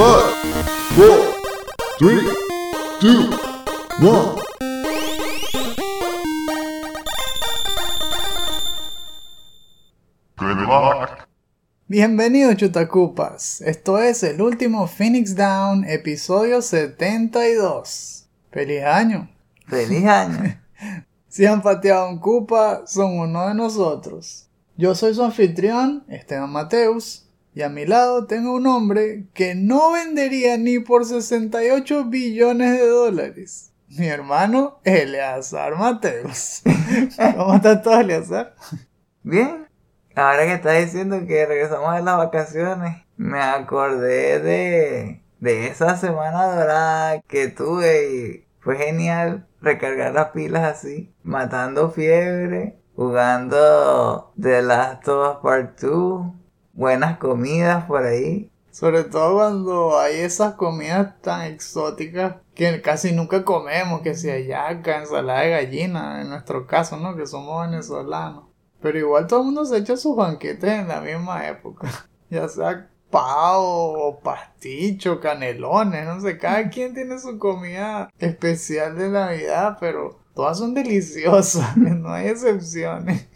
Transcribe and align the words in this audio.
Five, 0.00 0.32
four, 0.96 1.34
three, 1.98 2.24
two, 3.00 3.28
one. 4.00 4.40
Good 10.38 10.56
luck. 10.56 11.28
Bienvenidos 11.86 12.56
chutacupas, 12.56 13.60
esto 13.60 13.98
es 13.98 14.22
el 14.22 14.40
último 14.40 14.86
Phoenix 14.86 15.36
Down, 15.36 15.84
episodio 15.84 16.62
72. 16.62 18.26
¡Feliz 18.50 18.82
año! 18.82 19.28
¡Feliz 19.66 20.06
año! 20.06 20.62
si 21.28 21.44
han 21.44 21.60
pateado 21.60 22.08
un 22.08 22.20
cupa, 22.20 22.84
son 22.86 23.18
uno 23.18 23.48
de 23.48 23.54
nosotros. 23.54 24.48
Yo 24.78 24.94
soy 24.94 25.12
su 25.12 25.22
anfitrión, 25.22 26.06
Esteban 26.08 26.50
Mateus, 26.50 27.29
y 27.54 27.62
a 27.62 27.68
mi 27.68 27.84
lado 27.84 28.26
tengo 28.26 28.54
un 28.54 28.66
hombre 28.66 29.24
que 29.34 29.54
no 29.54 29.92
vendería 29.92 30.56
ni 30.56 30.78
por 30.78 31.04
68 31.04 32.04
billones 32.04 32.78
de 32.78 32.86
dólares. 32.86 33.72
Mi 33.88 34.06
hermano 34.06 34.78
Eleazar 34.84 35.76
Mateus. 35.76 36.62
¿Cómo 37.36 37.56
estás 37.56 37.82
tú, 37.82 37.92
Eleazar? 37.92 38.54
Bien. 39.22 39.66
Ahora 40.14 40.44
que 40.44 40.54
estás 40.54 40.78
diciendo 40.78 41.26
que 41.26 41.46
regresamos 41.46 41.94
de 41.96 42.02
las 42.02 42.18
vacaciones, 42.18 43.02
me 43.16 43.40
acordé 43.40 44.40
de, 44.40 45.22
de 45.40 45.66
esa 45.66 45.96
semana 45.96 46.54
dorada 46.54 47.20
que 47.22 47.48
tuve 47.48 48.12
y 48.12 48.44
fue 48.60 48.76
genial 48.76 49.46
recargar 49.60 50.12
las 50.14 50.28
pilas 50.28 50.62
así, 50.78 51.12
matando 51.22 51.90
fiebre, 51.90 52.78
jugando 52.94 54.32
The 54.40 54.62
Last 54.62 55.08
of 55.08 55.36
Us 55.36 55.42
Part 55.42 55.80
2, 55.80 56.39
buenas 56.72 57.18
comidas 57.18 57.84
por 57.84 58.04
ahí. 58.04 58.50
Sobre 58.70 59.04
todo 59.04 59.34
cuando 59.34 59.98
hay 59.98 60.20
esas 60.20 60.54
comidas 60.54 61.20
tan 61.22 61.42
exóticas 61.42 62.36
que 62.54 62.80
casi 62.80 63.12
nunca 63.12 63.44
comemos, 63.44 64.00
que 64.02 64.14
sea 64.14 64.38
yaca, 64.38 64.98
ensalada 64.98 65.40
de 65.40 65.50
gallina, 65.50 66.22
en 66.22 66.30
nuestro 66.30 66.66
caso, 66.66 66.96
¿no? 66.96 67.16
Que 67.16 67.26
somos 67.26 67.68
venezolanos. 67.68 68.44
Pero 68.80 68.98
igual 68.98 69.26
todo 69.26 69.40
el 69.40 69.46
mundo 69.46 69.64
se 69.64 69.78
echa 69.78 69.96
sus 69.96 70.16
banquetes 70.16 70.70
en 70.70 70.88
la 70.88 71.00
misma 71.00 71.48
época. 71.48 71.88
Ya 72.30 72.48
sea 72.48 72.88
pavo 73.10 74.08
o 74.08 74.20
pasticho, 74.20 75.20
canelones, 75.20 76.06
no 76.06 76.20
sé, 76.20 76.38
cada 76.38 76.68
quien 76.70 76.94
tiene 76.94 77.18
su 77.18 77.38
comida 77.38 78.10
especial 78.18 78.96
de 78.96 79.10
Navidad, 79.10 79.76
pero 79.80 80.20
todas 80.34 80.58
son 80.58 80.74
deliciosas, 80.74 81.76
no 81.76 82.12
hay 82.12 82.28
excepciones. 82.28 83.26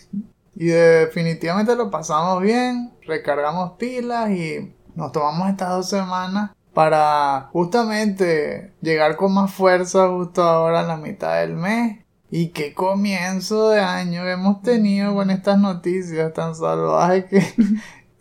Y 0.56 0.66
definitivamente 0.66 1.74
lo 1.76 1.90
pasamos 1.90 2.42
bien, 2.42 2.92
recargamos 3.06 3.72
pilas 3.72 4.30
y 4.30 4.74
nos 4.94 5.12
tomamos 5.12 5.48
estas 5.50 5.70
dos 5.70 5.88
semanas 5.88 6.50
para 6.72 7.48
justamente 7.52 8.72
llegar 8.80 9.16
con 9.16 9.32
más 9.34 9.52
fuerza 9.52 10.08
justo 10.08 10.42
ahora 10.42 10.82
en 10.82 10.88
la 10.88 10.96
mitad 10.96 11.40
del 11.40 11.54
mes 11.54 12.04
y 12.36 12.48
qué 12.48 12.74
comienzo 12.74 13.70
de 13.70 13.80
año 13.80 14.26
hemos 14.26 14.60
tenido 14.60 15.14
con 15.14 15.30
estas 15.30 15.56
noticias 15.56 16.32
tan 16.32 16.56
salvajes 16.56 17.26
que, 17.26 17.42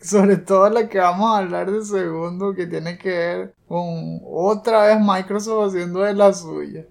sobre 0.00 0.36
todo 0.36 0.70
la 0.70 0.88
que 0.88 0.98
vamos 0.98 1.34
a 1.34 1.38
hablar 1.38 1.68
de 1.70 1.84
segundo, 1.84 2.54
que 2.54 2.68
tiene 2.68 2.96
que 2.96 3.10
ver 3.10 3.54
con 3.66 4.20
otra 4.24 4.86
vez 4.86 5.00
Microsoft 5.00 5.70
haciendo 5.70 6.00
de 6.02 6.14
la 6.14 6.32
suya. 6.32 6.86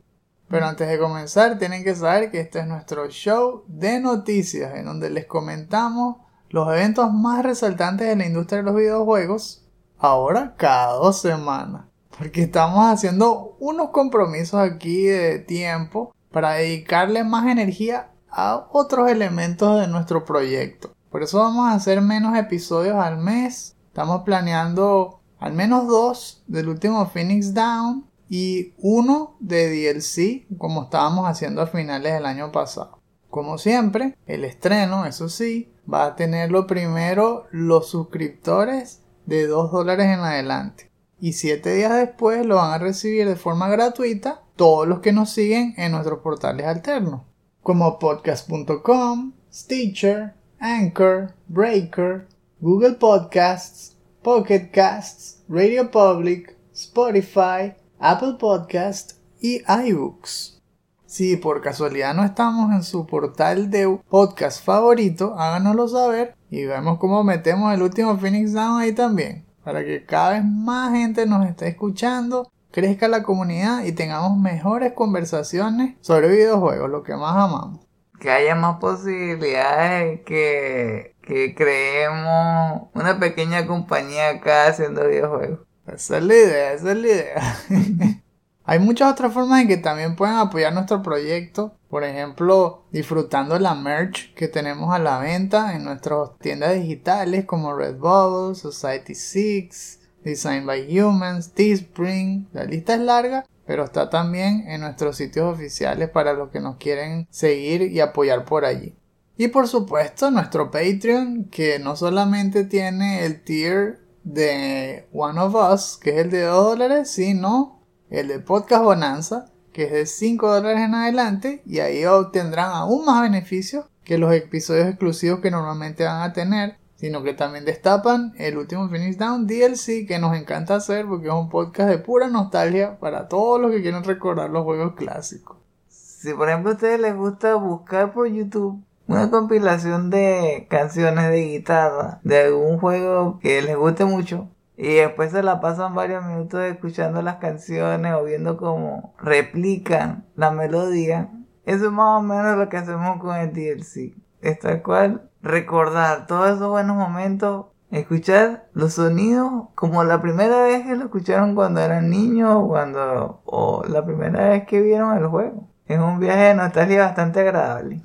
Pero 0.53 0.67
antes 0.67 0.87
de 0.87 0.99
comenzar, 0.99 1.57
tienen 1.57 1.83
que 1.83 1.95
saber 1.95 2.29
que 2.29 2.39
este 2.39 2.59
es 2.59 2.67
nuestro 2.67 3.09
show 3.09 3.63
de 3.65 3.99
noticias, 3.99 4.75
en 4.75 4.85
donde 4.85 5.09
les 5.09 5.25
comentamos 5.25 6.17
los 6.49 6.67
eventos 6.67 7.11
más 7.11 7.41
resaltantes 7.41 8.07
de 8.07 8.15
la 8.15 8.27
industria 8.27 8.59
de 8.59 8.65
los 8.65 8.75
videojuegos, 8.75 9.65
ahora 9.97 10.53
cada 10.55 10.93
dos 10.93 11.19
semanas. 11.19 11.85
Porque 12.15 12.43
estamos 12.43 12.85
haciendo 12.85 13.57
unos 13.59 13.89
compromisos 13.89 14.59
aquí 14.59 15.07
de 15.07 15.39
tiempo 15.39 16.13
para 16.31 16.51
dedicarle 16.51 17.23
más 17.23 17.47
energía 17.47 18.11
a 18.29 18.67
otros 18.71 19.09
elementos 19.09 19.81
de 19.81 19.87
nuestro 19.87 20.23
proyecto. 20.23 20.93
Por 21.09 21.23
eso 21.23 21.39
vamos 21.39 21.67
a 21.67 21.73
hacer 21.73 21.99
menos 21.99 22.37
episodios 22.37 22.97
al 22.97 23.17
mes. 23.17 23.75
Estamos 23.87 24.21
planeando 24.21 25.19
al 25.39 25.53
menos 25.53 25.87
dos 25.87 26.43
del 26.45 26.69
último 26.69 27.07
Phoenix 27.07 27.55
Down 27.55 28.12
y 28.29 28.73
uno 28.77 29.35
de 29.39 29.69
DLC 29.69 30.47
como 30.57 30.83
estábamos 30.83 31.27
haciendo 31.27 31.61
a 31.61 31.67
finales 31.67 32.13
del 32.13 32.25
año 32.25 32.51
pasado. 32.51 32.99
Como 33.29 33.57
siempre, 33.57 34.15
el 34.27 34.43
estreno, 34.43 35.05
eso 35.05 35.29
sí, 35.29 35.73
va 35.91 36.05
a 36.05 36.15
tener 36.15 36.51
lo 36.51 36.67
primero 36.67 37.47
los 37.51 37.89
suscriptores 37.89 39.01
de 39.25 39.47
2 39.47 39.71
dólares 39.71 40.05
en 40.07 40.19
adelante. 40.19 40.91
Y 41.19 41.33
7 41.33 41.73
días 41.73 41.93
después 41.93 42.45
lo 42.45 42.57
van 42.57 42.73
a 42.73 42.77
recibir 42.77 43.27
de 43.27 43.35
forma 43.35 43.69
gratuita 43.69 44.43
todos 44.55 44.87
los 44.87 44.99
que 44.99 45.13
nos 45.13 45.31
siguen 45.31 45.73
en 45.77 45.91
nuestros 45.93 46.19
portales 46.19 46.67
alternos, 46.67 47.21
como 47.61 47.97
podcast.com, 47.97 49.33
Stitcher, 49.51 50.33
Anchor, 50.59 51.33
Breaker, 51.47 52.27
Google 52.59 52.93
Podcasts, 52.93 53.97
Pocket 54.21 54.69
Casts, 54.71 55.43
Radio 55.49 55.89
Public, 55.89 56.55
Spotify, 56.73 57.73
Apple 58.05 58.35
Podcasts 58.37 59.21
y 59.39 59.61
iBooks. 59.65 60.61
Si 61.05 61.37
por 61.37 61.61
casualidad 61.61 62.13
no 62.13 62.25
estamos 62.25 62.73
en 62.73 62.83
su 62.83 63.07
portal 63.07 63.69
de 63.69 63.97
podcast 64.09 64.61
favorito, 64.61 65.39
háganoslo 65.39 65.87
saber 65.87 66.35
y 66.49 66.65
vemos 66.65 66.99
cómo 66.99 67.23
metemos 67.23 67.73
el 67.73 67.81
último 67.81 68.17
Phoenix 68.17 68.51
Down 68.51 68.81
ahí 68.81 68.91
también, 68.91 69.45
para 69.63 69.85
que 69.85 70.05
cada 70.05 70.31
vez 70.31 70.43
más 70.43 70.91
gente 70.91 71.25
nos 71.25 71.47
esté 71.47 71.69
escuchando 71.69 72.51
crezca 72.71 73.07
la 73.07 73.23
comunidad 73.23 73.85
y 73.85 73.93
tengamos 73.93 74.37
mejores 74.37 74.91
conversaciones 74.91 75.95
sobre 76.01 76.27
videojuegos, 76.27 76.89
lo 76.89 77.03
que 77.03 77.15
más 77.15 77.37
amamos. 77.37 77.87
Que 78.19 78.31
haya 78.31 78.53
más 78.55 78.79
posibilidades 78.79 80.19
que, 80.25 81.15
que 81.21 81.55
creemos 81.55 82.89
una 82.95 83.17
pequeña 83.17 83.65
compañía 83.65 84.31
acá 84.31 84.67
haciendo 84.67 85.07
videojuegos. 85.07 85.59
Esa 85.87 86.17
es 86.17 86.23
la 86.23 86.33
idea, 86.33 86.73
esa 86.73 86.91
es 86.91 86.97
la 86.97 87.07
idea. 87.07 87.57
Hay 88.65 88.79
muchas 88.79 89.11
otras 89.11 89.33
formas 89.33 89.61
en 89.61 89.67
que 89.67 89.77
también 89.77 90.15
pueden 90.15 90.35
apoyar 90.35 90.73
nuestro 90.73 91.01
proyecto. 91.01 91.75
Por 91.89 92.05
ejemplo, 92.05 92.85
disfrutando 92.91 93.59
la 93.59 93.75
merch 93.75 94.33
que 94.35 94.47
tenemos 94.47 94.93
a 94.93 94.99
la 94.99 95.19
venta 95.19 95.75
en 95.75 95.83
nuestras 95.83 96.37
tiendas 96.39 96.73
digitales 96.75 97.43
como 97.43 97.75
Redbubble, 97.75 98.55
Society 98.55 99.15
6, 99.15 99.99
Design 100.23 100.65
by 100.65 100.99
Humans, 100.99 101.51
Teespring, 101.51 102.47
la 102.53 102.63
lista 102.63 102.95
es 102.95 103.01
larga, 103.01 103.45
pero 103.65 103.83
está 103.83 104.09
también 104.09 104.65
en 104.69 104.79
nuestros 104.79 105.17
sitios 105.17 105.53
oficiales 105.53 106.09
para 106.09 106.33
los 106.33 106.49
que 106.49 106.61
nos 106.61 106.77
quieren 106.77 107.27
seguir 107.29 107.81
y 107.81 107.99
apoyar 107.99 108.45
por 108.45 108.63
allí. 108.63 108.95
Y 109.35 109.49
por 109.49 109.67
supuesto 109.67 110.31
nuestro 110.31 110.71
Patreon, 110.71 111.45
que 111.45 111.79
no 111.79 111.97
solamente 111.97 112.63
tiene 112.63 113.25
el 113.25 113.43
tier 113.43 114.02
de 114.23 115.07
One 115.13 115.39
of 115.39 115.55
Us, 115.55 115.97
que 116.01 116.11
es 116.11 116.17
el 116.17 116.29
de 116.29 116.41
2 116.43 116.65
dólares, 116.65 117.11
sino 117.11 117.79
el 118.09 118.27
de 118.27 118.39
Podcast 118.39 118.83
Bonanza, 118.83 119.51
que 119.71 119.85
es 119.85 119.91
de 119.91 120.05
5 120.05 120.55
dólares 120.55 120.81
en 120.81 120.95
adelante, 120.95 121.61
y 121.65 121.79
ahí 121.79 122.05
obtendrán 122.05 122.71
aún 122.71 123.05
más 123.05 123.21
beneficios 123.21 123.85
que 124.03 124.17
los 124.17 124.33
episodios 124.33 124.87
exclusivos 124.87 125.39
que 125.39 125.51
normalmente 125.51 126.03
van 126.03 126.21
a 126.21 126.33
tener 126.33 126.77
sino 127.03 127.21
que 127.21 127.33
también 127.33 127.65
destapan 127.65 128.31
el 128.37 128.57
último 128.57 128.87
Finish 128.87 129.17
Down 129.17 129.45
DLC 129.45 130.07
que 130.07 130.19
nos 130.19 130.37
encanta 130.37 130.75
hacer 130.75 131.05
porque 131.05 131.27
es 131.27 131.33
un 131.33 131.49
podcast 131.49 131.89
de 131.89 131.97
pura 131.97 132.29
nostalgia 132.29 132.97
para 132.97 133.27
todos 133.27 133.59
los 133.59 133.71
que 133.71 133.81
quieren 133.81 134.05
recordar 134.05 134.49
los 134.49 134.63
juegos 134.63 134.93
clásicos. 134.95 135.57
Si 135.89 136.33
por 136.33 136.47
ejemplo 136.47 136.71
a 136.71 136.75
ustedes 136.75 137.01
les 137.01 137.13
gusta 137.13 137.55
buscar 137.55 138.13
por 138.13 138.27
YouTube 138.27 138.81
una 139.07 139.29
compilación 139.29 140.09
de 140.09 140.67
canciones 140.69 141.29
de 141.29 141.45
guitarra 141.45 142.19
de 142.23 142.43
algún 142.43 142.79
juego 142.79 143.39
que 143.39 143.61
les 143.61 143.75
guste 143.75 144.05
mucho 144.05 144.49
y 144.75 144.95
después 144.95 145.31
se 145.31 145.43
la 145.43 145.59
pasan 145.61 145.93
varios 145.93 146.25
minutos 146.25 146.61
escuchando 146.61 147.21
las 147.21 147.37
canciones 147.37 148.13
o 148.13 148.23
viendo 148.23 148.57
cómo 148.57 149.13
replican 149.19 150.25
la 150.35 150.51
melodía, 150.51 151.29
eso 151.65 151.85
es 151.85 151.91
más 151.91 152.19
o 152.19 152.21
menos 152.21 152.57
lo 152.57 152.69
que 152.69 152.77
hacemos 152.77 153.19
con 153.19 153.35
el 153.37 153.53
DLC. 153.53 154.15
Es 154.41 154.59
cual 154.81 155.29
recordar 155.41 156.27
todos 156.27 156.49
esos 156.49 156.69
buenos 156.69 156.97
momentos, 156.97 157.67
escuchar 157.91 158.67
los 158.73 158.93
sonidos 158.93 159.69
como 159.75 160.03
la 160.03 160.21
primera 160.21 160.63
vez 160.63 160.85
que 160.85 160.95
lo 160.95 161.05
escucharon 161.05 161.55
cuando 161.55 161.79
eran 161.79 162.09
niños 162.09 162.53
o 162.53 162.67
cuando 162.67 163.41
o 163.45 163.83
la 163.87 164.03
primera 164.05 164.49
vez 164.49 164.65
que 164.65 164.81
vieron 164.81 165.17
el 165.17 165.27
juego. 165.27 165.69
Es 165.85 165.99
un 165.99 166.19
viaje 166.19 166.41
de 166.41 166.55
nostalgia 166.55 167.03
bastante 167.03 167.41
agradable. 167.41 168.01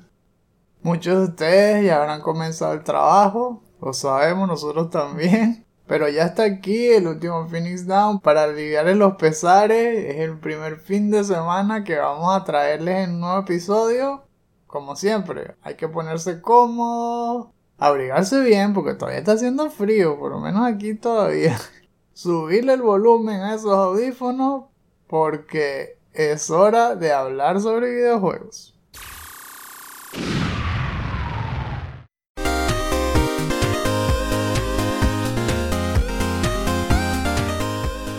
Muchos 0.81 1.17
de 1.17 1.23
ustedes 1.25 1.85
ya 1.85 1.97
habrán 1.97 2.21
comenzado 2.21 2.73
el 2.73 2.83
trabajo, 2.83 3.61
lo 3.81 3.93
sabemos 3.93 4.47
nosotros 4.47 4.89
también. 4.89 5.65
Pero 5.87 6.07
ya 6.07 6.25
está 6.25 6.43
aquí 6.43 6.87
el 6.89 7.07
último 7.07 7.47
Phoenix 7.47 7.87
Down 7.87 8.19
para 8.19 8.43
aliviarles 8.43 8.95
los 8.95 9.15
pesares. 9.15 10.05
Es 10.05 10.17
el 10.17 10.37
primer 10.37 10.77
fin 10.77 11.09
de 11.09 11.23
semana 11.23 11.83
que 11.83 11.97
vamos 11.97 12.35
a 12.35 12.43
traerles 12.43 13.07
en 13.07 13.15
un 13.15 13.21
nuevo 13.21 13.39
episodio 13.39 14.23
como 14.69 14.95
siempre, 14.95 15.55
hay 15.63 15.75
que 15.75 15.87
ponerse 15.87 16.41
cómodo, 16.41 17.51
abrigarse 17.79 18.39
bien 18.41 18.75
porque 18.75 18.93
todavía 18.93 19.17
está 19.17 19.31
haciendo 19.31 19.71
frío, 19.71 20.19
por 20.19 20.31
lo 20.31 20.39
menos 20.39 20.65
aquí 20.67 20.93
todavía. 20.93 21.57
subirle 22.13 22.73
el 22.73 22.83
volumen 22.83 23.41
a 23.41 23.55
esos 23.55 23.73
audífonos 23.73 24.65
porque 25.07 25.97
es 26.13 26.51
hora 26.51 26.95
de 26.95 27.11
hablar 27.11 27.59
sobre 27.61 27.89
videojuegos. 27.89 28.78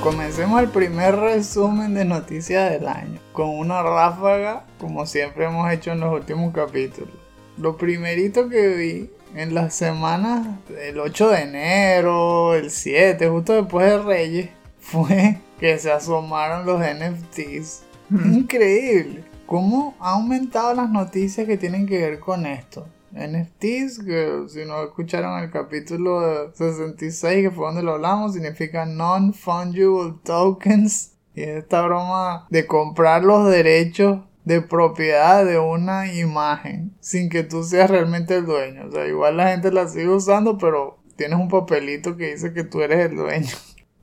Comencemos 0.03 0.63
el 0.63 0.71
primer 0.71 1.15
resumen 1.15 1.93
de 1.93 2.07
noticias 2.07 2.71
del 2.71 2.89
año, 2.89 3.21
con 3.35 3.51
una 3.51 3.83
ráfaga 3.83 4.65
como 4.79 5.05
siempre 5.05 5.45
hemos 5.45 5.71
hecho 5.71 5.93
en 5.93 6.01
los 6.01 6.15
últimos 6.15 6.55
capítulos. 6.55 7.13
Lo 7.59 7.77
primerito 7.77 8.49
que 8.49 8.69
vi 8.69 9.11
en 9.39 9.55
las 9.55 9.75
semanas 9.75 10.47
del 10.71 10.99
8 11.01 11.29
de 11.29 11.43
enero, 11.43 12.55
el 12.55 12.71
7, 12.71 13.29
justo 13.29 13.53
después 13.53 13.91
de 13.91 13.99
Reyes, 14.03 14.49
fue 14.81 15.37
que 15.59 15.79
se 15.79 15.93
asomaron 15.93 16.65
los 16.65 16.81
NFTs. 16.81 17.83
Increíble. 18.11 19.25
¿Cómo 19.45 19.97
ha 20.01 20.13
aumentado 20.13 20.73
las 20.73 20.89
noticias 20.89 21.47
que 21.47 21.59
tienen 21.59 21.87
que 21.87 21.99
ver 21.99 22.21
con 22.21 22.47
esto? 22.47 22.87
NFTs, 23.13 24.05
que 24.05 24.45
si 24.49 24.65
no 24.65 24.83
escucharon 24.83 25.43
el 25.43 25.51
capítulo 25.51 26.53
66, 26.55 27.49
que 27.49 27.51
fue 27.51 27.67
donde 27.67 27.83
lo 27.83 27.95
hablamos, 27.95 28.35
significa 28.35 28.87
Non-Fungible 28.87 30.15
Tokens. 30.23 31.15
Y 31.35 31.43
es 31.43 31.49
esta 31.59 31.83
broma 31.83 32.47
de 32.51 32.67
comprar 32.67 33.25
los 33.25 33.49
derechos 33.51 34.21
de 34.45 34.63
propiedad 34.63 35.45
de 35.45 35.59
una 35.59 36.13
imagen 36.13 36.93
sin 37.01 37.29
que 37.29 37.45
tú 37.45 37.63
seas 37.63 37.91
realmente 37.91 38.37
el 38.37 38.47
dueño. 38.47 38.87
O 38.89 38.91
sea, 38.91 39.07
igual 39.07 39.37
la 39.37 39.49
gente 39.49 39.71
la 39.71 39.89
sigue 39.89 40.09
usando, 40.09 40.59
pero 40.59 40.99
tienes 41.17 41.39
un 41.39 41.49
papelito 41.49 42.17
que 42.17 42.33
dice 42.33 42.53
que 42.53 42.65
tú 42.65 42.81
eres 42.81 43.11
el 43.11 43.17
dueño. 43.17 43.49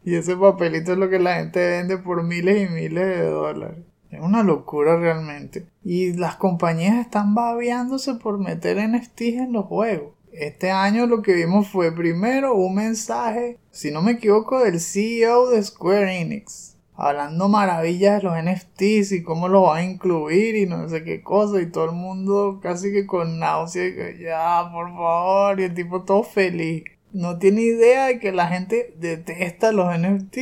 Y 0.04 0.16
ese 0.16 0.38
papelito 0.38 0.94
es 0.94 0.98
lo 0.98 1.10
que 1.10 1.20
la 1.20 1.36
gente 1.36 1.60
vende 1.60 1.98
por 1.98 2.24
miles 2.24 2.70
y 2.70 2.74
miles 2.74 3.06
de 3.06 3.26
dólares. 3.26 3.84
Es 4.12 4.22
una 4.22 4.44
locura 4.44 4.96
realmente. 4.98 5.68
Y 5.84 6.14
las 6.14 6.38
compañías 6.38 6.98
están 6.98 7.36
babeándose 7.36 8.16
por 8.16 8.40
meter 8.40 8.78
NFTs 8.78 9.40
en 9.40 9.54
los 9.54 9.66
juegos. 9.66 10.14
Este 10.32 10.72
año 10.72 11.08
lo 11.08 11.22
que 11.22 11.34
vimos 11.34 11.68
fue 11.68 11.92
primero 11.92 12.54
un 12.56 12.76
mensaje, 12.76 13.58
si 13.72 13.92
no 13.92 14.02
me 14.02 14.12
equivoco, 14.14 14.64
del 14.64 14.80
CEO 14.80 15.50
de 15.50 15.64
Square 15.64 16.22
Enix. 16.22 16.76
Hablando 16.96 17.48
maravillas 17.48 18.22
de 18.22 18.28
los 18.28 18.36
NFTs 18.44 19.12
y 19.12 19.24
cómo 19.24 19.48
los 19.48 19.66
va 19.66 19.78
a 19.78 19.84
incluir 19.84 20.56
y 20.56 20.66
no 20.66 20.88
sé 20.90 21.04
qué 21.04 21.22
cosa. 21.22 21.62
Y 21.62 21.72
todo 21.72 21.86
el 21.86 21.92
mundo 21.92 22.60
casi 22.62 22.92
que 22.92 23.06
con 23.06 23.40
náusea. 23.40 24.16
Ya, 24.20 24.70
por 24.72 24.90
favor. 24.90 25.60
Y 25.60 25.64
el 25.64 25.74
tipo 25.74 26.04
todo 26.04 26.24
feliz 26.24 26.84
no 27.14 27.40
tiene 27.40 27.62
idea 27.62 28.08
de 28.08 28.20
que 28.20 28.32
la 28.32 28.48
gente 28.48 28.94
detesta 29.00 29.72
los 29.72 29.98
NFT. 29.98 30.38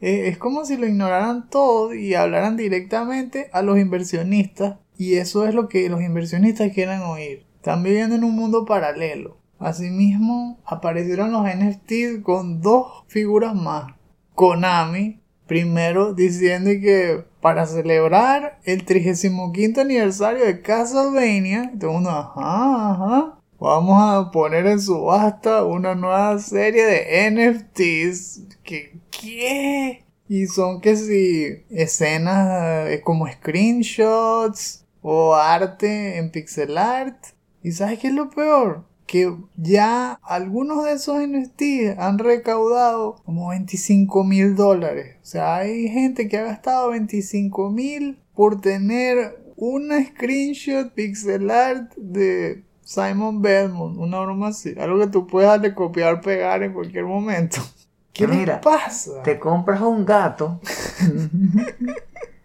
Es, 0.00 0.38
como 0.38 0.64
si 0.64 0.76
lo 0.76 0.86
ignoraran 0.86 1.48
todo 1.50 1.94
y 1.94 2.14
hablaran 2.14 2.56
directamente 2.56 3.48
a 3.52 3.62
los 3.62 3.78
inversionistas. 3.78 4.78
Y 4.96 5.14
eso 5.14 5.46
es 5.46 5.54
lo 5.54 5.68
que 5.68 5.88
los 5.88 6.02
inversionistas 6.02 6.72
quieren 6.72 7.00
oír. 7.02 7.44
Están 7.56 7.82
viviendo 7.82 8.14
en 8.14 8.24
un 8.24 8.34
mundo 8.34 8.64
paralelo. 8.64 9.38
Asimismo, 9.58 10.60
aparecieron 10.64 11.32
los 11.32 11.44
NFT 11.46 12.22
con 12.22 12.60
dos 12.60 13.04
figuras 13.06 13.54
más. 13.54 13.92
Konami, 14.34 15.20
primero 15.46 16.14
diciendo 16.14 16.70
que 16.70 17.24
para 17.40 17.66
celebrar 17.66 18.60
el 18.64 18.84
35 18.84 19.52
aniversario 19.80 20.44
de 20.44 20.62
Castlevania, 20.62 21.72
todo 21.78 21.92
mundo, 21.92 22.10
ajá, 22.10 22.92
ajá, 22.92 23.41
vamos 23.62 23.96
a 23.96 24.32
poner 24.32 24.66
en 24.66 24.80
subasta 24.80 25.64
una 25.64 25.94
nueva 25.94 26.36
serie 26.40 26.84
de 26.84 27.30
NFTs. 27.30 28.58
que 28.64 28.98
¿Qué? 29.10 30.04
Y 30.28 30.46
son 30.46 30.80
que 30.80 30.96
si 30.96 31.64
escenas 31.70 32.88
eh, 32.88 33.02
como 33.04 33.28
screenshots 33.28 34.84
o 35.00 35.34
arte 35.34 36.18
en 36.18 36.32
pixel 36.32 36.76
art. 36.76 37.16
¿Y 37.62 37.70
sabes 37.70 38.00
qué 38.00 38.08
es 38.08 38.14
lo 38.14 38.30
peor? 38.30 38.84
Que 39.06 39.32
ya 39.56 40.18
algunos 40.24 40.84
de 40.84 40.94
esos 40.94 41.20
NFTs 41.24 41.98
han 41.98 42.18
recaudado 42.18 43.22
como 43.24 43.50
25 43.50 44.24
mil 44.24 44.56
dólares. 44.56 45.18
O 45.22 45.26
sea, 45.26 45.56
hay 45.56 45.88
gente 45.88 46.26
que 46.26 46.38
ha 46.38 46.44
gastado 46.44 46.90
25 46.90 47.70
mil 47.70 48.18
por 48.34 48.60
tener 48.60 49.38
una 49.54 50.04
screenshot 50.04 50.92
pixel 50.94 51.50
art 51.50 51.94
de 51.96 52.64
Simon 52.92 53.40
Belmont, 53.40 53.96
una 53.96 54.20
broma 54.20 54.48
así. 54.48 54.74
Algo 54.78 54.98
que 54.98 55.06
tú 55.06 55.26
puedas 55.26 55.62
de 55.62 55.74
copiar, 55.74 56.20
pegar 56.20 56.62
en 56.62 56.74
cualquier 56.74 57.04
momento. 57.04 57.56
¿Qué 58.12 58.26
Mira, 58.26 58.60
pasa? 58.60 59.22
Te 59.22 59.38
compras 59.38 59.80
un 59.80 60.04
gato. 60.04 60.60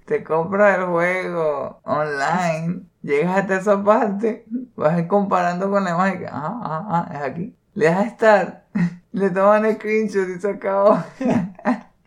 te 0.06 0.24
compras 0.24 0.80
el 0.80 0.86
juego 0.86 1.82
online. 1.84 2.84
Llegas 3.02 3.40
hasta 3.40 3.58
esa 3.58 3.84
parte. 3.84 4.46
Vas 4.78 4.94
a 4.94 5.00
ir 5.00 5.08
comparando 5.08 5.70
con 5.70 5.84
la 5.84 5.90
imagen. 5.90 6.28
Ah, 6.32 6.62
ah, 6.64 6.88
ah, 6.90 7.14
es 7.14 7.22
aquí. 7.30 7.56
Le 7.74 7.86
das 7.88 7.98
a 7.98 8.04
estar. 8.04 8.66
Le 9.12 9.30
toman 9.30 9.66
el 9.66 9.76
screenshot 9.76 10.30
y 10.30 10.40
se 10.40 10.50
acabó. 10.50 10.98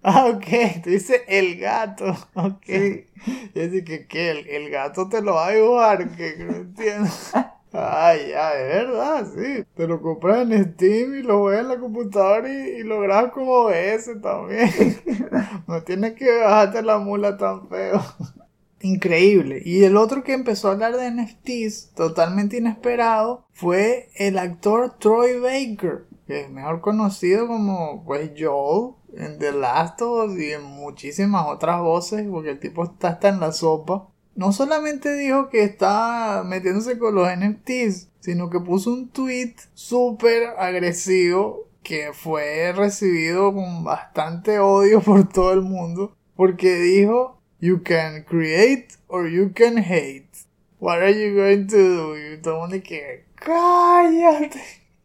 Ah, 0.03 0.29
ok, 0.29 0.83
tú 0.83 0.89
dices 0.89 1.21
el 1.29 1.61
gato, 1.61 2.17
ok. 2.33 2.65
Sí. 2.65 3.07
Y 3.55 3.61
así 3.61 3.85
que, 3.85 4.07
¿qué? 4.07 4.31
El, 4.31 4.49
el, 4.49 4.71
gato 4.71 5.11
te 5.11 5.21
lo 5.21 5.35
va 5.35 5.49
a 5.49 5.51
dibujar, 5.51 6.09
que 6.17 6.37
no 6.39 6.57
entiendo. 6.57 7.11
Ay, 7.73 8.31
ya, 8.31 8.55
de 8.55 8.65
verdad, 8.65 9.27
sí. 9.33 9.65
Te 9.75 9.87
lo 9.87 10.03
compras 10.03 10.51
en 10.51 10.73
Steam 10.73 11.15
y 11.15 11.23
lo 11.23 11.41
juegas 11.41 11.63
en 11.63 11.69
la 11.69 11.79
computadora 11.79 12.49
y, 12.53 12.83
lo 12.83 13.01
grabas 13.01 13.33
como 13.33 13.53
OBS 13.53 14.21
también. 14.21 14.71
no 15.69 15.83
tienes 15.83 16.15
que 16.15 16.39
bajarte 16.39 16.83
la 16.83 16.99
mula 16.99 17.37
tan 17.37 17.69
feo. 17.69 18.03
Increíble. 18.83 19.63
Y 19.65 19.85
el 19.85 19.97
otro 19.97 20.25
que 20.25 20.33
empezó 20.33 20.69
a 20.69 20.73
hablar 20.73 20.97
de 20.97 21.11
NFTs, 21.11 21.93
totalmente 21.95 22.57
inesperado, 22.57 23.47
fue 23.53 24.09
el 24.17 24.39
actor 24.39 24.99
Troy 24.99 25.39
Baker, 25.39 26.07
que 26.27 26.41
es 26.41 26.51
mejor 26.51 26.81
conocido 26.81 27.47
como 27.47 28.03
pues 28.05 28.33
Joel 28.37 28.95
en 29.15 29.39
The 29.39 29.53
Last 29.53 30.01
of 30.03 30.31
Us 30.31 30.39
y 30.39 30.53
en 30.53 30.65
muchísimas 30.65 31.47
otras 31.47 31.81
voces, 31.81 32.27
porque 32.29 32.51
el 32.51 32.59
tipo 32.59 32.85
está 32.85 33.09
hasta 33.09 33.29
en 33.29 33.39
la 33.39 33.53
sopa 33.53 34.09
no 34.41 34.53
solamente 34.53 35.15
dijo 35.17 35.51
que 35.51 35.63
está 35.63 36.45
metiéndose 36.47 36.99
con 36.99 37.15
los 37.15 37.29
NFTs, 37.29 38.09
sino 38.21 38.49
que 38.49 38.59
puso 38.59 38.91
un 38.91 39.11
tweet 39.11 39.55
súper 39.75 40.55
agresivo 40.57 41.69
que 41.83 42.15
fue 42.15 42.73
recibido 42.73 43.53
con 43.53 43.85
bastante 43.85 44.59
odio 44.59 45.01
por 45.05 45.29
todo 45.29 45.53
el 45.53 45.61
mundo 45.61 46.17
porque 46.37 46.77
dijo 46.77 47.39
you 47.61 47.83
can 47.83 48.25
create 48.25 48.95
or 49.09 49.29
you 49.29 49.53
can 49.53 49.77
hate. 49.77 50.31
What 50.79 51.03
are 51.03 51.13
you 51.13 51.37
going 51.37 51.67
to 51.67 51.77
do 51.77 52.17
y 52.17 52.39
todo 52.41 52.55
el 52.55 52.61
mundo 52.71 52.83
que 52.83 53.27
cállate 53.35 54.63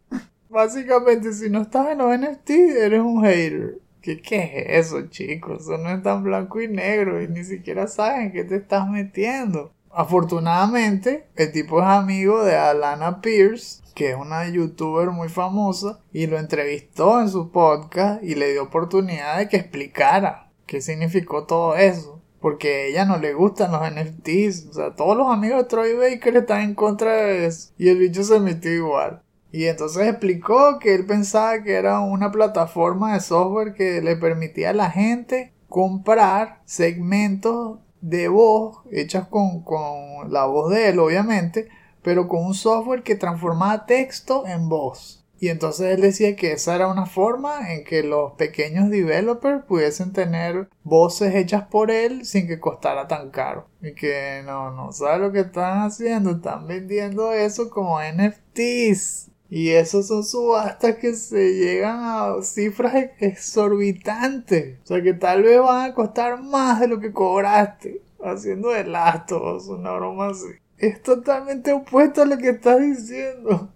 básicamente 0.49 1.33
si 1.33 1.49
no 1.49 1.63
estás 1.63 1.89
en 1.89 1.97
los 1.97 2.17
NFTs 2.17 2.77
eres 2.77 3.01
un 3.01 3.21
hater 3.21 3.81
¿Qué, 4.05 4.21
¿Qué 4.21 4.65
es 4.67 4.85
eso, 4.85 5.07
chicos? 5.07 5.63
Eso 5.63 5.79
no 5.79 5.89
es 5.89 6.03
tan 6.03 6.23
blanco 6.23 6.61
y 6.61 6.67
negro 6.67 7.23
y 7.23 7.27
ni 7.27 7.43
siquiera 7.43 7.87
saben 7.87 8.31
qué 8.31 8.43
te 8.43 8.57
estás 8.57 8.87
metiendo. 8.87 9.73
Afortunadamente, 9.89 11.25
el 11.35 11.51
tipo 11.51 11.79
es 11.79 11.87
amigo 11.87 12.43
de 12.43 12.55
Alana 12.55 13.19
Pierce, 13.19 13.81
que 13.95 14.11
es 14.11 14.15
una 14.15 14.47
youtuber 14.47 15.09
muy 15.09 15.27
famosa, 15.27 16.01
y 16.13 16.27
lo 16.27 16.37
entrevistó 16.37 17.19
en 17.19 17.29
su 17.29 17.49
podcast 17.49 18.23
y 18.23 18.35
le 18.35 18.51
dio 18.51 18.61
oportunidad 18.61 19.39
de 19.39 19.49
que 19.49 19.57
explicara 19.57 20.51
qué 20.67 20.81
significó 20.81 21.45
todo 21.45 21.75
eso. 21.75 22.21
Porque 22.39 22.75
a 22.75 22.85
ella 22.85 23.05
no 23.05 23.17
le 23.17 23.33
gustan 23.33 23.71
los 23.71 23.81
NFTs. 23.81 24.67
O 24.69 24.73
sea, 24.73 24.93
todos 24.93 25.17
los 25.17 25.33
amigos 25.33 25.63
de 25.63 25.67
Troy 25.67 25.93
Baker 25.95 26.37
están 26.37 26.61
en 26.61 26.75
contra 26.75 27.11
de 27.11 27.47
eso. 27.47 27.71
Y 27.79 27.89
el 27.89 27.97
bicho 27.97 28.23
se 28.23 28.39
metió 28.39 28.71
igual. 28.71 29.23
Y 29.55 29.67
entonces 29.67 30.05
explicó 30.05 30.79
que 30.79 30.93
él 30.93 31.05
pensaba 31.05 31.63
que 31.63 31.75
era 31.75 32.01
una 32.01 32.29
plataforma 32.29 33.13
de 33.13 33.21
software 33.21 33.73
que 33.73 34.01
le 34.01 34.17
permitía 34.17 34.71
a 34.71 34.73
la 34.73 34.91
gente 34.91 35.53
comprar 35.69 36.61
segmentos 36.65 37.79
de 38.01 38.27
voz 38.27 38.79
hechas 38.91 39.29
con, 39.29 39.63
con 39.63 40.29
la 40.29 40.43
voz 40.43 40.71
de 40.71 40.89
él, 40.89 40.99
obviamente, 40.99 41.69
pero 42.01 42.27
con 42.27 42.45
un 42.45 42.53
software 42.53 43.01
que 43.01 43.15
transformaba 43.15 43.85
texto 43.85 44.45
en 44.45 44.67
voz. 44.67 45.25
Y 45.39 45.47
entonces 45.47 45.87
él 45.95 46.01
decía 46.01 46.35
que 46.35 46.51
esa 46.51 46.75
era 46.75 46.89
una 46.89 47.05
forma 47.05 47.71
en 47.73 47.85
que 47.85 48.03
los 48.03 48.33
pequeños 48.33 48.89
developers 48.89 49.63
pudiesen 49.63 50.11
tener 50.11 50.67
voces 50.83 51.33
hechas 51.33 51.63
por 51.67 51.91
él 51.91 52.25
sin 52.25 52.47
que 52.47 52.59
costara 52.59 53.07
tan 53.07 53.29
caro. 53.29 53.69
Y 53.81 53.93
que 53.93 54.41
no, 54.45 54.71
no 54.71 54.91
sabe 54.91 55.19
lo 55.19 55.31
que 55.31 55.39
están 55.39 55.83
haciendo, 55.83 56.31
están 56.31 56.67
vendiendo 56.67 57.31
eso 57.31 57.69
como 57.69 57.99
NFTs. 58.01 59.31
Y 59.49 59.69
esos 59.69 60.07
son 60.07 60.23
subastas 60.23 60.95
que 60.95 61.13
se 61.13 61.53
llegan 61.53 61.99
a 62.01 62.41
cifras 62.41 62.95
exorbitantes. 63.19 64.79
O 64.83 64.87
sea 64.87 65.01
que 65.01 65.13
tal 65.13 65.43
vez 65.43 65.59
van 65.59 65.91
a 65.91 65.93
costar 65.93 66.41
más 66.41 66.79
de 66.79 66.87
lo 66.87 66.99
que 66.99 67.11
cobraste 67.11 68.01
haciendo 68.23 68.69
de 68.69 68.81
una 68.81 69.91
broma 69.93 70.29
así. 70.29 70.47
Es 70.77 71.01
totalmente 71.01 71.71
opuesto 71.71 72.23
a 72.23 72.25
lo 72.25 72.37
que 72.37 72.49
estás 72.49 72.79
diciendo. 72.79 73.69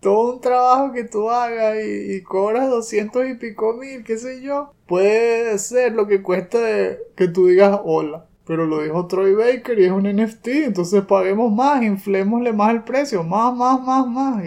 todo 0.00 0.34
un 0.34 0.40
trabajo 0.40 0.92
que 0.92 1.04
tú 1.04 1.30
hagas 1.30 1.76
y, 1.84 2.16
y 2.16 2.22
cobras 2.22 2.68
200 2.68 3.28
y 3.28 3.34
pico 3.34 3.72
mil, 3.74 4.04
qué 4.04 4.18
sé 4.18 4.40
yo, 4.42 4.72
puede 4.86 5.58
ser 5.58 5.92
lo 5.92 6.06
que 6.06 6.22
cuesta 6.22 6.58
que 7.16 7.28
tú 7.28 7.46
digas 7.46 7.80
hola. 7.84 8.26
Pero 8.46 8.64
lo 8.64 8.80
dijo 8.80 9.08
Troy 9.08 9.34
Baker 9.34 9.76
y 9.76 9.86
es 9.86 9.90
un 9.90 10.04
NFT, 10.04 10.46
entonces 10.66 11.02
paguemos 11.04 11.52
más, 11.52 11.82
inflémosle 11.82 12.52
más 12.52 12.72
el 12.74 12.84
precio, 12.84 13.24
más, 13.24 13.52
más, 13.56 13.82
más, 13.82 14.06
más. 14.06 14.44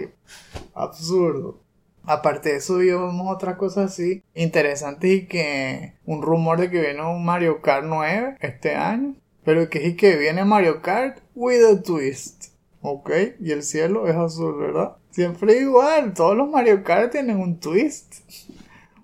Absurdo. 0.82 1.60
Aparte 2.04 2.50
de 2.50 2.56
eso, 2.56 2.78
vimos 2.78 3.14
otras 3.28 3.56
cosas 3.56 3.92
así 3.92 4.22
interesantes 4.34 5.10
y 5.10 5.26
que 5.26 5.94
un 6.06 6.22
rumor 6.22 6.58
de 6.58 6.70
que 6.70 6.80
viene 6.80 7.02
un 7.02 7.24
Mario 7.24 7.60
Kart 7.60 7.84
9 7.86 8.36
este 8.40 8.74
año. 8.74 9.14
Pero 9.44 9.68
que 9.68 9.86
es 9.86 9.96
que 9.96 10.16
viene 10.16 10.44
Mario 10.44 10.82
Kart 10.82 11.18
with 11.34 11.62
a 11.64 11.82
twist. 11.82 12.54
Ok, 12.82 13.10
y 13.40 13.52
el 13.52 13.62
cielo 13.62 14.06
es 14.06 14.16
azul, 14.16 14.58
¿verdad? 14.58 14.96
Siempre 15.10 15.58
igual, 15.58 16.14
todos 16.14 16.36
los 16.36 16.48
Mario 16.48 16.82
Kart 16.82 17.12
tienen 17.12 17.38
un 17.38 17.60
twist. 17.60 18.14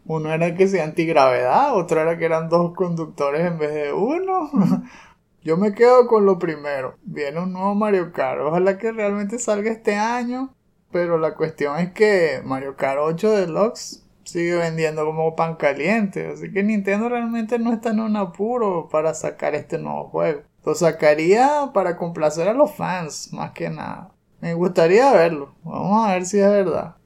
Uno 0.07 0.33
era 0.33 0.55
que 0.55 0.69
sea 0.69 0.85
antigravedad, 0.85 1.77
otro 1.77 2.01
era 2.01 2.17
que 2.17 2.25
eran 2.25 2.49
dos 2.49 2.75
conductores 2.75 3.45
en 3.45 3.59
vez 3.59 3.75
de 3.75 3.93
uno. 3.93 4.51
Yo 5.43 5.57
me 5.57 5.75
quedo 5.75 6.07
con 6.07 6.27
lo 6.27 6.39
primero. 6.39 6.97
Viene 7.03 7.41
un 7.41 7.53
nuevo 7.53 7.75
Mario 7.75 8.13
Kart. 8.13 8.41
Ojalá 8.41 8.79
que 8.79 8.91
realmente 8.91 9.39
salga 9.39 9.71
este 9.71 9.95
año. 9.95 10.56
Pero 10.97 11.19
la 11.19 11.35
cuestión 11.35 11.79
es 11.79 11.93
que 11.93 12.41
Mario 12.43 12.75
Kart 12.75 12.99
8 13.03 13.31
Deluxe 13.33 14.03
sigue 14.25 14.57
vendiendo 14.57 15.05
como 15.05 15.37
pan 15.37 15.57
caliente. 15.57 16.27
Así 16.33 16.51
que 16.51 16.63
Nintendo 16.63 17.11
realmente 17.11 17.59
no 17.59 17.71
está 17.71 17.91
en 17.91 18.01
un 18.01 18.17
apuro 18.17 18.89
para 18.91 19.13
sacar 19.13 19.55
este 19.55 19.77
nuevo 19.77 20.09
juego. 20.09 20.41
Lo 20.65 20.75
sacaría 20.75 21.71
para 21.75 21.99
complacer 21.99 22.49
a 22.49 22.55
los 22.55 22.75
fans, 22.75 23.31
más 23.35 23.51
que 23.51 23.69
nada. 23.69 24.15
Me 24.41 24.55
gustaría 24.55 25.13
verlo. 25.13 25.55
Vamos 25.65 26.09
a 26.09 26.15
ver 26.15 26.25
si 26.25 26.39
es 26.39 26.49
verdad. 26.49 26.97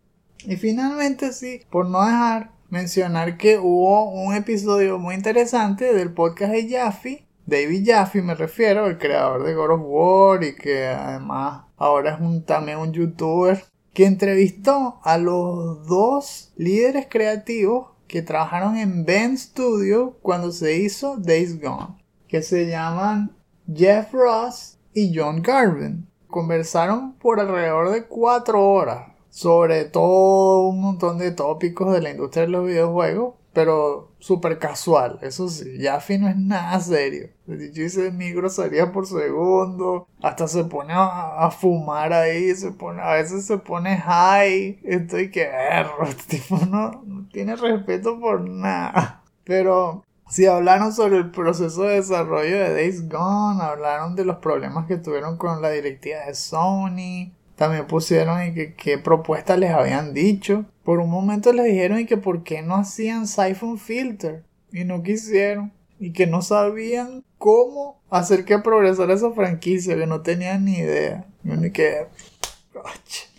Y 0.44 0.54
finalmente 0.54 1.32
sí, 1.32 1.62
por 1.68 1.86
no 1.86 2.06
dejar 2.06 2.52
mencionar 2.68 3.38
que 3.38 3.58
hubo 3.58 4.08
un 4.08 4.36
episodio 4.36 5.00
muy 5.00 5.16
interesante 5.16 5.92
del 5.92 6.12
podcast 6.12 6.52
de 6.52 6.70
Jaffe. 6.70 7.26
David 7.44 7.82
Jaffe 7.84 8.22
me 8.22 8.36
refiero, 8.36 8.86
el 8.86 8.98
creador 8.98 9.42
de 9.42 9.52
God 9.52 9.70
of 9.72 9.80
War 9.82 10.44
y 10.44 10.54
que 10.54 10.86
además 10.86 11.64
ahora 11.76 12.20
es 12.22 12.46
también 12.46 12.78
un 12.78 12.92
youtuber 12.92 13.64
que 13.92 14.06
entrevistó 14.06 15.00
a 15.02 15.18
los 15.18 15.86
dos 15.86 16.52
líderes 16.56 17.06
creativos 17.08 17.88
que 18.06 18.22
trabajaron 18.22 18.76
en 18.76 19.04
Ben 19.04 19.36
Studio 19.36 20.16
cuando 20.22 20.52
se 20.52 20.78
hizo 20.78 21.16
Days 21.16 21.60
Gone, 21.60 22.02
que 22.28 22.42
se 22.42 22.66
llaman 22.66 23.36
Jeff 23.72 24.12
Ross 24.12 24.78
y 24.94 25.16
John 25.16 25.42
Garvin. 25.42 26.08
Conversaron 26.28 27.14
por 27.14 27.40
alrededor 27.40 27.90
de 27.90 28.04
cuatro 28.04 28.70
horas 28.70 29.10
sobre 29.30 29.84
todo 29.84 30.68
un 30.68 30.80
montón 30.80 31.18
de 31.18 31.30
tópicos 31.30 31.92
de 31.92 32.02
la 32.02 32.10
industria 32.10 32.42
de 32.42 32.50
los 32.50 32.66
videojuegos, 32.66 33.34
pero 33.52 34.09
súper 34.20 34.58
casual, 34.58 35.18
eso 35.22 35.48
sí, 35.48 35.78
Jaffe 35.80 36.18
no 36.18 36.28
es 36.28 36.36
nada 36.36 36.78
serio. 36.80 37.30
Yo 37.46 37.82
hice 37.82 38.12
mi 38.12 38.32
grosería 38.32 38.92
por 38.92 39.06
segundo, 39.06 40.06
hasta 40.22 40.46
se 40.46 40.64
pone 40.64 40.92
a, 40.94 41.50
fumar 41.50 42.12
ahí, 42.12 42.54
se 42.54 42.70
pone, 42.70 43.02
a 43.02 43.14
veces 43.14 43.46
se 43.46 43.58
pone 43.58 43.96
high, 43.96 44.78
estoy 44.84 45.30
que 45.30 45.42
erro, 45.42 46.04
este 46.06 46.38
tipo 46.38 46.58
no, 46.66 47.02
no 47.04 47.28
tiene 47.32 47.56
respeto 47.56 48.20
por 48.20 48.48
nada. 48.48 49.22
Pero 49.44 50.04
si 50.28 50.46
hablaron 50.46 50.92
sobre 50.92 51.16
el 51.16 51.32
proceso 51.32 51.82
de 51.82 51.96
desarrollo 51.96 52.56
de 52.56 52.72
Days 52.72 53.08
Gone, 53.08 53.60
hablaron 53.62 54.14
de 54.14 54.24
los 54.24 54.36
problemas 54.36 54.86
que 54.86 54.96
tuvieron 54.96 55.36
con 55.36 55.60
la 55.60 55.70
directiva 55.70 56.20
de 56.26 56.34
Sony, 56.34 57.32
también 57.60 57.86
pusieron 57.86 58.42
y 58.42 58.54
que 58.54 58.72
qué 58.72 58.96
propuestas 58.96 59.58
les 59.58 59.70
habían 59.70 60.14
dicho. 60.14 60.64
Por 60.82 60.98
un 60.98 61.10
momento 61.10 61.52
les 61.52 61.66
dijeron 61.66 62.00
y 62.00 62.06
que 62.06 62.16
por 62.16 62.42
qué 62.42 62.62
no 62.62 62.74
hacían 62.74 63.26
Siphon 63.26 63.76
Filter. 63.76 64.44
Y 64.72 64.84
no 64.84 65.02
quisieron. 65.02 65.70
Y 65.98 66.14
que 66.14 66.26
no 66.26 66.40
sabían 66.40 67.22
cómo 67.36 68.00
hacer 68.08 68.46
que 68.46 68.58
progresara 68.60 69.12
esa 69.12 69.32
franquicia. 69.32 69.94
Que 69.94 70.06
no 70.06 70.22
tenían 70.22 70.64
ni 70.64 70.78
idea. 70.78 71.26
Y 71.44 71.70
que... 71.70 72.06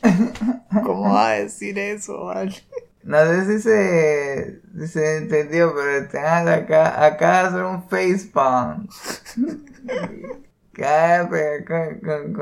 ¿Cómo 0.84 1.13
va 1.13 1.32
a 1.32 1.40
decir 1.40 1.80
eso, 1.80 2.25
vale? 2.25 2.54
No 3.01 3.18
sé 3.25 3.46
si 3.48 3.63
se, 3.63 4.62
si 4.78 4.88
se 4.88 5.18
entendió, 5.18 5.74
pero 5.74 6.08
tengan 6.10 6.48
acá, 6.48 7.04
acá 7.04 7.48
hacer 7.48 7.63
un 7.63 7.90
facepalm. 7.90 8.88
con, 10.75 12.34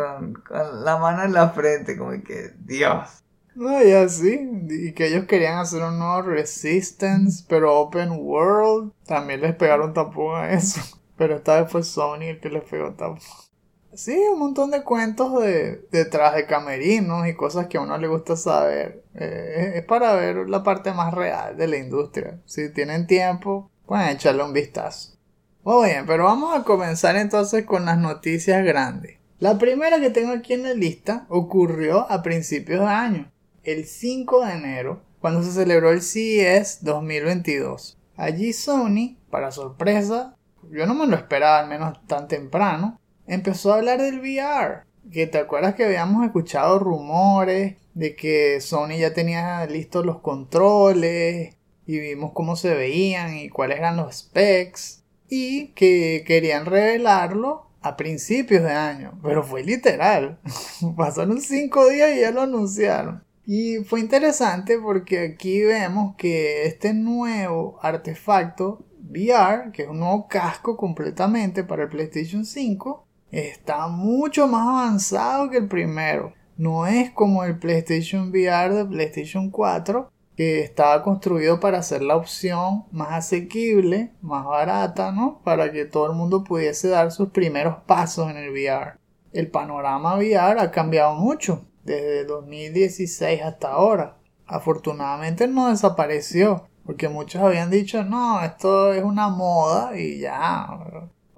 con, 0.43 0.83
la 0.83 0.97
mano 0.97 1.23
en 1.23 1.33
la 1.33 1.49
frente, 1.49 1.97
como 1.97 2.11
que 2.23 2.51
Dios. 2.59 3.23
No, 3.55 3.83
y 3.83 3.91
así, 3.91 4.39
y 4.69 4.93
que 4.93 5.07
ellos 5.07 5.25
querían 5.25 5.57
hacer 5.57 5.83
un 5.83 5.99
nuevo 5.99 6.21
Resistance, 6.21 7.43
pero 7.49 7.77
Open 7.79 8.11
World, 8.11 8.93
también 9.05 9.41
les 9.41 9.55
pegaron 9.55 9.93
tampoco 9.93 10.35
a 10.35 10.51
eso. 10.51 10.81
Pero 11.17 11.35
esta 11.35 11.59
vez 11.59 11.69
fue 11.69 11.83
Sony 11.83 12.29
el 12.29 12.39
que 12.39 12.49
les 12.49 12.63
pegó 12.63 12.93
tampoco. 12.93 13.49
Sí, 13.93 14.17
un 14.31 14.39
montón 14.39 14.71
de 14.71 14.83
cuentos 14.83 15.41
de 15.41 15.85
detrás 15.91 16.35
de 16.35 16.45
camerinos 16.45 17.27
y 17.27 17.35
cosas 17.35 17.67
que 17.67 17.77
a 17.77 17.81
uno 17.81 17.97
le 17.97 18.07
gusta 18.07 18.37
saber. 18.37 19.03
Eh, 19.15 19.73
es 19.75 19.83
para 19.83 20.13
ver 20.13 20.47
la 20.47 20.63
parte 20.63 20.93
más 20.93 21.13
real 21.13 21.57
de 21.57 21.67
la 21.67 21.77
industria. 21.77 22.39
Si 22.45 22.71
tienen 22.71 23.07
tiempo, 23.07 23.69
pueden 23.85 24.09
echarle 24.09 24.43
un 24.43 24.53
vistazo. 24.53 25.18
Muy 25.63 25.89
bien, 25.89 26.05
pero 26.05 26.23
vamos 26.23 26.57
a 26.57 26.63
comenzar 26.63 27.17
entonces 27.17 27.65
con 27.65 27.85
las 27.85 27.97
noticias 27.97 28.63
grandes. 28.63 29.17
La 29.39 29.57
primera 29.57 29.99
que 29.99 30.09
tengo 30.09 30.31
aquí 30.31 30.53
en 30.53 30.63
la 30.63 30.73
lista 30.73 31.25
ocurrió 31.27 32.09
a 32.09 32.23
principios 32.23 32.79
de 32.79 32.85
año, 32.85 33.31
el 33.63 33.85
5 33.85 34.45
de 34.45 34.53
enero, 34.53 35.01
cuando 35.19 35.43
se 35.43 35.51
celebró 35.51 35.91
el 35.91 36.01
CES 36.01 36.79
2022. 36.83 37.97
Allí 38.15 38.53
Sony, 38.53 39.17
para 39.29 39.51
sorpresa, 39.51 40.33
yo 40.71 40.85
no 40.85 40.93
me 40.93 41.07
lo 41.07 41.17
esperaba 41.17 41.59
al 41.59 41.67
menos 41.67 42.05
tan 42.07 42.29
temprano, 42.29 42.97
empezó 43.27 43.73
a 43.73 43.77
hablar 43.77 44.01
del 44.01 44.19
VR. 44.19 44.83
Que 45.11 45.27
te 45.27 45.39
acuerdas 45.39 45.75
que 45.75 45.83
habíamos 45.83 46.25
escuchado 46.25 46.79
rumores 46.79 47.75
de 47.93 48.15
que 48.15 48.61
Sony 48.61 48.97
ya 48.97 49.13
tenía 49.13 49.65
listos 49.65 50.05
los 50.05 50.19
controles 50.19 51.57
y 51.85 51.99
vimos 51.99 52.31
cómo 52.33 52.55
se 52.55 52.73
veían 52.73 53.35
y 53.35 53.49
cuáles 53.49 53.79
eran 53.79 53.97
los 53.97 54.19
specs 54.19 54.98
y 55.29 55.67
que 55.73 56.23
querían 56.25 56.65
revelarlo 56.65 57.67
a 57.81 57.95
principios 57.95 58.63
de 58.63 58.71
año, 58.71 59.19
pero 59.23 59.43
fue 59.43 59.63
literal. 59.63 60.39
Pasaron 60.97 61.41
cinco 61.41 61.87
días 61.87 62.11
y 62.15 62.21
ya 62.21 62.31
lo 62.31 62.41
anunciaron. 62.41 63.23
Y 63.45 63.77
fue 63.77 63.99
interesante 63.99 64.77
porque 64.77 65.19
aquí 65.19 65.63
vemos 65.63 66.15
que 66.17 66.65
este 66.65 66.93
nuevo 66.93 67.79
artefacto 67.81 68.85
VR, 69.09 69.71
que 69.71 69.83
es 69.83 69.89
un 69.89 69.99
nuevo 69.99 70.27
casco 70.27 70.77
completamente 70.77 71.63
para 71.63 71.83
el 71.83 71.89
PlayStation 71.89 72.45
5, 72.45 73.07
está 73.31 73.87
mucho 73.87 74.47
más 74.47 74.67
avanzado 74.67 75.49
que 75.49 75.57
el 75.57 75.67
primero. 75.67 76.33
No 76.57 76.85
es 76.85 77.09
como 77.11 77.43
el 77.43 77.57
PlayStation 77.57 78.29
VR 78.29 78.75
de 78.75 78.85
PlayStation 78.85 79.49
4, 79.49 80.11
que 80.39 80.61
estaba 80.61 81.03
construido 81.03 81.59
para 81.59 81.83
ser 81.83 82.01
la 82.01 82.15
opción 82.15 82.85
más 82.93 83.11
asequible, 83.11 84.13
más 84.21 84.45
barata, 84.45 85.11
¿no? 85.11 85.41
Para 85.43 85.69
que 85.73 85.83
todo 85.83 86.05
el 86.05 86.13
mundo 86.15 86.45
pudiese 86.45 86.87
dar 86.87 87.11
sus 87.11 87.31
primeros 87.31 87.83
pasos 87.85 88.31
en 88.31 88.37
el 88.37 88.49
VR. 88.51 88.93
El 89.33 89.51
panorama 89.51 90.15
VR 90.15 90.61
ha 90.61 90.71
cambiado 90.71 91.13
mucho 91.15 91.65
desde 91.83 92.23
2016 92.23 93.41
hasta 93.41 93.73
ahora. 93.73 94.15
Afortunadamente 94.45 95.45
no 95.49 95.71
desapareció, 95.71 96.69
porque 96.85 97.09
muchos 97.09 97.41
habían 97.41 97.69
dicho, 97.69 98.05
no, 98.05 98.41
esto 98.41 98.93
es 98.93 99.03
una 99.03 99.27
moda 99.27 99.99
y 99.99 100.19
ya, 100.19 100.69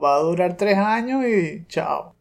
va 0.03 0.15
a 0.15 0.19
durar 0.19 0.57
tres 0.57 0.77
años 0.77 1.25
y 1.25 1.65
chao. 1.65 2.13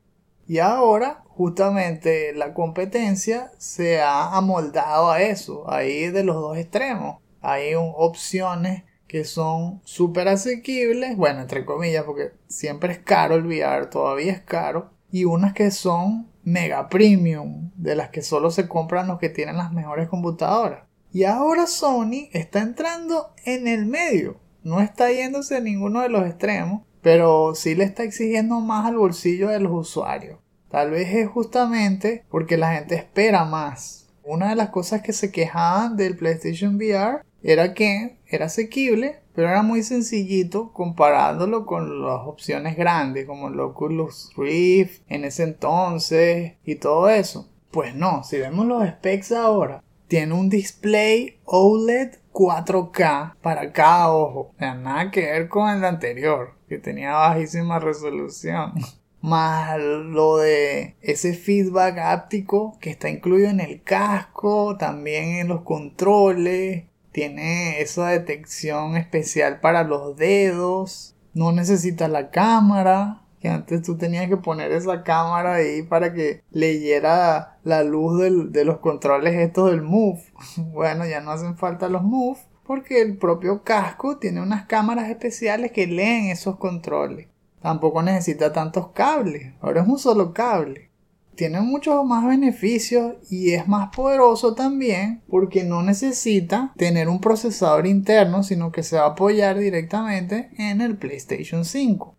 Y 0.46 0.60
ahora 0.60 1.24
justamente 1.40 2.34
la 2.34 2.52
competencia 2.52 3.50
se 3.56 4.02
ha 4.02 4.36
amoldado 4.36 5.10
a 5.10 5.22
eso, 5.22 5.64
ahí 5.72 6.10
de 6.10 6.22
los 6.22 6.36
dos 6.36 6.58
extremos. 6.58 7.16
Hay 7.40 7.72
opciones 7.74 8.84
que 9.06 9.24
son 9.24 9.80
súper 9.82 10.28
asequibles, 10.28 11.16
bueno, 11.16 11.40
entre 11.40 11.64
comillas, 11.64 12.04
porque 12.04 12.32
siempre 12.46 12.92
es 12.92 12.98
caro 12.98 13.36
el 13.36 13.46
VR, 13.46 13.86
todavía 13.86 14.32
es 14.32 14.42
caro, 14.42 14.90
y 15.10 15.24
unas 15.24 15.54
que 15.54 15.70
son 15.70 16.28
mega 16.44 16.90
premium, 16.90 17.70
de 17.74 17.96
las 17.96 18.10
que 18.10 18.20
solo 18.20 18.50
se 18.50 18.68
compran 18.68 19.08
los 19.08 19.18
que 19.18 19.30
tienen 19.30 19.56
las 19.56 19.72
mejores 19.72 20.10
computadoras. 20.10 20.84
Y 21.10 21.24
ahora 21.24 21.66
Sony 21.66 22.28
está 22.32 22.60
entrando 22.60 23.32
en 23.46 23.66
el 23.66 23.86
medio, 23.86 24.36
no 24.62 24.82
está 24.82 25.10
yéndose 25.10 25.56
a 25.56 25.60
ninguno 25.60 26.02
de 26.02 26.10
los 26.10 26.26
extremos, 26.26 26.82
pero 27.00 27.54
sí 27.54 27.74
le 27.74 27.84
está 27.84 28.02
exigiendo 28.02 28.60
más 28.60 28.84
al 28.84 28.98
bolsillo 28.98 29.48
de 29.48 29.60
los 29.60 29.72
usuarios. 29.72 30.39
Tal 30.70 30.90
vez 30.90 31.12
es 31.14 31.28
justamente 31.28 32.24
porque 32.30 32.56
la 32.56 32.74
gente 32.74 32.94
espera 32.94 33.44
más. 33.44 34.08
Una 34.22 34.50
de 34.50 34.56
las 34.56 34.70
cosas 34.70 35.02
que 35.02 35.12
se 35.12 35.32
quejaban 35.32 35.96
del 35.96 36.16
PlayStation 36.16 36.76
VR 36.76 37.22
era 37.42 37.74
que 37.74 38.18
era 38.26 38.46
asequible, 38.46 39.20
pero 39.34 39.48
era 39.48 39.62
muy 39.62 39.82
sencillito 39.82 40.72
comparándolo 40.72 41.66
con 41.66 42.02
las 42.02 42.20
opciones 42.26 42.76
grandes 42.76 43.26
como 43.26 43.48
el 43.48 43.58
Oculus 43.58 44.30
Rift 44.36 45.02
en 45.08 45.24
ese 45.24 45.44
entonces 45.44 46.52
y 46.64 46.76
todo 46.76 47.08
eso. 47.08 47.48
Pues 47.70 47.94
no, 47.94 48.22
si 48.22 48.38
vemos 48.38 48.66
los 48.66 48.86
specs 48.86 49.32
ahora, 49.32 49.82
tiene 50.06 50.34
un 50.34 50.48
display 50.48 51.38
OLED 51.44 52.16
4K 52.32 53.36
para 53.40 53.72
cada 53.72 54.12
ojo. 54.12 54.40
O 54.40 54.54
sea, 54.58 54.74
nada 54.74 55.10
que 55.10 55.22
ver 55.22 55.48
con 55.48 55.70
el 55.70 55.84
anterior, 55.84 56.54
que 56.68 56.78
tenía 56.78 57.12
bajísima 57.12 57.78
resolución. 57.78 58.74
Más 59.20 59.78
lo 59.78 60.38
de 60.38 60.96
ese 61.02 61.34
feedback 61.34 61.98
áptico 61.98 62.78
que 62.80 62.90
está 62.90 63.10
incluido 63.10 63.48
en 63.48 63.60
el 63.60 63.82
casco, 63.82 64.76
también 64.78 65.36
en 65.36 65.48
los 65.48 65.62
controles. 65.62 66.84
Tiene 67.12 67.80
esa 67.80 68.08
detección 68.08 68.96
especial 68.96 69.60
para 69.60 69.82
los 69.84 70.16
dedos. 70.16 71.16
No 71.34 71.52
necesita 71.52 72.08
la 72.08 72.30
cámara 72.30 73.22
que 73.40 73.48
antes 73.48 73.82
tú 73.82 73.96
tenías 73.96 74.28
que 74.28 74.36
poner 74.36 74.70
esa 74.70 75.02
cámara 75.02 75.54
ahí 75.54 75.82
para 75.82 76.12
que 76.12 76.42
leyera 76.50 77.58
la 77.64 77.82
luz 77.82 78.20
de 78.52 78.64
los 78.64 78.78
controles 78.78 79.34
estos 79.34 79.70
del 79.70 79.82
Move. 79.82 80.22
Bueno, 80.72 81.06
ya 81.06 81.20
no 81.20 81.30
hacen 81.30 81.56
falta 81.56 81.88
los 81.88 82.02
Move 82.02 82.38
porque 82.64 83.00
el 83.00 83.16
propio 83.16 83.64
casco 83.64 84.18
tiene 84.18 84.40
unas 84.40 84.66
cámaras 84.66 85.08
especiales 85.08 85.72
que 85.72 85.86
leen 85.86 86.26
esos 86.26 86.56
controles. 86.56 87.26
Tampoco 87.62 88.02
necesita 88.02 88.52
tantos 88.52 88.88
cables, 88.88 89.54
ahora 89.60 89.82
es 89.82 89.88
un 89.88 89.98
solo 89.98 90.32
cable. 90.32 90.90
Tiene 91.34 91.60
muchos 91.60 92.04
más 92.04 92.26
beneficios 92.26 93.14
y 93.30 93.52
es 93.52 93.66
más 93.66 93.94
poderoso 93.94 94.54
también 94.54 95.22
porque 95.28 95.64
no 95.64 95.82
necesita 95.82 96.72
tener 96.76 97.08
un 97.08 97.20
procesador 97.20 97.86
interno, 97.86 98.42
sino 98.42 98.72
que 98.72 98.82
se 98.82 98.96
va 98.96 99.04
a 99.04 99.10
apoyar 99.10 99.58
directamente 99.58 100.50
en 100.58 100.80
el 100.80 100.96
PlayStation 100.98 101.64
5. 101.64 102.14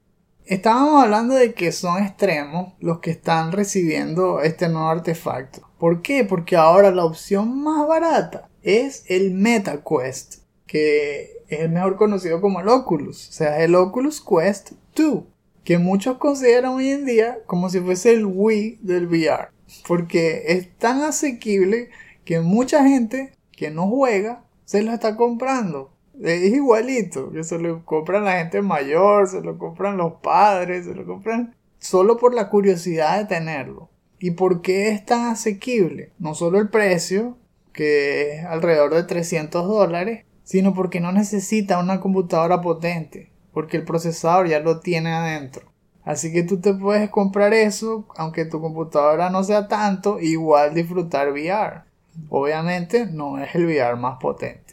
Estábamos 0.46 1.04
hablando 1.04 1.36
de 1.36 1.54
que 1.54 1.72
son 1.72 2.04
extremos 2.04 2.74
los 2.80 3.00
que 3.00 3.12
están 3.12 3.52
recibiendo 3.52 4.42
este 4.42 4.70
nuevo 4.70 4.90
artefacto. 4.90 5.70
¿Por 5.78 6.02
qué? 6.02 6.26
Porque 6.26 6.56
ahora 6.56 6.92
la 6.92 7.06
opción 7.06 7.62
más 7.64 7.88
barata 7.88 8.50
es 8.64 9.06
el 9.08 9.34
MetaQuest, 9.34 10.44
que 10.66 11.44
es 11.48 11.60
el 11.60 11.70
mejor 11.70 11.96
conocido 11.96 12.42
como 12.42 12.60
el 12.60 12.70
Oculus, 12.70 13.30
o 13.30 13.32
sea, 13.32 13.64
el 13.64 13.76
Oculus 13.76 14.20
Quest 14.22 14.72
2, 14.96 15.24
que 15.64 15.78
muchos 15.78 16.18
consideran 16.18 16.74
hoy 16.74 16.90
en 16.90 17.06
día 17.06 17.40
como 17.46 17.70
si 17.70 17.80
fuese 17.80 18.14
el 18.14 18.26
Wii 18.26 18.80
del 18.82 19.08
VR, 19.08 19.50
porque 19.88 20.44
es 20.48 20.76
tan 20.78 21.02
asequible 21.02 21.90
que 22.26 22.40
mucha 22.40 22.88
gente 22.88 23.34
que 23.52 23.72
no 23.72 23.88
juega 23.88 24.44
se 24.66 24.82
lo 24.82 24.94
está 24.94 25.16
comprando 25.16 25.92
es 26.24 26.54
igualito, 26.54 27.32
que 27.32 27.44
se 27.44 27.58
lo 27.58 27.84
compran 27.86 28.26
la 28.26 28.38
gente 28.38 28.62
mayor, 28.62 29.28
se 29.28 29.42
lo 29.42 29.58
compran 29.58 29.98
los 29.98 30.14
padres, 30.22 30.86
se 30.86 30.94
lo 30.94 31.06
compran 31.06 31.56
solo 31.80 32.18
por 32.18 32.34
la 32.34 32.50
curiosidad 32.50 33.20
de 33.20 33.26
tenerlo. 33.26 33.90
¿Y 34.20 34.32
por 34.32 34.62
qué 34.62 34.90
es 34.90 35.04
tan 35.04 35.28
asequible? 35.28 36.12
No 36.20 36.36
solo 36.36 36.60
el 36.60 36.70
precio, 36.70 37.38
que 37.74 38.34
es 38.34 38.46
alrededor 38.46 38.94
de 38.94 39.04
300 39.04 39.68
dólares, 39.68 40.26
sino 40.44 40.74
porque 40.74 41.00
no 41.00 41.12
necesita 41.12 41.80
una 41.80 42.00
computadora 42.00 42.62
potente, 42.62 43.31
porque 43.54 43.78
el 43.78 43.86
procesador 43.86 44.48
ya 44.48 44.60
lo 44.60 44.80
tiene 44.80 45.14
adentro. 45.14 45.72
Así 46.04 46.32
que 46.32 46.44
tú 46.44 46.60
te 46.60 46.74
puedes 46.74 47.10
comprar 47.10 47.54
eso, 47.54 48.08
aunque 48.18 48.46
tu 48.46 48.60
computadora 48.60 49.30
no 49.30 49.44
sea 49.44 49.68
tanto, 49.68 50.20
igual 50.20 50.74
disfrutar 50.74 51.32
VR. 51.32 51.84
Obviamente 52.30 53.06
no 53.06 53.38
es 53.38 53.54
el 53.56 53.66
VR 53.66 53.96
más 53.98 54.18
potente 54.20 54.72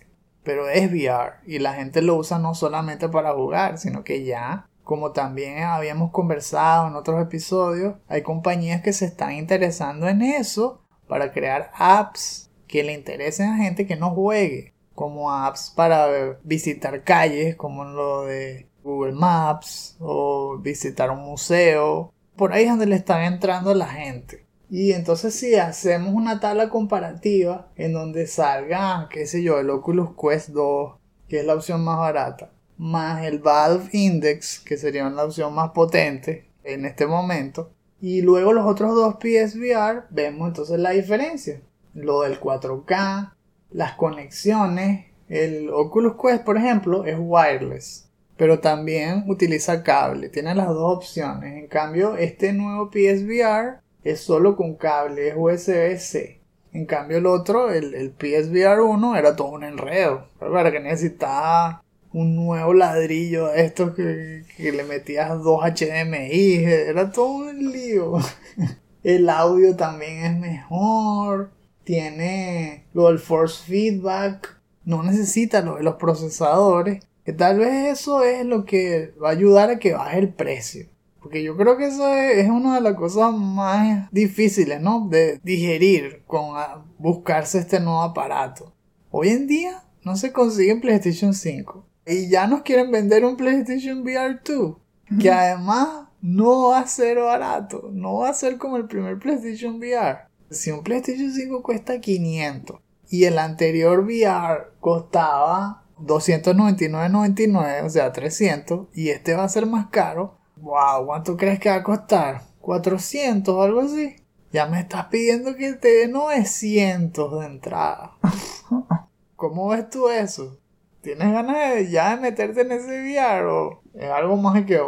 pero 0.49 0.67
es 0.71 0.91
VR 0.91 1.35
y 1.45 1.59
la 1.59 1.75
gente 1.75 2.01
lo 2.01 2.17
usa 2.17 2.39
no 2.39 2.55
solamente 2.55 3.11
para 3.11 3.35
jugar, 3.35 3.77
sino 3.77 4.03
que 4.03 4.25
ya, 4.25 4.67
como 4.83 5.13
también 5.13 5.63
habíamos 5.63 6.11
conversado 6.11 6.89
en 6.89 6.97
otros 6.97 7.21
episodios, 7.21 7.97
hay 8.09 8.23
compañías 8.23 8.81
que 8.81 8.95
se 8.95 9.05
están 9.05 9.33
interesando 9.33 10.09
en 10.09 10.23
eso 10.23 10.81
para 11.07 11.33
crear 11.33 11.71
apps 11.75 12.51
que 12.67 12.83
le 12.83 12.95
interesen 12.95 13.51
a 13.51 13.57
gente 13.59 13.87
que 13.87 13.97
no 13.97 14.13
juegue, 14.13 14.73
como 14.99 15.31
apps 15.31 15.73
para 15.77 16.41
visitar 16.43 17.05
calles, 17.05 17.55
como 17.55 17.85
lo 17.85 18.25
de 18.25 18.67
Google 18.83 19.13
Maps 19.13 19.97
o 20.01 20.59
visitar 20.59 21.13
un 21.13 21.21
museo. 21.21 22.13
Por 22.35 22.53
ahí 22.53 22.65
es 22.65 22.71
donde 22.71 22.87
le 22.87 22.97
está 22.97 23.25
entrando 23.25 23.73
la 23.77 23.87
gente. 23.87 24.45
Y 24.69 24.91
entonces 24.91 25.37
si 25.37 25.55
hacemos 25.55 26.13
una 26.13 26.41
tabla 26.41 26.69
comparativa 26.69 27.69
en 27.77 27.93
donde 27.93 28.27
salga, 28.27 29.09
qué 29.09 29.29
sé 29.29 29.45
yo, 29.45 29.61
el 29.61 29.71
Oculus 29.71 30.17
Quest 30.21 30.49
2, 30.49 30.97
que 31.29 31.39
es 31.39 31.47
la 31.47 31.55
opción 31.55 31.85
más 31.85 31.99
barata, 31.99 32.51
más 32.77 33.25
el 33.25 33.39
Valve 33.39 33.91
Index, 33.93 34.59
que 34.59 34.77
sería 34.77 35.09
la 35.11 35.27
opción 35.27 35.55
más 35.55 35.71
potente 35.71 36.51
en 36.65 36.85
este 36.85 37.07
momento, 37.07 37.71
y 38.01 38.23
luego 38.23 38.53
los 38.53 38.67
otros 38.67 38.97
dos 38.97 39.15
PSVR, 39.21 40.07
vemos 40.11 40.49
entonces 40.49 40.81
la 40.81 40.91
diferencia. 40.91 41.63
Lo 41.95 42.23
del 42.23 42.41
4K, 42.41 43.35
las 43.71 43.93
conexiones, 43.93 45.07
el 45.29 45.71
Oculus 45.71 46.15
Quest, 46.21 46.45
por 46.45 46.57
ejemplo, 46.57 47.05
es 47.05 47.17
wireless, 47.19 48.09
pero 48.37 48.61
también 48.61 49.25
utiliza 49.27 49.83
cable, 49.83 50.29
tiene 50.29 50.55
las 50.55 50.69
dos 50.69 50.97
opciones. 50.97 51.57
En 51.57 51.67
cambio, 51.67 52.17
este 52.17 52.53
nuevo 52.53 52.91
PSVR 52.91 53.81
es 54.05 54.21
solo 54.21 54.57
con 54.57 54.75
cable, 54.77 55.29
es 55.29 55.35
USB-C. 55.37 56.41
En 56.73 56.87
cambio 56.87 57.19
el 57.19 57.27
otro, 57.27 57.73
el, 57.73 58.13
PSVR 58.13 58.81
1, 58.81 59.17
era 59.17 59.37
todo 59.37 59.49
un 59.49 59.65
enredo. 59.65 60.29
Para 60.39 60.71
que 60.71 60.81
necesitaba 60.81 61.83
un 62.13 62.37
nuevo 62.37 62.75
ladrillo 62.75 63.49
de 63.49 63.65
estos 63.65 63.95
que, 63.95 64.45
que 64.57 64.73
le 64.73 64.85
metías 64.85 65.43
dos 65.43 65.63
HDMI. 65.63 66.65
Era 66.65 67.11
todo 67.11 67.49
un 67.49 67.73
lío. 67.73 68.19
El 69.03 69.29
audio 69.31 69.77
también 69.77 70.25
es 70.25 70.39
mejor. 70.39 71.51
Tiene 71.89 72.85
lo 72.93 73.07
del 73.07 73.19
force 73.19 73.65
feedback. 73.65 74.61
No 74.85 75.03
necesita 75.03 75.63
lo 75.63 75.77
de 75.77 75.85
los 75.85 75.95
procesadores. 75.95 77.03
Que 77.25 77.33
tal 77.33 77.61
vez 77.61 77.99
eso 77.99 78.23
es 78.23 78.45
lo 78.45 78.67
que 78.67 79.15
va 79.23 79.31
a 79.31 79.33
ayudar 79.33 79.71
a 79.71 79.79
que 79.79 79.95
baje 79.95 80.19
el 80.19 80.29
precio. 80.29 80.87
Porque 81.19 81.43
yo 81.43 81.57
creo 81.57 81.79
que 81.79 81.87
eso 81.87 82.07
es, 82.13 82.47
una 82.51 82.75
de 82.75 82.83
las 82.83 82.95
cosas 82.95 83.33
más 83.33 84.07
difíciles, 84.11 84.83
¿no? 84.83 85.09
De 85.09 85.41
digerir 85.43 86.25
con 86.27 86.55
buscarse 86.99 87.61
este 87.61 87.81
nuevo 87.81 88.03
aparato. 88.03 88.75
Hoy 89.11 89.31
en 89.31 89.47
día 89.47 89.83
no 90.05 90.15
se 90.15 90.31
consigue 90.31 90.73
en 90.73 90.83
PlayStation 90.83 91.33
5. 91.33 91.87
Y 92.07 92.29
ya 92.29 92.47
nos 92.47 92.61
quieren 92.61 92.91
vender 92.91 93.25
un 93.25 93.39
PlayStation 93.39 94.03
VR 94.03 94.41
2. 94.45 94.77
Que 95.19 95.31
además 95.31 96.09
no 96.21 96.69
va 96.69 96.81
a 96.81 96.87
ser 96.87 97.19
barato. 97.19 97.89
No 97.95 98.19
va 98.19 98.29
a 98.29 98.35
ser 98.35 98.59
como 98.59 98.77
el 98.77 98.87
primer 98.87 99.19
PlayStation 99.19 99.77
VR. 99.77 100.28
Si 100.51 100.71
un 100.71 100.83
PlayStation 100.83 101.31
5 101.31 101.63
cuesta 101.63 102.01
500 102.01 102.81
y 103.11 103.25
el 103.25 103.39
anterior 103.39 104.01
VR 104.01 104.73
costaba 104.81 105.85
299.99, 106.01 107.85
o 107.85 107.91
sea, 107.91 108.13
300, 108.13 108.89
y 108.95 109.11
este 109.11 109.35
va 109.35 109.45
a 109.45 109.49
ser 109.49 109.67
más 109.67 109.89
caro, 109.89 110.39
Wow, 110.61 111.07
¿cuánto 111.07 111.37
crees 111.37 111.61
que 111.61 111.69
va 111.69 111.77
a 111.77 111.83
costar? 111.85 112.43
¿400 112.63 113.49
o 113.49 113.63
algo 113.63 113.81
así? 113.81 114.17
Ya 114.51 114.67
me 114.67 114.81
estás 114.81 115.07
pidiendo 115.07 115.55
que 115.55 115.75
te 115.75 115.89
dé 115.89 116.09
900 116.09 117.41
de 117.41 117.47
entrada. 117.47 118.17
¿Cómo 119.37 119.69
ves 119.69 119.89
tú 119.89 120.09
eso? 120.09 120.59
¿Tienes 121.01 121.33
ganas 121.33 121.75
de 121.75 121.91
ya 121.91 122.17
de 122.17 122.23
meterte 122.23 122.63
en 122.63 122.73
ese 122.73 123.03
VR 123.03 123.47
o 123.47 123.83
es 123.95 124.11
algo 124.11 124.37
más 124.37 124.65
que 124.65 124.81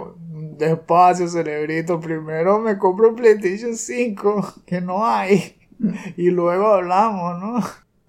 despacio, 0.61 1.29
cerebrito? 1.29 1.99
Primero 1.99 2.61
me 2.61 2.79
compro 2.79 3.14
PlayStation 3.16 3.75
5, 3.75 4.55
que 4.66 4.81
no 4.81 5.05
hay, 5.05 5.59
y 6.16 6.31
luego 6.31 6.68
hablamos, 6.68 7.40
¿no? 7.40 7.61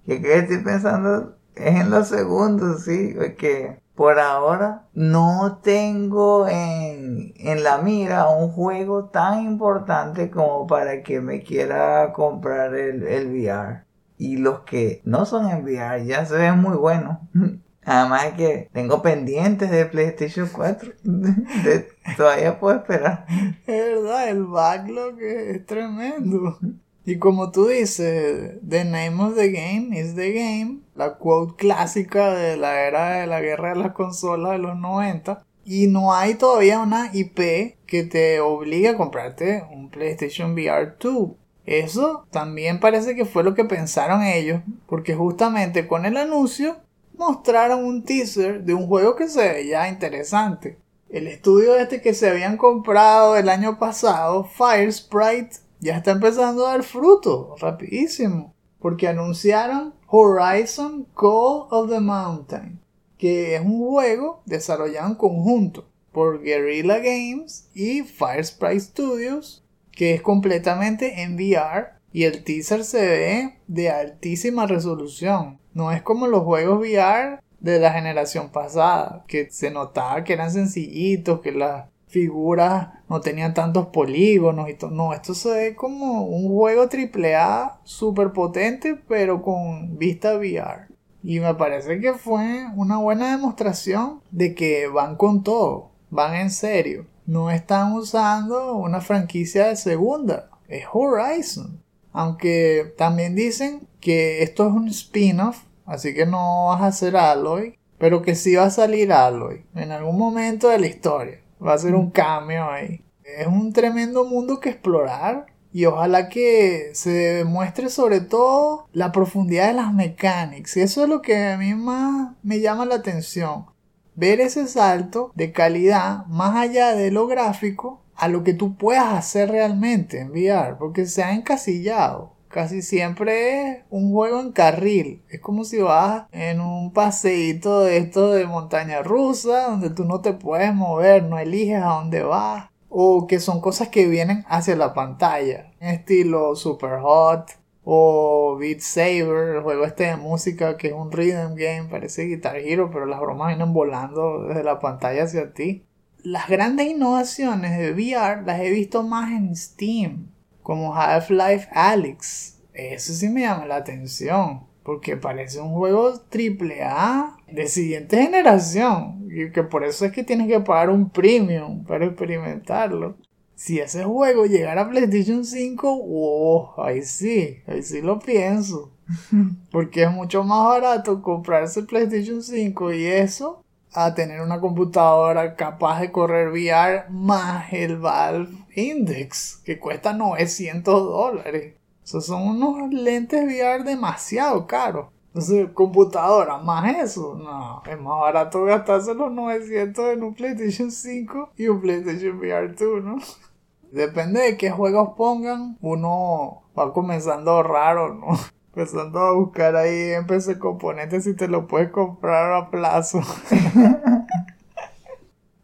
¿Qué, 0.06 0.22
qué 0.22 0.40
estoy 0.40 0.60
pensando? 0.60 1.36
Es 1.56 1.76
en 1.76 1.90
los 1.90 2.08
segundos, 2.08 2.84
sí, 2.84 3.14
porque 3.18 3.82
por 3.96 4.20
ahora 4.20 4.88
no 4.94 5.60
tengo 5.62 6.48
en, 6.48 7.34
la 7.64 7.78
mira 7.78 8.30
un 8.30 8.50
juego 8.50 9.06
tan 9.06 9.44
importante 9.44 10.32
como 10.32 10.66
para 10.66 11.04
que 11.04 11.22
me 11.22 11.44
quiera 11.44 12.12
comprar 12.14 12.74
el, 12.74 13.04
el 13.04 13.28
VR. 13.28 13.84
Y 14.18 14.38
los 14.38 14.62
que 14.62 15.02
no 15.04 15.26
son 15.26 15.50
en 15.50 15.64
VR 15.64 16.06
ya 16.06 16.26
se 16.26 16.36
ven 16.36 16.60
muy 16.60 16.78
buenos. 16.78 17.18
Además 17.84 18.34
que 18.38 18.70
tengo 18.72 19.02
pendientes 19.02 19.72
de 19.72 19.86
PlayStation 19.86 20.50
4. 20.52 20.94
todavía 22.18 22.60
puedo 22.60 22.78
esperar. 22.78 23.26
Es 23.66 23.86
verdad, 23.86 24.30
el 24.30 24.46
backlog 24.46 25.20
es 25.20 25.66
tremendo. 25.66 26.60
Y 27.04 27.18
como 27.18 27.52
tú 27.52 27.68
dices, 27.68 28.60
The 28.68 28.86
name 28.86 29.24
of 29.24 29.36
the 29.36 29.52
game 29.52 30.00
is 30.00 30.16
the 30.16 30.32
game, 30.32 30.82
la 30.96 31.16
quote 31.16 31.56
clásica 31.56 32.34
de 32.34 32.58
la 32.58 32.82
era 32.82 33.22
de 33.22 33.28
la 33.28 33.42
guerra 33.42 33.70
de 33.70 33.80
las 33.80 33.94
consolas 33.94 34.52
de 34.52 34.60
los 34.60 34.78
90. 34.78 35.44
Y 35.66 35.88
no 35.88 36.14
hay 36.14 36.36
todavía 36.36 36.80
una 36.80 37.10
IP 37.14 37.78
que 37.86 38.04
te 38.04 38.40
obligue 38.40 38.90
a 38.90 38.98
comprarte 38.98 39.64
un 39.72 39.90
PlayStation 39.90 40.54
VR 40.54 40.96
2. 41.00 41.32
Eso 41.66 42.26
también 42.32 42.80
parece 42.80 43.16
que 43.16 43.26
fue 43.26 43.44
lo 43.44 43.56
que 43.56 43.66
pensaron 43.66 44.24
ellos, 44.24 44.62
porque 44.88 45.16
justamente 45.16 45.88
con 45.88 46.06
el 46.06 46.18
anuncio 46.18 46.78
mostraron 47.22 47.86
un 47.86 48.04
teaser 48.04 48.64
de 48.64 48.74
un 48.74 48.88
juego 48.88 49.16
que 49.16 49.28
se 49.28 49.48
veía 49.48 49.88
interesante. 49.88 50.80
El 51.08 51.28
estudio 51.28 51.76
este 51.76 52.02
que 52.02 52.16
se 52.16 52.28
habían 52.28 52.58
comprado 52.58 53.36
el 53.36 53.48
año 53.48 53.78
pasado, 53.78 54.44
Fire 54.44 54.92
Sprite, 54.92 55.58
ya 55.80 55.98
está 55.98 56.12
empezando 56.12 56.66
a 56.66 56.72
dar 56.72 56.84
fruto, 56.84 57.56
rapidísimo. 57.60 58.56
porque 58.80 59.08
anunciaron 59.08 59.94
Horizon 60.08 61.06
Call 61.16 61.68
of 61.70 61.92
the 61.92 62.00
Mountain, 62.00 62.80
que 63.20 63.56
es 63.56 63.62
un 63.62 63.80
juego 63.88 64.42
desarrollado 64.48 65.10
en 65.10 65.16
conjunto 65.16 65.86
por 66.12 66.42
Guerrilla 66.42 66.98
Games 66.98 67.70
y 67.76 68.02
Firesprite 68.02 68.80
Studios, 68.80 69.64
que 69.92 70.16
es 70.16 70.24
completamente 70.24 71.22
en 71.22 71.36
VR 71.36 72.01
y 72.14 72.24
el 72.24 72.44
teaser 72.44 72.84
se 72.84 73.06
ve 73.06 73.60
de 73.68 73.90
altísima 73.90 74.68
resolución. 74.68 75.60
No 75.74 75.92
es 75.92 76.02
como 76.02 76.28
los 76.28 76.44
juegos 76.44 76.80
VR 76.80 77.40
de 77.60 77.80
la 77.80 77.94
generación 77.94 78.50
pasada, 78.50 79.24
que 79.28 79.50
se 79.52 79.72
notaba 79.72 80.24
que 80.24 80.34
eran 80.34 80.52
sencillitos, 80.52 81.42
que 81.42 81.52
las 81.52 81.86
figuras 82.08 82.90
no 83.08 83.22
tenían 83.22 83.54
tantos 83.54 83.88
polígonos 83.88 84.70
y 84.70 84.74
todo. 84.74 84.92
No, 84.92 85.14
esto 85.14 85.34
se 85.34 85.50
ve 85.52 85.76
como 85.76 86.26
un 86.26 86.50
juego 86.50 86.84
AAA 86.84 87.80
super 87.84 88.34
potente, 88.34 89.00
pero 89.08 89.42
con 89.42 89.98
vista 89.98 90.36
VR. 90.36 90.88
Y 91.24 91.40
me 91.40 91.54
parece 91.56 92.00
que 92.00 92.14
fue 92.14 92.66
una 92.76 92.98
buena 92.98 93.32
demostración 93.32 94.22
de 94.32 94.56
que 94.56 94.88
van 94.88 95.16
con 95.16 95.44
todo, 95.44 95.92
van 96.10 96.36
en 96.36 96.50
serio. 96.50 97.06
No 97.26 97.52
están 97.52 97.94
usando 97.94 98.76
una 98.76 99.00
franquicia 99.00 99.68
de 99.68 99.76
segunda, 99.76 100.50
es 100.68 100.86
Horizon. 100.92 101.82
Aunque 102.14 102.94
también 102.98 103.36
dicen 103.36 103.88
que 104.00 104.44
esto 104.44 104.68
es 104.68 104.74
un 104.74 104.88
spin-off, 104.90 105.64
así 105.86 106.14
que 106.14 106.26
no 106.26 106.68
vas 106.68 106.82
a 106.82 106.92
ser 106.92 107.16
Aloy, 107.16 107.78
pero 107.98 108.22
que 108.22 108.36
sí 108.36 108.56
va 108.56 108.66
a 108.66 108.70
salir 108.72 109.14
Aloy 109.14 109.66
en 109.76 109.92
algún 109.92 110.18
momento 110.18 110.70
de 110.70 110.80
la 110.80 110.88
historia. 110.88 111.40
Va 111.66 111.74
a 111.74 111.78
ser 111.78 111.96
un 111.96 112.10
cambio 112.10 112.70
ahí. 112.70 113.02
Es 113.24 113.48
un 113.48 113.72
tremendo 113.72 114.26
mundo 114.26 114.60
que 114.60 114.70
explorar 114.70 115.46
y 115.74 115.86
ojalá 115.86 116.28
que 116.28 116.92
se 116.94 117.12
demuestre 117.12 117.90
sobre 117.90 118.20
todo 118.20 118.88
la 118.92 119.12
profundidad 119.12 119.68
de 119.68 119.74
las 119.74 119.94
mecánicas. 119.94 120.76
Y 120.76 120.82
eso 120.82 121.04
es 121.04 121.10
lo 121.10 121.22
que 121.22 121.48
a 121.48 121.58
mí 121.58 121.74
más 121.76 122.34
me 122.44 122.60
llama 122.60 122.86
la 122.86 122.96
atención. 122.96 123.68
Ver 124.16 124.42
ese 124.42 124.68
salto 124.68 125.32
de 125.36 125.52
calidad 125.54 126.26
más 126.26 126.58
allá 126.58 126.94
de 126.94 127.12
lo 127.12 127.28
gráfico 127.28 128.02
a 128.22 128.28
lo 128.28 128.44
que 128.44 128.54
tú 128.54 128.76
puedas 128.78 129.16
hacer 129.16 129.50
realmente 129.50 130.20
en 130.20 130.30
VR, 130.30 130.76
porque 130.78 131.08
se 131.08 131.24
ha 131.24 131.34
encasillado. 131.34 132.36
Casi 132.50 132.84
siempre 132.84 133.64
es 133.64 133.78
un 133.90 134.12
juego 134.12 134.40
en 134.40 134.52
carril. 134.52 135.24
Es 135.28 135.40
como 135.40 135.64
si 135.64 135.80
vas 135.80 136.28
en 136.32 136.62
un 136.62 136.94
paseíto 136.94 137.80
de 137.80 137.98
esto 137.98 138.30
de 138.30 138.46
montaña 138.46 139.02
rusa, 139.02 139.70
donde 139.70 139.90
tú 139.90 140.06
no 140.06 140.22
te 140.22 140.34
puedes 140.34 140.72
mover, 140.72 141.24
no 141.24 141.40
eliges 141.40 141.82
a 141.82 141.96
dónde 141.96 142.22
vas. 142.22 142.70
O 142.90 143.26
que 143.26 143.40
son 143.40 143.60
cosas 143.60 143.88
que 143.88 144.06
vienen 144.06 144.46
hacia 144.48 144.76
la 144.76 144.94
pantalla. 144.94 145.72
Estilo 145.80 146.56
Super 146.56 147.00
Hot 147.00 147.50
o 147.84 148.56
Beat 148.60 148.82
Saber, 148.82 149.56
el 149.56 149.64
juego 149.64 149.84
este 149.84 150.04
de 150.04 150.18
música 150.18 150.78
que 150.78 150.90
es 150.90 150.94
un 150.94 151.12
rhythm 151.12 151.56
game, 151.56 151.88
parece 151.90 152.26
Guitar 152.26 152.58
Hero, 152.58 152.92
pero 152.94 153.08
las 153.08 153.20
bromas 153.20 153.48
vienen 153.48 153.74
volando 153.74 154.44
desde 154.44 154.64
la 154.64 154.78
pantalla 154.80 155.24
hacia 155.24 155.54
ti 155.54 155.88
las 156.24 156.48
grandes 156.48 156.88
innovaciones 156.88 157.78
de 157.78 157.92
VR 157.92 158.44
las 158.46 158.60
he 158.60 158.70
visto 158.70 159.04
más 159.04 159.32
en 159.32 159.56
Steam, 159.56 160.28
como 160.62 160.96
Half-Life 160.96 161.70
Alyx. 161.72 162.60
Eso 162.74 163.14
sí 163.14 163.30
me 163.30 163.42
llama 163.42 163.66
la 163.66 163.78
atención, 163.78 164.64
porque 164.84 165.18
parece 165.18 165.60
un 165.60 165.74
juego 165.74 166.14
AAA 166.32 167.38
de 167.52 167.68
siguiente 167.68 168.22
generación, 168.22 169.28
y 169.30 169.52
que 169.52 169.64
por 169.64 169.84
eso 169.84 170.06
es 170.06 170.12
que 170.12 170.24
tienes 170.24 170.48
que 170.48 170.60
pagar 170.60 170.90
un 170.90 171.10
premium 171.10 171.84
para 171.84 172.06
experimentarlo. 172.06 173.18
Si 173.56 173.80
ese 173.80 174.04
juego 174.04 174.46
llegara 174.46 174.82
a 174.82 174.90
PlayStation 174.90 175.46
5, 175.46 176.02
oh, 176.04 176.74
ahí 176.78 177.04
sí, 177.04 177.60
ahí 177.68 177.84
sí 177.84 178.02
lo 178.02 178.20
pienso. 178.20 178.92
Porque 179.72 180.04
es 180.04 180.12
mucho 180.12 180.44
más 180.44 180.66
barato 180.66 181.22
comprarse 181.22 181.84
PlayStation 181.84 182.42
5 182.42 182.94
y 182.94 183.06
eso 183.06 183.61
a 183.94 184.14
tener 184.14 184.42
una 184.42 184.60
computadora 184.60 185.56
capaz 185.56 186.00
de 186.00 186.12
correr 186.12 186.50
VR 186.50 187.10
más 187.10 187.72
el 187.74 187.98
Valve 187.98 188.50
Index, 188.76 189.62
que 189.66 189.80
cuesta 189.80 190.14
900 190.14 191.04
dólares. 191.04 191.76
Esos 192.04 192.26
son 192.26 192.44
unos 192.44 192.92
lentes 192.94 193.44
VR 193.44 193.84
demasiado 193.84 194.66
caros. 194.66 195.08
Entonces, 195.28 195.70
computadora 195.74 196.58
más 196.58 196.98
eso, 196.98 197.36
no, 197.36 197.82
es 197.90 198.00
más 198.00 198.20
barato 198.20 198.66
gastarse 198.66 199.14
los 199.14 199.32
900 199.32 200.14
en 200.14 200.24
un 200.24 200.34
PlayStation 200.34 200.92
5 200.92 201.52
y 201.56 201.68
un 201.68 201.80
PlayStation 201.80 202.38
VR 202.38 202.68
2, 202.70 203.04
¿no? 203.04 203.16
Depende 203.92 204.42
de 204.42 204.58
qué 204.58 204.72
juegos 204.72 205.16
pongan, 205.16 205.78
uno 205.82 206.64
va 206.78 206.92
comenzando 206.94 207.64
raro, 207.64 208.14
¿no? 208.14 208.38
Empezando 208.74 209.20
a 209.20 209.34
buscar 209.34 209.76
ahí 209.76 210.12
en 210.12 210.26
PC 210.26 210.58
Componentes 210.58 211.26
si 211.26 211.36
te 211.36 211.50
lo 211.50 211.68
puedes 211.68 211.90
comprar 211.90 212.54
a 212.54 212.70
plazo. 212.70 213.20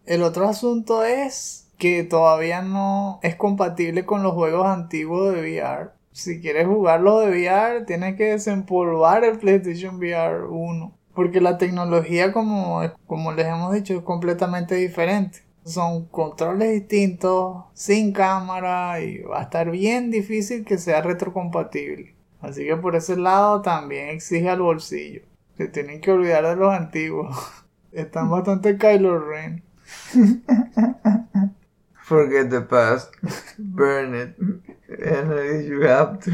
El 0.06 0.24
otro 0.24 0.50
asunto 0.50 1.06
es 1.06 1.70
que 1.78 2.04
todavía 2.04 2.62
no 2.62 3.20
es 3.24 3.36
compatible 3.36 4.06
con 4.06 4.24
los 4.24 4.34
juegos 4.34 4.68
antiguos 4.68 5.34
de 5.34 5.40
VR. 5.40 5.92
Si 6.12 6.42
quieres 6.42 6.68
jugarlos 6.68 7.22
de 7.22 7.30
VR, 7.30 7.86
tienes 7.86 8.18
que 8.18 8.26
desempolvar 8.26 9.24
el 9.24 9.38
PlayStation 9.38 9.96
VR 9.96 10.46
1. 10.50 10.98
Porque 11.14 11.40
la 11.40 11.58
tecnología, 11.58 12.34
como, 12.34 12.82
como 13.06 13.32
les 13.32 13.48
hemos 13.48 13.74
dicho, 13.74 13.94
es 13.94 14.02
completamente 14.02 14.76
diferente. 14.76 15.44
Son 15.64 16.08
controles 16.08 16.74
distintos, 16.74 17.64
sin 17.74 18.12
cámara 18.12 19.00
y 19.00 19.20
va 19.20 19.40
a 19.40 19.44
estar 19.44 19.72
bien 19.72 20.12
difícil 20.12 20.66
que 20.66 20.78
sea 20.78 21.02
retrocompatible. 21.02 22.17
Así 22.48 22.66
que 22.66 22.78
por 22.78 22.96
ese 22.96 23.18
lado 23.18 23.62
también 23.62 24.08
exige 24.08 24.50
al 24.50 24.62
bolsillo. 24.62 25.24
Se 25.58 25.68
tienen 25.68 26.00
que 26.00 26.12
olvidar 26.12 26.46
de 26.48 26.56
los 26.56 26.74
antiguos. 26.74 27.36
Están 27.92 28.30
bastante 28.30 28.78
Kylo 28.78 29.20
Ren. 29.20 29.64
Forget 32.04 32.50
the 32.50 32.62
past. 32.62 33.14
Burn 33.58 34.16
it. 34.16 34.38
And 34.88 35.68
you 35.68 35.82
have 35.86 36.20
to. 36.20 36.32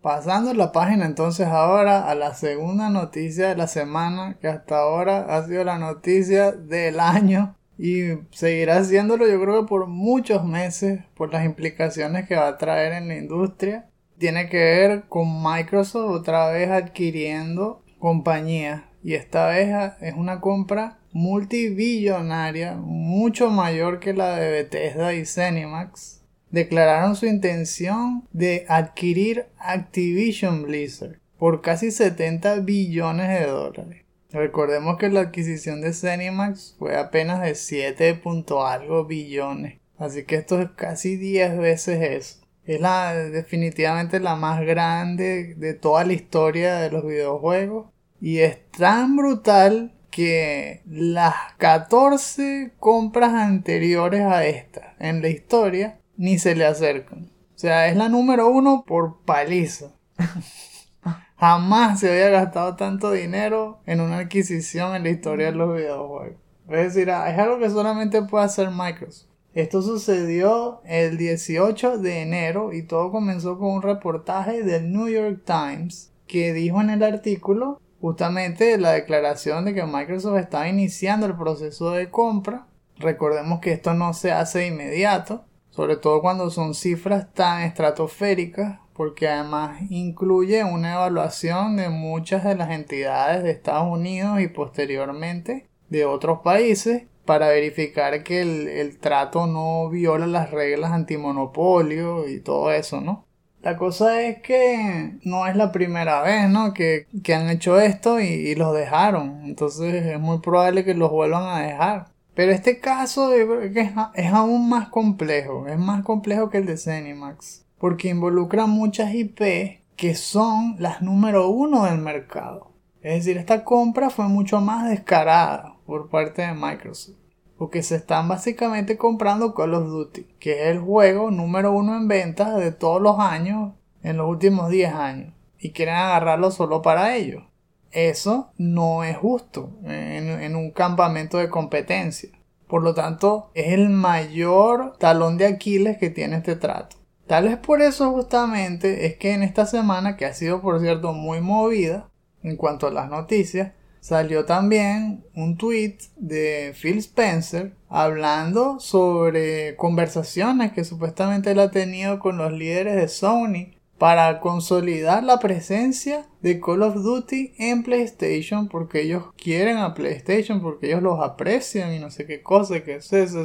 Pasando 0.00 0.54
la 0.54 0.70
página 0.70 1.06
entonces 1.06 1.48
ahora 1.48 2.08
a 2.08 2.14
la 2.14 2.32
segunda 2.34 2.88
noticia 2.88 3.48
de 3.48 3.56
la 3.56 3.66
semana, 3.66 4.38
que 4.40 4.46
hasta 4.46 4.78
ahora 4.78 5.36
ha 5.36 5.44
sido 5.44 5.64
la 5.64 5.78
noticia 5.78 6.52
del 6.52 7.00
año 7.00 7.56
y 7.76 8.12
seguirá 8.30 8.76
haciéndolo 8.76 9.26
yo 9.26 9.40
creo 9.40 9.62
que 9.62 9.68
por 9.68 9.88
muchos 9.88 10.44
meses 10.44 11.00
por 11.14 11.32
las 11.32 11.44
implicaciones 11.44 12.28
que 12.28 12.36
va 12.36 12.46
a 12.46 12.58
traer 12.58 12.92
en 12.92 13.08
la 13.08 13.16
industria 13.16 13.90
tiene 14.18 14.48
que 14.48 14.58
ver 14.58 15.04
con 15.08 15.42
Microsoft 15.42 16.10
otra 16.10 16.50
vez 16.50 16.70
adquiriendo 16.70 17.82
compañías 17.98 18.82
y 19.02 19.14
esta 19.14 19.48
vez 19.48 19.92
es 20.00 20.14
una 20.14 20.40
compra 20.40 20.98
multibillonaria 21.12 22.74
mucho 22.74 23.50
mayor 23.50 24.00
que 24.00 24.12
la 24.12 24.36
de 24.36 24.50
Bethesda 24.50 25.14
y 25.14 25.24
Zenimax 25.24 26.22
declararon 26.50 27.16
su 27.16 27.26
intención 27.26 28.26
de 28.32 28.66
adquirir 28.68 29.46
Activision 29.58 30.62
Blizzard 30.64 31.20
por 31.38 31.60
casi 31.60 31.90
70 31.90 32.60
billones 32.60 33.28
de 33.28 33.46
dólares. 33.46 34.04
Recordemos 34.30 34.98
que 34.98 35.08
la 35.08 35.20
adquisición 35.20 35.80
de 35.80 35.92
Zenimax 35.92 36.74
fue 36.78 36.96
apenas 36.96 37.42
de 37.42 37.54
7 37.54 38.20
algo 38.64 39.04
billones. 39.04 39.80
Así 39.98 40.24
que 40.24 40.36
esto 40.36 40.60
es 40.60 40.70
casi 40.76 41.16
10 41.16 41.58
veces 41.58 42.02
eso. 42.02 42.45
Es 42.66 42.80
la, 42.80 43.14
definitivamente 43.14 44.20
la 44.20 44.36
más 44.36 44.60
grande 44.60 45.54
de 45.56 45.74
toda 45.74 46.04
la 46.04 46.12
historia 46.12 46.76
de 46.76 46.90
los 46.90 47.06
videojuegos. 47.06 47.86
Y 48.20 48.38
es 48.38 48.58
tan 48.72 49.16
brutal 49.16 49.94
que 50.10 50.82
las 50.86 51.34
14 51.58 52.72
compras 52.78 53.34
anteriores 53.34 54.22
a 54.22 54.46
esta 54.46 54.94
en 54.98 55.20
la 55.22 55.28
historia 55.28 56.00
ni 56.16 56.38
se 56.38 56.56
le 56.56 56.64
acercan. 56.64 57.30
O 57.54 57.58
sea, 57.58 57.88
es 57.88 57.96
la 57.96 58.08
número 58.08 58.48
uno 58.48 58.84
por 58.86 59.22
paliza. 59.24 59.92
Jamás 61.38 62.00
se 62.00 62.10
había 62.10 62.30
gastado 62.30 62.76
tanto 62.76 63.10
dinero 63.10 63.80
en 63.84 64.00
una 64.00 64.18
adquisición 64.18 64.94
en 64.96 65.02
la 65.02 65.10
historia 65.10 65.46
de 65.46 65.56
los 65.56 65.76
videojuegos. 65.76 66.38
Es 66.68 66.94
decir, 66.94 67.10
es 67.10 67.38
algo 67.38 67.58
que 67.58 67.70
solamente 67.70 68.22
puede 68.22 68.46
hacer 68.46 68.70
Microsoft. 68.70 69.25
Esto 69.56 69.80
sucedió 69.80 70.82
el 70.84 71.16
18 71.16 71.96
de 71.96 72.20
enero 72.20 72.74
y 72.74 72.82
todo 72.82 73.10
comenzó 73.10 73.58
con 73.58 73.70
un 73.70 73.80
reportaje 73.80 74.62
del 74.62 74.92
New 74.92 75.08
York 75.08 75.44
Times 75.46 76.12
que 76.26 76.52
dijo 76.52 76.82
en 76.82 76.90
el 76.90 77.02
artículo 77.02 77.80
justamente 77.98 78.76
la 78.76 78.92
declaración 78.92 79.64
de 79.64 79.72
que 79.72 79.86
Microsoft 79.86 80.36
estaba 80.36 80.68
iniciando 80.68 81.24
el 81.24 81.38
proceso 81.38 81.92
de 81.92 82.10
compra. 82.10 82.66
Recordemos 82.98 83.60
que 83.60 83.72
esto 83.72 83.94
no 83.94 84.12
se 84.12 84.30
hace 84.30 84.58
de 84.58 84.66
inmediato, 84.66 85.46
sobre 85.70 85.96
todo 85.96 86.20
cuando 86.20 86.50
son 86.50 86.74
cifras 86.74 87.32
tan 87.32 87.62
estratosféricas, 87.62 88.80
porque 88.92 89.26
además 89.26 89.80
incluye 89.88 90.64
una 90.64 90.96
evaluación 90.96 91.76
de 91.76 91.88
muchas 91.88 92.44
de 92.44 92.56
las 92.56 92.70
entidades 92.70 93.42
de 93.42 93.52
Estados 93.52 93.90
Unidos 93.90 94.38
y 94.38 94.48
posteriormente 94.48 95.66
de 95.88 96.04
otros 96.04 96.40
países 96.40 97.04
para 97.26 97.48
verificar 97.48 98.22
que 98.22 98.40
el, 98.80 98.98
trato 98.98 99.46
no 99.46 99.90
viola 99.90 100.26
las 100.26 100.50
reglas 100.50 100.92
antimonopolio 100.92 102.28
y 102.28 102.40
todo 102.40 102.72
eso, 102.72 103.00
¿no? 103.00 103.26
La 103.62 103.76
cosa 103.76 104.22
es 104.22 104.40
que 104.42 105.18
no 105.24 105.46
es 105.46 105.56
la 105.56 105.72
primera 105.72 106.22
vez, 106.22 106.48
¿no? 106.48 106.72
Que, 106.72 107.06
que 107.24 107.34
han 107.34 107.50
hecho 107.50 107.80
esto 107.80 108.20
y, 108.20 108.54
los 108.54 108.74
dejaron. 108.74 109.42
Entonces 109.44 110.06
es 110.06 110.20
muy 110.20 110.38
probable 110.38 110.84
que 110.84 110.94
los 110.94 111.10
vuelvan 111.10 111.44
a 111.44 111.66
dejar. 111.66 112.06
Pero 112.34 112.52
este 112.52 112.78
caso 112.78 113.32
es, 113.32 113.76
es 114.14 114.32
aún 114.32 114.68
más 114.68 114.88
complejo. 114.88 115.66
Es 115.66 115.78
más 115.78 116.04
complejo 116.04 116.48
que 116.48 116.58
el 116.58 116.66
de 116.66 116.76
Zenimax. 116.76 117.64
Porque 117.78 118.08
involucra 118.08 118.66
muchas 118.66 119.12
IP 119.14 119.80
que 119.96 120.14
son 120.14 120.76
las 120.78 121.02
número 121.02 121.48
uno 121.48 121.84
del 121.86 121.98
mercado. 121.98 122.75
Es 123.06 123.24
decir, 123.24 123.38
esta 123.38 123.62
compra 123.62 124.10
fue 124.10 124.26
mucho 124.26 124.60
más 124.60 124.90
descarada 124.90 125.76
por 125.86 126.08
parte 126.08 126.42
de 126.42 126.54
Microsoft. 126.54 127.14
Porque 127.56 127.84
se 127.84 127.94
están 127.94 128.26
básicamente 128.26 128.96
comprando 128.96 129.54
Call 129.54 129.74
of 129.74 129.86
Duty, 129.86 130.26
que 130.40 130.64
es 130.64 130.66
el 130.70 130.80
juego 130.80 131.30
número 131.30 131.70
uno 131.70 131.96
en 131.96 132.08
ventas 132.08 132.56
de 132.56 132.72
todos 132.72 133.00
los 133.00 133.20
años 133.20 133.74
en 134.02 134.16
los 134.16 134.28
últimos 134.28 134.70
10 134.70 134.92
años. 134.92 135.34
Y 135.60 135.70
quieren 135.70 135.94
agarrarlo 135.94 136.50
solo 136.50 136.82
para 136.82 137.14
ellos. 137.14 137.44
Eso 137.92 138.50
no 138.58 139.04
es 139.04 139.16
justo 139.16 139.70
en, 139.84 140.28
en 140.28 140.56
un 140.56 140.72
campamento 140.72 141.38
de 141.38 141.48
competencia. 141.48 142.30
Por 142.66 142.82
lo 142.82 142.92
tanto, 142.92 143.52
es 143.54 143.68
el 143.68 143.88
mayor 143.88 144.96
talón 144.98 145.38
de 145.38 145.46
Aquiles 145.46 145.96
que 145.98 146.10
tiene 146.10 146.38
este 146.38 146.56
trato. 146.56 146.96
Tal 147.28 147.44
vez 147.44 147.56
por 147.56 147.82
eso 147.82 148.10
justamente 148.10 149.06
es 149.06 149.16
que 149.16 149.32
en 149.32 149.44
esta 149.44 149.64
semana, 149.64 150.16
que 150.16 150.26
ha 150.26 150.34
sido 150.34 150.60
por 150.60 150.80
cierto 150.80 151.12
muy 151.12 151.40
movida, 151.40 152.08
en 152.46 152.56
cuanto 152.56 152.86
a 152.86 152.92
las 152.92 153.10
noticias, 153.10 153.72
salió 154.00 154.44
también 154.44 155.24
un 155.34 155.56
tweet 155.56 155.98
de 156.16 156.72
Phil 156.80 156.98
Spencer 156.98 157.72
hablando 157.88 158.78
sobre 158.78 159.74
conversaciones 159.74 160.72
que 160.72 160.84
supuestamente 160.84 161.50
él 161.50 161.58
ha 161.58 161.72
tenido 161.72 162.20
con 162.20 162.38
los 162.38 162.52
líderes 162.52 162.94
de 162.94 163.08
Sony 163.08 163.74
para 163.98 164.38
consolidar 164.38 165.24
la 165.24 165.40
presencia 165.40 166.26
de 166.40 166.60
Call 166.60 166.82
of 166.82 167.02
Duty 167.02 167.54
en 167.58 167.82
PlayStation 167.82 168.68
porque 168.68 169.02
ellos 169.02 169.24
quieren 169.36 169.78
a 169.78 169.94
PlayStation 169.94 170.60
porque 170.60 170.86
ellos 170.86 171.02
los 171.02 171.20
aprecian 171.20 171.92
y 171.92 171.98
no 171.98 172.10
sé 172.10 172.26
qué 172.26 172.42
cosa 172.42 172.84
que 172.84 172.96
es 172.96 173.12
eso, 173.12 173.42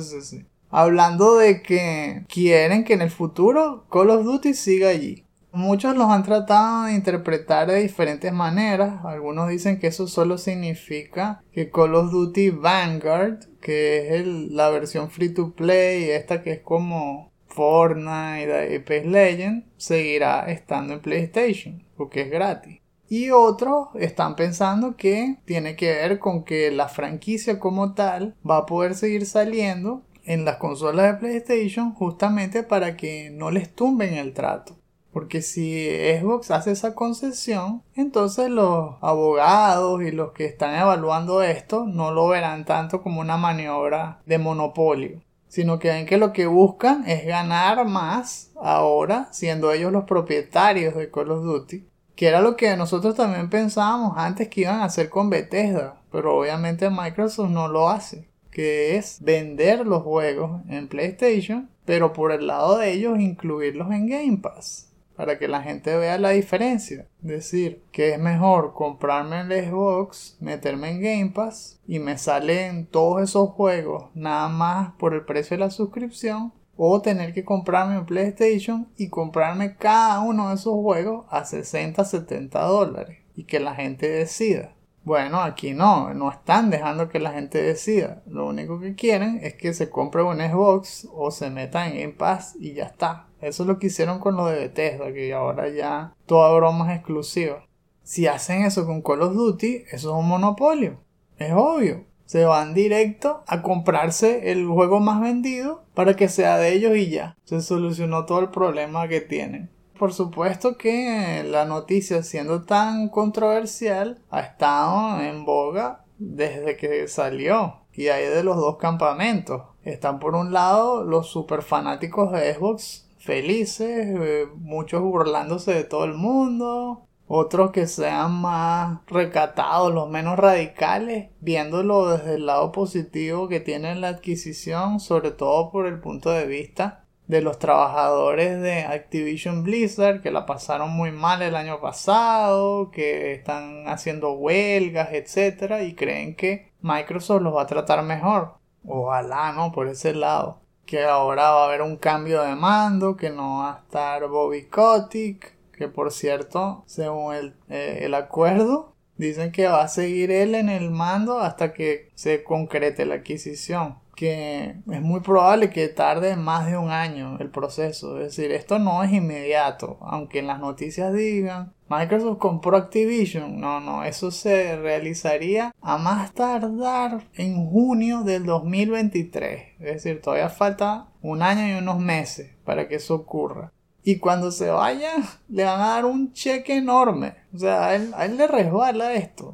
hablando 0.69 1.37
de 1.37 1.63
que 1.63 2.23
quieren 2.27 2.83
que 2.83 2.93
en 2.93 3.01
el 3.01 3.09
futuro 3.09 3.87
Call 3.89 4.11
of 4.11 4.25
Duty 4.25 4.53
siga 4.53 4.89
allí 4.89 5.25
Muchos 5.53 5.97
los 5.97 6.09
han 6.09 6.23
tratado 6.23 6.85
de 6.85 6.93
interpretar 6.93 7.69
de 7.69 7.81
diferentes 7.81 8.31
maneras. 8.31 9.03
Algunos 9.03 9.49
dicen 9.49 9.79
que 9.79 9.87
eso 9.87 10.07
solo 10.07 10.37
significa 10.37 11.43
que 11.51 11.69
Call 11.69 11.95
of 11.95 12.11
Duty 12.11 12.51
Vanguard, 12.51 13.39
que 13.59 14.15
es 14.15 14.25
la 14.25 14.69
versión 14.69 15.09
free 15.09 15.33
to 15.33 15.53
play, 15.53 16.09
esta 16.09 16.41
que 16.41 16.53
es 16.53 16.59
como 16.61 17.33
Fortnite 17.47 18.77
Apex 18.77 19.05
Legends, 19.05 19.65
seguirá 19.75 20.49
estando 20.49 20.93
en 20.93 21.01
PlayStation, 21.01 21.83
porque 21.97 22.21
es 22.21 22.31
gratis. 22.31 22.79
Y 23.09 23.31
otros 23.31 23.89
están 23.95 24.37
pensando 24.37 24.95
que 24.95 25.35
tiene 25.43 25.75
que 25.75 25.91
ver 25.91 26.17
con 26.17 26.45
que 26.45 26.71
la 26.71 26.87
franquicia 26.87 27.59
como 27.59 27.93
tal 27.93 28.37
va 28.49 28.59
a 28.59 28.65
poder 28.65 28.95
seguir 28.95 29.25
saliendo 29.25 30.05
en 30.23 30.45
las 30.45 30.55
consolas 30.55 31.07
de 31.07 31.19
PlayStation 31.19 31.93
justamente 31.93 32.63
para 32.63 32.95
que 32.95 33.29
no 33.31 33.51
les 33.51 33.75
tumben 33.75 34.13
el 34.13 34.33
trato. 34.33 34.80
Porque 35.11 35.41
si 35.41 35.89
Xbox 35.89 36.51
hace 36.51 36.71
esa 36.71 36.95
concesión, 36.95 37.83
entonces 37.95 38.49
los 38.49 38.95
abogados 39.01 40.01
y 40.01 40.11
los 40.11 40.31
que 40.31 40.45
están 40.45 40.73
evaluando 40.73 41.43
esto 41.43 41.85
no 41.85 42.11
lo 42.11 42.29
verán 42.29 42.63
tanto 42.63 43.01
como 43.01 43.19
una 43.19 43.35
maniobra 43.35 44.21
de 44.25 44.37
monopolio, 44.37 45.19
sino 45.49 45.79
que 45.79 45.89
ven 45.89 46.05
que 46.05 46.17
lo 46.17 46.31
que 46.31 46.47
buscan 46.47 47.03
es 47.09 47.25
ganar 47.25 47.85
más 47.85 48.51
ahora, 48.61 49.27
siendo 49.33 49.73
ellos 49.73 49.91
los 49.91 50.05
propietarios 50.05 50.95
de 50.95 51.11
Call 51.11 51.31
of 51.31 51.43
Duty, 51.43 51.85
que 52.15 52.27
era 52.27 52.39
lo 52.39 52.55
que 52.55 52.77
nosotros 52.77 53.15
también 53.15 53.49
pensábamos 53.49 54.13
antes 54.15 54.47
que 54.47 54.61
iban 54.61 54.79
a 54.79 54.85
hacer 54.85 55.09
con 55.09 55.29
Bethesda, 55.29 55.97
pero 56.09 56.37
obviamente 56.37 56.89
Microsoft 56.89 57.49
no 57.49 57.67
lo 57.67 57.89
hace, 57.89 58.29
que 58.49 58.95
es 58.95 59.17
vender 59.21 59.85
los 59.85 60.03
juegos 60.03 60.61
en 60.69 60.87
PlayStation, 60.87 61.69
pero 61.83 62.13
por 62.13 62.31
el 62.31 62.47
lado 62.47 62.77
de 62.77 62.93
ellos 62.93 63.19
incluirlos 63.19 63.91
en 63.91 64.07
Game 64.07 64.37
Pass 64.37 64.90
para 65.21 65.37
que 65.37 65.47
la 65.47 65.61
gente 65.61 65.95
vea 65.97 66.17
la 66.17 66.31
diferencia. 66.31 67.07
Decir 67.19 67.83
que 67.91 68.13
es 68.13 68.19
mejor 68.19 68.73
comprarme 68.73 69.41
el 69.41 69.67
Xbox, 69.67 70.35
meterme 70.39 70.89
en 70.89 70.99
Game 70.99 71.29
Pass 71.29 71.79
y 71.85 71.99
me 71.99 72.17
salen 72.17 72.87
todos 72.87 73.21
esos 73.21 73.51
juegos 73.51 74.09
nada 74.15 74.49
más 74.49 74.93
por 74.93 75.13
el 75.13 75.23
precio 75.23 75.55
de 75.55 75.63
la 75.63 75.69
suscripción 75.69 76.53
o 76.75 77.03
tener 77.03 77.35
que 77.35 77.45
comprarme 77.45 77.99
un 77.99 78.07
PlayStation 78.07 78.87
y 78.97 79.09
comprarme 79.09 79.75
cada 79.75 80.21
uno 80.21 80.49
de 80.49 80.55
esos 80.55 80.73
juegos 80.73 81.27
a 81.29 81.45
60, 81.45 82.03
70 82.03 82.59
dólares 82.59 83.19
y 83.35 83.43
que 83.43 83.59
la 83.59 83.75
gente 83.75 84.09
decida. 84.09 84.73
Bueno, 85.03 85.39
aquí 85.41 85.75
no, 85.75 86.15
no 86.15 86.31
están 86.31 86.71
dejando 86.71 87.09
que 87.09 87.19
la 87.19 87.31
gente 87.31 87.61
decida. 87.61 88.23
Lo 88.25 88.47
único 88.47 88.79
que 88.79 88.95
quieren 88.95 89.39
es 89.43 89.53
que 89.53 89.75
se 89.75 89.91
compre 89.91 90.23
un 90.23 90.39
Xbox 90.39 91.07
o 91.13 91.29
se 91.29 91.51
meta 91.51 91.87
en 91.87 91.99
Game 91.99 92.13
Pass 92.13 92.55
y 92.59 92.73
ya 92.73 92.85
está. 92.85 93.27
Eso 93.41 93.63
es 93.63 93.67
lo 93.67 93.79
que 93.79 93.87
hicieron 93.87 94.19
con 94.19 94.35
lo 94.35 94.45
de 94.45 94.59
Bethesda, 94.59 95.11
que 95.11 95.33
ahora 95.33 95.69
ya 95.69 96.13
toda 96.25 96.55
broma 96.55 96.91
es 96.91 96.99
exclusiva. 96.99 97.65
Si 98.03 98.27
hacen 98.27 98.63
eso 98.63 98.85
con 98.85 99.01
Call 99.01 99.21
of 99.21 99.33
Duty, 99.33 99.83
eso 99.91 100.09
es 100.09 100.15
un 100.15 100.27
monopolio. 100.27 100.99
Es 101.37 101.53
obvio. 101.53 102.05
Se 102.25 102.45
van 102.45 102.73
directo 102.73 103.43
a 103.47 103.61
comprarse 103.61 104.51
el 104.51 104.65
juego 104.65 104.99
más 104.99 105.19
vendido 105.19 105.83
para 105.93 106.15
que 106.15 106.29
sea 106.29 106.57
de 106.57 106.71
ellos 106.71 106.95
y 106.95 107.09
ya. 107.09 107.35
Se 107.43 107.61
solucionó 107.61 108.25
todo 108.25 108.39
el 108.39 108.49
problema 108.49 109.07
que 109.07 109.21
tienen. 109.21 109.69
Por 109.99 110.13
supuesto 110.13 110.77
que 110.77 111.43
la 111.45 111.65
noticia 111.65 112.23
siendo 112.23 112.63
tan 112.63 113.09
controversial 113.09 114.19
ha 114.29 114.39
estado 114.39 115.21
en 115.21 115.45
boga 115.45 116.05
desde 116.17 116.77
que 116.77 117.07
salió. 117.07 117.81
Y 117.93 118.07
hay 118.07 118.25
de 118.25 118.43
los 118.43 118.55
dos 118.55 118.77
campamentos. 118.77 119.63
Están 119.83 120.19
por 120.19 120.35
un 120.35 120.53
lado 120.53 121.03
los 121.03 121.29
super 121.29 121.61
fanáticos 121.61 122.31
de 122.31 122.53
Xbox 122.53 123.10
felices, 123.21 124.07
eh, 124.19 124.47
muchos 124.57 125.01
burlándose 125.01 125.73
de 125.73 125.83
todo 125.83 126.05
el 126.05 126.13
mundo, 126.13 127.07
otros 127.27 127.71
que 127.71 127.87
sean 127.87 128.33
más 128.41 128.99
recatados, 129.07 129.93
los 129.93 130.09
menos 130.09 130.37
radicales, 130.37 131.29
viéndolo 131.39 132.17
desde 132.17 132.35
el 132.35 132.45
lado 132.45 132.71
positivo 132.71 133.47
que 133.47 133.59
tiene 133.59 133.95
la 133.95 134.09
adquisición, 134.09 134.99
sobre 134.99 135.31
todo 135.31 135.71
por 135.71 135.87
el 135.87 135.99
punto 135.99 136.31
de 136.31 136.45
vista 136.45 137.05
de 137.27 137.41
los 137.41 137.59
trabajadores 137.59 138.59
de 138.61 138.81
Activision 138.81 139.63
Blizzard 139.63 140.21
que 140.21 140.31
la 140.31 140.45
pasaron 140.45 140.89
muy 140.89 141.11
mal 141.11 141.41
el 141.41 141.55
año 141.55 141.79
pasado, 141.79 142.91
que 142.91 143.33
están 143.33 143.87
haciendo 143.87 144.33
huelgas, 144.33 145.13
etcétera, 145.13 145.83
y 145.83 145.95
creen 145.95 146.35
que 146.35 146.73
Microsoft 146.81 147.43
los 147.43 147.55
va 147.55 147.61
a 147.61 147.67
tratar 147.67 148.03
mejor. 148.03 148.55
Ojalá, 148.85 149.53
¿no? 149.53 149.71
Por 149.71 149.87
ese 149.87 150.13
lado 150.13 150.60
que 150.91 151.05
ahora 151.05 151.51
va 151.51 151.63
a 151.63 151.67
haber 151.67 151.83
un 151.83 151.95
cambio 151.95 152.41
de 152.41 152.53
mando, 152.53 153.15
que 153.15 153.29
no 153.29 153.59
va 153.59 153.75
a 153.75 153.79
estar 153.79 154.27
Bobby 154.27 154.65
Kotick, 154.65 155.53
que 155.71 155.87
por 155.87 156.11
cierto, 156.11 156.83
según 156.85 157.33
el, 157.33 157.53
eh, 157.69 157.99
el 158.01 158.13
acuerdo, 158.13 158.93
dicen 159.15 159.53
que 159.53 159.67
va 159.67 159.83
a 159.83 159.87
seguir 159.87 160.31
él 160.31 160.53
en 160.53 160.67
el 160.67 160.91
mando 160.91 161.39
hasta 161.39 161.71
que 161.71 162.09
se 162.15 162.43
concrete 162.43 163.05
la 163.05 163.15
adquisición 163.15 163.99
que 164.13 164.75
es 164.91 165.01
muy 165.01 165.21
probable 165.21 165.71
que 165.71 165.87
tarde 165.87 166.35
más 166.35 166.67
de 166.67 166.77
un 166.77 166.91
año 166.91 167.37
el 167.39 167.49
proceso. 167.49 168.19
Es 168.19 168.35
decir, 168.35 168.51
esto 168.51 168.77
no 168.77 169.01
es 169.01 169.11
inmediato, 169.11 169.97
aunque 170.01 170.39
en 170.39 170.47
las 170.47 170.59
noticias 170.59 171.11
digan 171.11 171.73
Microsoft 171.91 172.37
compró 172.37 172.77
Activision. 172.77 173.59
No, 173.59 173.81
no, 173.81 174.05
eso 174.05 174.31
se 174.31 174.77
realizaría 174.77 175.73
a 175.81 175.97
más 175.97 176.31
tardar 176.33 177.25
en 177.35 177.69
junio 177.69 178.21
del 178.21 178.45
2023. 178.45 179.63
Es 179.79 179.95
decir, 179.95 180.21
todavía 180.21 180.47
falta 180.47 181.07
un 181.21 181.41
año 181.41 181.67
y 181.67 181.77
unos 181.77 181.99
meses 181.99 182.51
para 182.63 182.87
que 182.87 182.95
eso 182.95 183.15
ocurra. 183.15 183.73
Y 184.03 184.19
cuando 184.19 184.51
se 184.51 184.69
vaya, 184.69 185.15
le 185.49 185.65
van 185.65 185.81
a 185.81 185.87
dar 185.87 186.05
un 186.05 186.31
cheque 186.31 186.77
enorme. 186.77 187.35
O 187.53 187.57
sea, 187.57 187.89
a 187.89 187.95
él, 187.95 188.37
le 188.37 188.47
resbala 188.47 189.13
esto. 189.13 189.53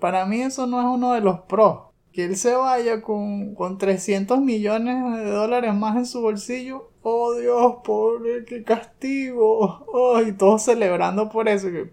Para 0.00 0.24
mí 0.24 0.40
eso 0.40 0.66
no 0.66 0.80
es 0.80 0.86
uno 0.86 1.12
de 1.12 1.20
los 1.20 1.40
pros 1.40 1.89
que 2.12 2.24
él 2.24 2.36
se 2.36 2.54
vaya 2.54 3.02
con, 3.02 3.54
con 3.54 3.78
300 3.78 4.40
millones 4.40 5.24
de 5.24 5.30
dólares 5.30 5.74
más 5.74 5.96
en 5.96 6.06
su 6.06 6.20
bolsillo. 6.20 6.90
Oh 7.02 7.34
Dios, 7.34 7.76
pobre, 7.84 8.44
qué 8.44 8.62
castigo. 8.62 9.84
Oh, 9.92 10.20
y 10.20 10.32
todos 10.32 10.62
celebrando 10.62 11.28
por 11.28 11.48
eso. 11.48 11.68
Que 11.70 11.92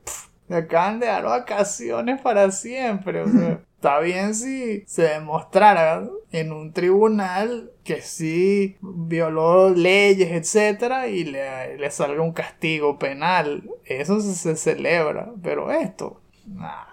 acaban 0.54 1.00
de 1.00 1.08
dar 1.08 1.24
vacaciones 1.24 2.22
para 2.22 2.52
siempre. 2.52 3.22
O 3.22 3.28
sea, 3.30 3.62
está 3.76 4.00
bien 4.00 4.34
si 4.34 4.84
se 4.86 5.04
demostrara 5.04 6.08
en 6.32 6.52
un 6.52 6.74
tribunal 6.74 7.72
que 7.84 8.02
sí 8.02 8.76
violó 8.82 9.70
leyes, 9.70 10.32
etcétera, 10.32 11.08
y 11.08 11.24
le, 11.24 11.78
le 11.78 11.92
salga 11.92 12.22
un 12.22 12.34
castigo 12.34 13.00
penal. 13.00 13.70
Eso 13.86 14.20
se, 14.20 14.34
se 14.36 14.56
celebra. 14.56 15.32
Pero 15.42 15.72
esto, 15.72 16.22
nah. 16.46 16.86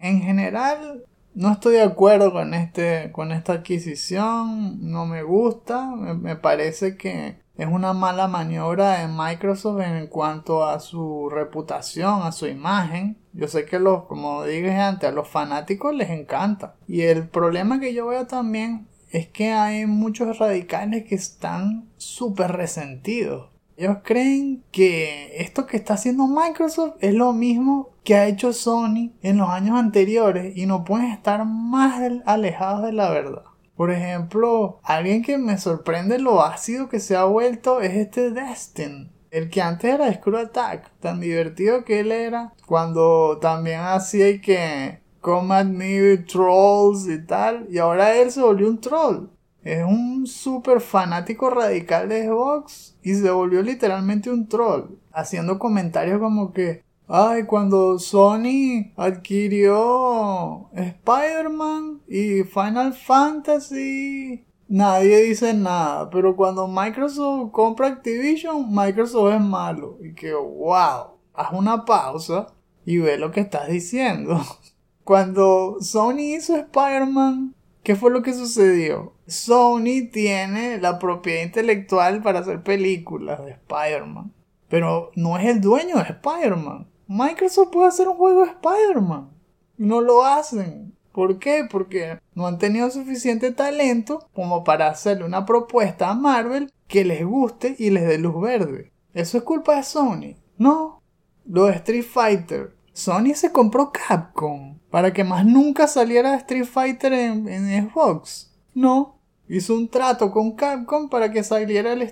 En 0.00 0.20
general, 0.20 1.04
no 1.34 1.52
estoy 1.52 1.74
de 1.74 1.82
acuerdo 1.82 2.32
con 2.32 2.54
este 2.54 3.10
con 3.12 3.32
esta 3.32 3.54
adquisición 3.54 4.90
no 4.90 5.06
me 5.06 5.22
gusta 5.22 5.86
me, 5.86 6.36
parece 6.36 6.96
que 6.96 7.42
es 7.56 7.68
una 7.68 7.92
mala 7.92 8.26
maniobra 8.26 8.98
de 8.98 9.08
Microsoft 9.08 9.80
en 9.80 10.08
cuanto 10.08 10.64
a 10.64 10.80
su 10.80 11.28
reputación, 11.30 12.22
a 12.22 12.32
su 12.32 12.48
imagen. 12.48 13.16
Yo 13.32 13.46
sé 13.46 13.64
que 13.64 13.78
los, 13.78 14.06
como 14.06 14.42
dije 14.42 14.74
antes, 14.74 15.08
a 15.08 15.12
los 15.12 15.28
fanáticos 15.28 15.94
les 15.94 16.10
encanta. 16.10 16.74
Y 16.88 17.02
el 17.02 17.28
problema 17.28 17.78
que 17.78 17.94
yo 17.94 18.08
veo 18.08 18.26
también 18.26 18.88
es 19.12 19.28
que 19.28 19.52
hay 19.52 19.86
muchos 19.86 20.38
radicales 20.38 21.04
que 21.04 21.14
están 21.14 21.88
súper 21.96 22.50
resentidos. 22.50 23.53
Ellos 23.76 23.98
creen 24.04 24.62
que 24.70 25.42
esto 25.42 25.66
que 25.66 25.76
está 25.76 25.94
haciendo 25.94 26.26
Microsoft 26.26 26.94
es 27.00 27.14
lo 27.14 27.32
mismo 27.32 27.90
que 28.04 28.14
ha 28.14 28.26
hecho 28.26 28.52
Sony 28.52 29.12
en 29.22 29.38
los 29.38 29.48
años 29.48 29.76
anteriores 29.78 30.56
y 30.56 30.66
no 30.66 30.84
pueden 30.84 31.06
estar 31.06 31.44
más 31.44 32.00
alejados 32.26 32.84
de 32.84 32.92
la 32.92 33.10
verdad. 33.10 33.42
Por 33.76 33.90
ejemplo, 33.90 34.78
alguien 34.84 35.22
que 35.22 35.36
me 35.38 35.58
sorprende 35.58 36.20
lo 36.20 36.42
ácido 36.42 36.88
que 36.88 37.00
se 37.00 37.16
ha 37.16 37.24
vuelto 37.24 37.80
es 37.80 37.94
este 37.94 38.30
Destin. 38.30 39.10
El 39.32 39.50
que 39.50 39.62
antes 39.62 39.92
era 39.92 40.12
Screw 40.12 40.36
Attack, 40.36 40.92
tan 41.00 41.18
divertido 41.18 41.84
que 41.84 41.98
él 42.00 42.12
era, 42.12 42.52
cuando 42.66 43.38
también 43.40 43.80
hacía 43.80 44.40
que 44.40 45.00
Come 45.20 45.64
me 45.64 46.18
trolls 46.18 47.08
y 47.08 47.18
tal, 47.26 47.66
y 47.70 47.78
ahora 47.78 48.14
él 48.14 48.30
se 48.30 48.42
volvió 48.42 48.68
un 48.68 48.78
troll. 48.78 49.28
Es 49.64 49.84
un 49.84 50.26
súper 50.26 50.80
fanático 50.80 51.50
radical 51.50 52.08
de 52.08 52.26
Xbox 52.26 52.96
y 53.02 53.14
se 53.14 53.30
volvió 53.30 53.62
literalmente 53.62 54.30
un 54.30 54.46
troll, 54.48 54.98
haciendo 55.12 55.58
comentarios 55.58 56.20
como 56.20 56.52
que 56.52 56.84
Ay, 57.06 57.44
cuando 57.44 57.98
Sony 57.98 58.92
adquirió 58.96 60.70
Spider-Man 60.72 62.00
y 62.08 62.44
Final 62.44 62.94
Fantasy, 62.94 64.46
nadie 64.68 65.24
dice 65.24 65.52
nada. 65.52 66.08
Pero 66.08 66.34
cuando 66.34 66.66
Microsoft 66.66 67.50
compra 67.52 67.88
Activision, 67.88 68.74
Microsoft 68.74 69.34
es 69.34 69.40
malo. 69.40 69.98
Y 70.02 70.14
que, 70.14 70.32
wow, 70.32 71.18
haz 71.34 71.52
una 71.52 71.84
pausa 71.84 72.46
y 72.86 72.98
ve 72.98 73.18
lo 73.18 73.30
que 73.30 73.40
estás 73.40 73.68
diciendo. 73.68 74.40
Cuando 75.04 75.76
Sony 75.80 76.34
hizo 76.36 76.56
Spider-Man, 76.56 77.54
¿qué 77.84 77.94
fue 77.94 78.10
lo 78.10 78.22
que 78.22 78.32
sucedió? 78.32 79.12
Sony 79.28 80.08
tiene 80.10 80.78
la 80.78 80.98
propiedad 80.98 81.44
intelectual 81.44 82.22
para 82.22 82.40
hacer 82.40 82.64
películas 82.64 83.44
de 83.44 83.52
Spider-Man. 83.52 84.32
Pero 84.68 85.12
no 85.14 85.38
es 85.38 85.46
el 85.46 85.60
dueño 85.60 85.98
de 85.98 86.02
Spider-Man. 86.02 86.88
Microsoft 87.06 87.70
puede 87.70 87.88
hacer 87.88 88.08
un 88.08 88.16
juego 88.16 88.44
de 88.44 88.50
Spider-Man. 88.50 89.30
No 89.76 90.00
lo 90.00 90.24
hacen. 90.24 90.96
¿Por 91.12 91.38
qué? 91.38 91.66
Porque 91.70 92.18
no 92.34 92.46
han 92.46 92.58
tenido 92.58 92.90
suficiente 92.90 93.52
talento 93.52 94.28
como 94.32 94.64
para 94.64 94.88
hacerle 94.88 95.24
una 95.24 95.46
propuesta 95.46 96.08
a 96.08 96.14
Marvel 96.14 96.72
que 96.88 97.04
les 97.04 97.24
guste 97.24 97.76
y 97.78 97.90
les 97.90 98.08
dé 98.08 98.18
luz 98.18 98.40
verde. 98.40 98.92
¿Eso 99.12 99.38
es 99.38 99.44
culpa 99.44 99.76
de 99.76 99.84
Sony? 99.84 100.34
No. 100.58 101.02
Lo 101.46 101.66
de 101.66 101.74
Street 101.74 102.04
Fighter. 102.04 102.74
Sony 102.94 103.34
se 103.34 103.50
compró 103.50 103.92
Capcom 103.92 104.78
para 104.88 105.12
que 105.12 105.24
más 105.24 105.44
nunca 105.44 105.88
saliera 105.88 106.36
Street 106.36 106.64
Fighter 106.64 107.12
en, 107.12 107.90
Xbox. 107.90 108.54
No. 108.72 109.18
Hizo 109.48 109.74
un 109.74 109.88
trato 109.88 110.30
con 110.30 110.52
Capcom 110.52 111.08
para 111.10 111.30
que 111.30 111.42
saliera 111.42 111.92
el 111.92 112.02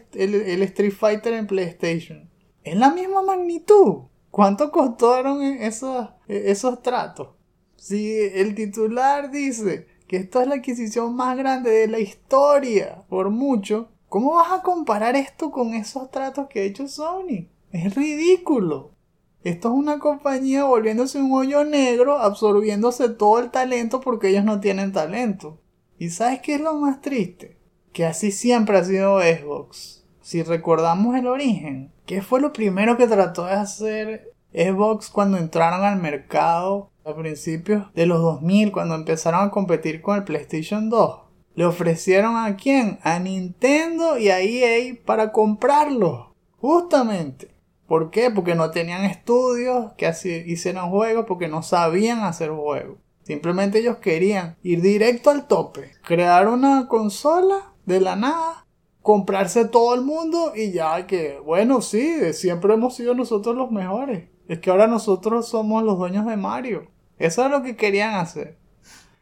Street 0.62 0.92
Fighter 0.92 1.34
en 1.34 1.46
PlayStation. 1.46 2.28
Es 2.64 2.76
la 2.76 2.90
misma 2.90 3.22
magnitud. 3.22 4.02
¿Cuánto 4.32 4.72
costaron 4.72 5.42
esos, 5.42 6.08
esos 6.26 6.82
tratos? 6.82 7.28
Si 7.76 8.12
el 8.18 8.54
titular 8.54 9.30
dice 9.30 9.86
que 10.08 10.16
esto 10.16 10.40
es 10.40 10.48
la 10.48 10.56
adquisición 10.56 11.14
más 11.14 11.36
grande 11.36 11.70
de 11.70 11.86
la 11.86 12.00
historia, 12.00 13.04
por 13.08 13.30
mucho, 13.30 13.88
¿cómo 14.08 14.34
vas 14.34 14.50
a 14.52 14.62
comparar 14.62 15.14
esto 15.14 15.52
con 15.52 15.74
esos 15.74 16.10
tratos 16.10 16.48
que 16.48 16.60
ha 16.60 16.64
hecho 16.64 16.88
Sony? 16.88 17.46
Es 17.70 17.94
ridículo. 17.94 18.92
Esto 19.44 19.68
es 19.68 19.74
una 19.74 19.98
compañía 19.98 20.64
volviéndose 20.64 21.20
un 21.20 21.32
hoyo 21.32 21.64
negro, 21.64 22.18
absorbiéndose 22.18 23.08
todo 23.08 23.38
el 23.38 23.50
talento 23.50 24.00
porque 24.00 24.28
ellos 24.28 24.44
no 24.44 24.60
tienen 24.60 24.92
talento. 24.92 25.58
¿Y 25.98 26.10
sabes 26.10 26.40
qué 26.40 26.54
es 26.54 26.60
lo 26.60 26.74
más 26.74 27.00
triste? 27.00 27.58
Que 27.92 28.06
así 28.06 28.30
siempre 28.30 28.78
ha 28.78 28.84
sido 28.84 29.20
Xbox. 29.20 30.04
Si 30.20 30.42
recordamos 30.42 31.16
el 31.16 31.26
origen, 31.26 31.92
¿Qué 32.06 32.20
fue 32.20 32.40
lo 32.40 32.52
primero 32.52 32.96
que 32.96 33.06
trató 33.06 33.46
de 33.46 33.52
hacer 33.52 34.32
Xbox 34.52 35.08
cuando 35.08 35.38
entraron 35.38 35.84
al 35.84 36.00
mercado 36.00 36.90
a 37.04 37.14
principios 37.14 37.92
de 37.94 38.06
los 38.06 38.20
2000, 38.20 38.72
cuando 38.72 38.96
empezaron 38.96 39.46
a 39.46 39.50
competir 39.50 40.02
con 40.02 40.16
el 40.16 40.24
PlayStation 40.24 40.90
2? 40.90 41.20
Le 41.54 41.64
ofrecieron 41.64 42.36
a 42.36 42.56
quién? 42.56 42.98
A 43.02 43.18
Nintendo 43.20 44.18
y 44.18 44.30
a 44.30 44.40
EA 44.40 44.96
para 45.04 45.30
comprarlo. 45.30 46.34
Justamente. 46.58 47.51
¿Por 47.92 48.10
qué? 48.10 48.30
Porque 48.30 48.54
no 48.54 48.70
tenían 48.70 49.04
estudios 49.04 49.92
que 49.98 50.10
hicieran 50.46 50.88
juegos, 50.88 51.26
porque 51.28 51.46
no 51.46 51.62
sabían 51.62 52.20
hacer 52.20 52.48
juegos. 52.48 52.96
Simplemente 53.22 53.80
ellos 53.80 53.98
querían 53.98 54.56
ir 54.62 54.80
directo 54.80 55.28
al 55.28 55.46
tope. 55.46 55.90
Crear 56.02 56.48
una 56.48 56.88
consola 56.88 57.74
de 57.84 58.00
la 58.00 58.16
nada 58.16 58.64
comprarse 59.02 59.66
todo 59.66 59.94
el 59.94 60.00
mundo 60.00 60.54
y 60.56 60.72
ya 60.72 61.06
que, 61.06 61.38
bueno, 61.44 61.82
sí, 61.82 62.32
siempre 62.32 62.72
hemos 62.72 62.96
sido 62.96 63.14
nosotros 63.14 63.54
los 63.54 63.70
mejores. 63.70 64.26
Es 64.48 64.60
que 64.60 64.70
ahora 64.70 64.86
nosotros 64.86 65.46
somos 65.46 65.84
los 65.84 65.98
dueños 65.98 66.24
de 66.24 66.38
Mario. 66.38 66.86
Eso 67.18 67.44
es 67.44 67.50
lo 67.50 67.62
que 67.62 67.76
querían 67.76 68.14
hacer. 68.14 68.56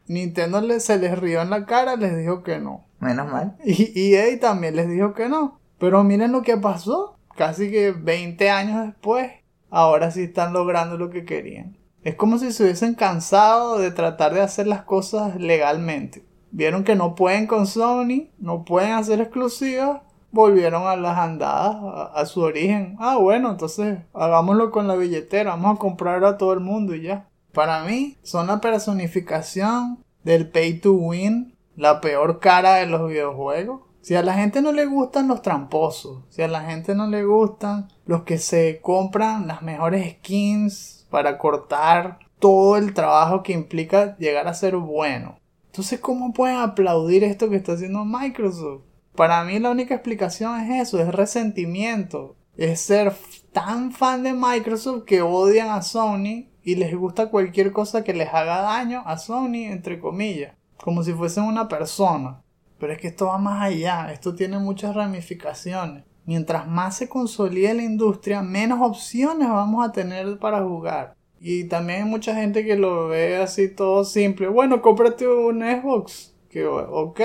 Nintendo 0.07 0.61
se 0.79 0.97
les 0.97 1.19
rió 1.19 1.41
en 1.41 1.49
la 1.49 1.65
cara, 1.65 1.97
les 1.97 2.17
dijo 2.17 2.41
que 2.41 2.59
no. 2.59 2.85
Menos 3.01 3.29
mal. 3.29 3.57
Y 3.65 4.13
EA 4.13 4.39
también 4.39 4.77
les 4.77 4.89
dijo 4.89 5.13
que 5.13 5.27
no. 5.27 5.59
Pero 5.77 6.05
miren 6.05 6.31
lo 6.31 6.41
que 6.41 6.55
pasó. 6.55 7.17
Casi 7.41 7.71
que 7.71 7.91
20 7.91 8.51
años 8.51 8.85
después, 8.85 9.31
ahora 9.71 10.11
sí 10.11 10.25
están 10.25 10.53
logrando 10.53 10.95
lo 10.95 11.09
que 11.09 11.25
querían. 11.25 11.75
Es 12.03 12.13
como 12.13 12.37
si 12.37 12.51
se 12.51 12.61
hubiesen 12.61 12.93
cansado 12.93 13.79
de 13.79 13.89
tratar 13.89 14.35
de 14.35 14.41
hacer 14.41 14.67
las 14.67 14.83
cosas 14.83 15.37
legalmente. 15.37 16.23
Vieron 16.51 16.83
que 16.83 16.95
no 16.95 17.15
pueden 17.15 17.47
con 17.47 17.65
Sony, 17.65 18.29
no 18.37 18.63
pueden 18.63 18.91
hacer 18.91 19.21
exclusivas, 19.21 20.01
volvieron 20.29 20.83
a 20.83 20.95
las 20.95 21.17
andadas, 21.17 22.11
a, 22.13 22.23
su 22.27 22.41
origen. 22.41 22.95
Ah, 22.99 23.17
bueno, 23.17 23.49
entonces 23.49 23.97
hagámoslo 24.13 24.69
con 24.69 24.87
la 24.87 24.95
billetera, 24.95 25.49
vamos 25.49 25.77
a 25.77 25.79
comprar 25.79 26.23
a 26.23 26.37
todo 26.37 26.53
el 26.53 26.59
mundo 26.59 26.93
y 26.93 27.01
ya. 27.01 27.27
Para 27.53 27.83
mí, 27.85 28.19
son 28.21 28.45
la 28.45 28.61
personificación 28.61 29.97
del 30.23 30.47
pay 30.47 30.79
to 30.79 30.93
win, 30.93 31.57
la 31.75 32.01
peor 32.01 32.39
cara 32.39 32.75
de 32.75 32.85
los 32.85 33.09
videojuegos. 33.09 33.81
Si 34.01 34.15
a 34.15 34.23
la 34.23 34.33
gente 34.33 34.61
no 34.61 34.71
le 34.71 34.85
gustan 34.85 35.27
los 35.27 35.41
tramposos, 35.41 36.23
si 36.29 36.41
a 36.41 36.47
la 36.47 36.61
gente 36.61 36.95
no 36.95 37.07
le 37.07 37.23
gustan 37.23 37.87
los 38.05 38.23
que 38.23 38.37
se 38.37 38.79
compran 38.81 39.47
las 39.47 39.61
mejores 39.61 40.15
skins 40.17 41.07
para 41.09 41.37
cortar 41.37 42.19
todo 42.39 42.77
el 42.77 42.93
trabajo 42.93 43.43
que 43.43 43.53
implica 43.53 44.17
llegar 44.17 44.47
a 44.47 44.53
ser 44.53 44.75
bueno, 44.75 45.37
entonces, 45.71 46.01
¿cómo 46.01 46.33
pueden 46.33 46.57
aplaudir 46.57 47.23
esto 47.23 47.49
que 47.49 47.55
está 47.55 47.71
haciendo 47.71 48.03
Microsoft? 48.03 48.81
Para 49.15 49.41
mí 49.45 49.57
la 49.57 49.71
única 49.71 49.95
explicación 49.95 50.59
es 50.59 50.81
eso, 50.89 50.99
es 50.99 51.07
resentimiento. 51.07 52.35
Es 52.57 52.81
ser 52.81 53.15
tan 53.53 53.93
fan 53.93 54.23
de 54.23 54.33
Microsoft 54.33 55.05
que 55.05 55.21
odian 55.21 55.69
a 55.69 55.81
Sony 55.81 56.49
y 56.61 56.75
les 56.75 56.93
gusta 56.93 57.29
cualquier 57.29 57.71
cosa 57.71 58.03
que 58.03 58.13
les 58.13 58.33
haga 58.33 58.61
daño 58.63 59.01
a 59.05 59.17
Sony, 59.17 59.63
entre 59.63 59.97
comillas. 59.97 60.57
Como 60.75 61.03
si 61.03 61.13
fuesen 61.13 61.45
una 61.45 61.69
persona. 61.69 62.41
Pero 62.81 62.93
es 62.93 62.99
que 62.99 63.09
esto 63.09 63.27
va 63.27 63.37
más 63.37 63.61
allá, 63.61 64.11
esto 64.11 64.33
tiene 64.33 64.57
muchas 64.57 64.95
ramificaciones. 64.95 66.03
Mientras 66.25 66.67
más 66.67 66.97
se 66.97 67.07
consolide 67.07 67.75
la 67.75 67.83
industria, 67.83 68.41
menos 68.41 68.79
opciones 68.81 69.47
vamos 69.47 69.87
a 69.87 69.91
tener 69.91 70.39
para 70.39 70.63
jugar. 70.63 71.15
Y 71.39 71.65
también 71.65 72.03
hay 72.03 72.09
mucha 72.09 72.33
gente 72.33 72.65
que 72.65 72.75
lo 72.75 73.07
ve 73.07 73.37
así 73.37 73.69
todo 73.69 74.03
simple. 74.03 74.47
Bueno, 74.47 74.81
cómprate 74.81 75.27
un 75.27 75.61
Xbox. 75.61 76.35
Que, 76.49 76.65
ok, 76.65 77.21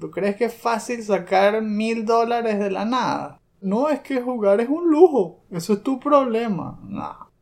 ¿tú 0.00 0.10
crees 0.10 0.34
que 0.34 0.46
es 0.46 0.54
fácil 0.54 1.00
sacar 1.04 1.62
mil 1.62 2.04
dólares 2.04 2.58
de 2.58 2.72
la 2.72 2.84
nada? 2.84 3.40
No, 3.60 3.88
es 3.88 4.00
que 4.00 4.20
jugar 4.20 4.60
es 4.60 4.68
un 4.68 4.90
lujo. 4.90 5.44
Eso 5.52 5.74
es 5.74 5.84
tu 5.84 6.00
problema. 6.00 6.80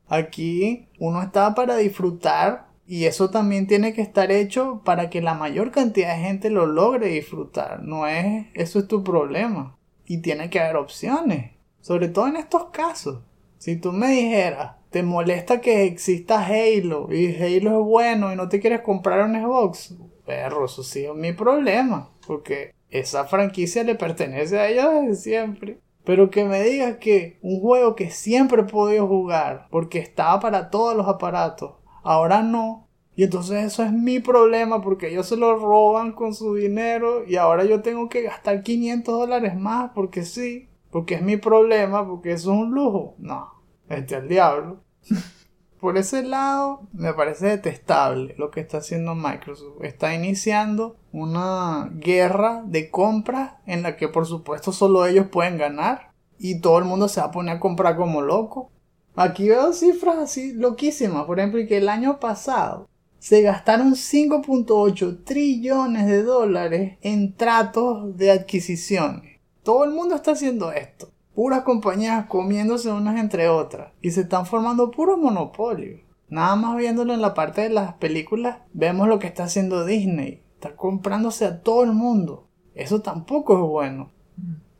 Aquí 0.06 0.86
uno 1.00 1.22
está 1.22 1.54
para 1.54 1.76
disfrutar 1.76 2.73
y 2.86 3.06
eso 3.06 3.30
también 3.30 3.66
tiene 3.66 3.94
que 3.94 4.02
estar 4.02 4.30
hecho 4.30 4.82
para 4.84 5.08
que 5.08 5.22
la 5.22 5.34
mayor 5.34 5.70
cantidad 5.70 6.14
de 6.16 6.22
gente 6.22 6.50
lo 6.50 6.66
logre 6.66 7.08
disfrutar. 7.08 7.82
No 7.82 8.06
es, 8.06 8.46
eso 8.54 8.78
es 8.78 8.88
tu 8.88 9.02
problema. 9.02 9.76
Y 10.06 10.18
tiene 10.18 10.50
que 10.50 10.60
haber 10.60 10.76
opciones. 10.76 11.52
Sobre 11.80 12.08
todo 12.08 12.28
en 12.28 12.36
estos 12.36 12.66
casos. 12.66 13.22
Si 13.58 13.76
tú 13.76 13.92
me 13.92 14.08
dijeras, 14.08 14.76
te 14.90 15.02
molesta 15.02 15.60
que 15.62 15.84
exista 15.84 16.44
Halo 16.44 17.08
y 17.10 17.34
Halo 17.34 17.80
es 17.80 17.86
bueno 17.86 18.32
y 18.32 18.36
no 18.36 18.48
te 18.48 18.60
quieres 18.60 18.82
comprar 18.82 19.24
un 19.24 19.34
Xbox, 19.34 19.96
perro, 20.26 20.66
eso 20.66 20.82
sí 20.82 21.04
es 21.04 21.14
mi 21.14 21.32
problema, 21.32 22.10
porque 22.26 22.74
esa 22.90 23.24
franquicia 23.24 23.84
le 23.84 23.94
pertenece 23.94 24.58
a 24.58 24.68
ellos 24.68 24.92
desde 24.92 25.14
siempre. 25.14 25.78
Pero 26.04 26.30
que 26.30 26.44
me 26.44 26.62
digas 26.62 26.98
que 26.98 27.38
un 27.40 27.60
juego 27.60 27.96
que 27.96 28.10
siempre 28.10 28.62
he 28.62 28.66
podido 28.66 29.08
jugar, 29.08 29.68
porque 29.70 29.98
estaba 29.98 30.38
para 30.38 30.68
todos 30.68 30.94
los 30.94 31.08
aparatos, 31.08 31.76
ahora 32.04 32.42
no. 32.42 32.88
Y 33.16 33.24
entonces 33.24 33.64
eso 33.64 33.82
es 33.82 33.92
mi 33.92 34.20
problema 34.20 34.80
porque 34.82 35.08
ellos 35.08 35.26
se 35.26 35.36
lo 35.36 35.56
roban 35.56 36.12
con 36.12 36.34
su 36.34 36.54
dinero 36.54 37.24
y 37.26 37.36
ahora 37.36 37.64
yo 37.64 37.80
tengo 37.80 38.08
que 38.08 38.22
gastar 38.22 38.62
500 38.62 39.18
dólares 39.18 39.56
más 39.56 39.90
porque 39.94 40.24
sí. 40.24 40.68
porque 40.90 41.14
es 41.14 41.22
mi 41.22 41.36
problema, 41.36 42.06
porque 42.06 42.32
eso 42.32 42.52
es 42.52 42.58
un 42.58 42.74
lujo. 42.74 43.14
No, 43.18 43.62
este 43.88 44.16
al 44.16 44.28
diablo. 44.28 44.82
Por 45.84 45.98
ese 45.98 46.22
lado, 46.22 46.88
me 46.94 47.12
parece 47.12 47.46
detestable 47.46 48.34
lo 48.38 48.50
que 48.50 48.60
está 48.60 48.78
haciendo 48.78 49.14
Microsoft. 49.14 49.82
Está 49.82 50.14
iniciando 50.14 50.96
una 51.12 51.90
guerra 51.92 52.62
de 52.64 52.90
compras 52.90 53.56
en 53.66 53.82
la 53.82 53.94
que 53.98 54.08
por 54.08 54.24
supuesto 54.24 54.72
solo 54.72 55.04
ellos 55.04 55.26
pueden 55.26 55.58
ganar 55.58 56.14
y 56.38 56.62
todo 56.62 56.78
el 56.78 56.86
mundo 56.86 57.06
se 57.06 57.20
va 57.20 57.26
a 57.26 57.30
poner 57.32 57.56
a 57.56 57.60
comprar 57.60 57.96
como 57.96 58.22
loco. 58.22 58.72
Aquí 59.16 59.48
veo 59.48 59.72
cifras 59.72 60.18
así 60.18 60.52
loquísimas. 60.52 61.24
Por 61.24 61.38
ejemplo, 61.38 61.60
que 61.68 61.76
el 61.76 61.88
año 61.88 62.18
pasado 62.18 62.88
se 63.18 63.42
gastaron 63.42 63.92
5.8 63.94 65.24
trillones 65.24 66.06
de 66.06 66.22
dólares 66.22 66.98
en 67.00 67.34
tratos 67.34 68.16
de 68.16 68.32
adquisiciones. 68.32 69.40
Todo 69.62 69.84
el 69.84 69.92
mundo 69.92 70.16
está 70.16 70.32
haciendo 70.32 70.72
esto. 70.72 71.10
Puras 71.34 71.62
compañías 71.62 72.26
comiéndose 72.26 72.90
unas 72.90 73.18
entre 73.18 73.48
otras. 73.48 73.92
Y 74.02 74.10
se 74.10 74.22
están 74.22 74.46
formando 74.46 74.90
puros 74.90 75.18
monopolios. 75.18 76.00
Nada 76.28 76.56
más 76.56 76.76
viéndolo 76.76 77.14
en 77.14 77.22
la 77.22 77.34
parte 77.34 77.62
de 77.62 77.70
las 77.70 77.94
películas, 77.94 78.58
vemos 78.72 79.08
lo 79.08 79.18
que 79.18 79.28
está 79.28 79.44
haciendo 79.44 79.84
Disney. 79.84 80.42
Está 80.54 80.74
comprándose 80.76 81.44
a 81.44 81.62
todo 81.62 81.84
el 81.84 81.92
mundo. 81.92 82.48
Eso 82.74 83.00
tampoco 83.00 83.54
es 83.54 83.60
bueno. 83.60 84.10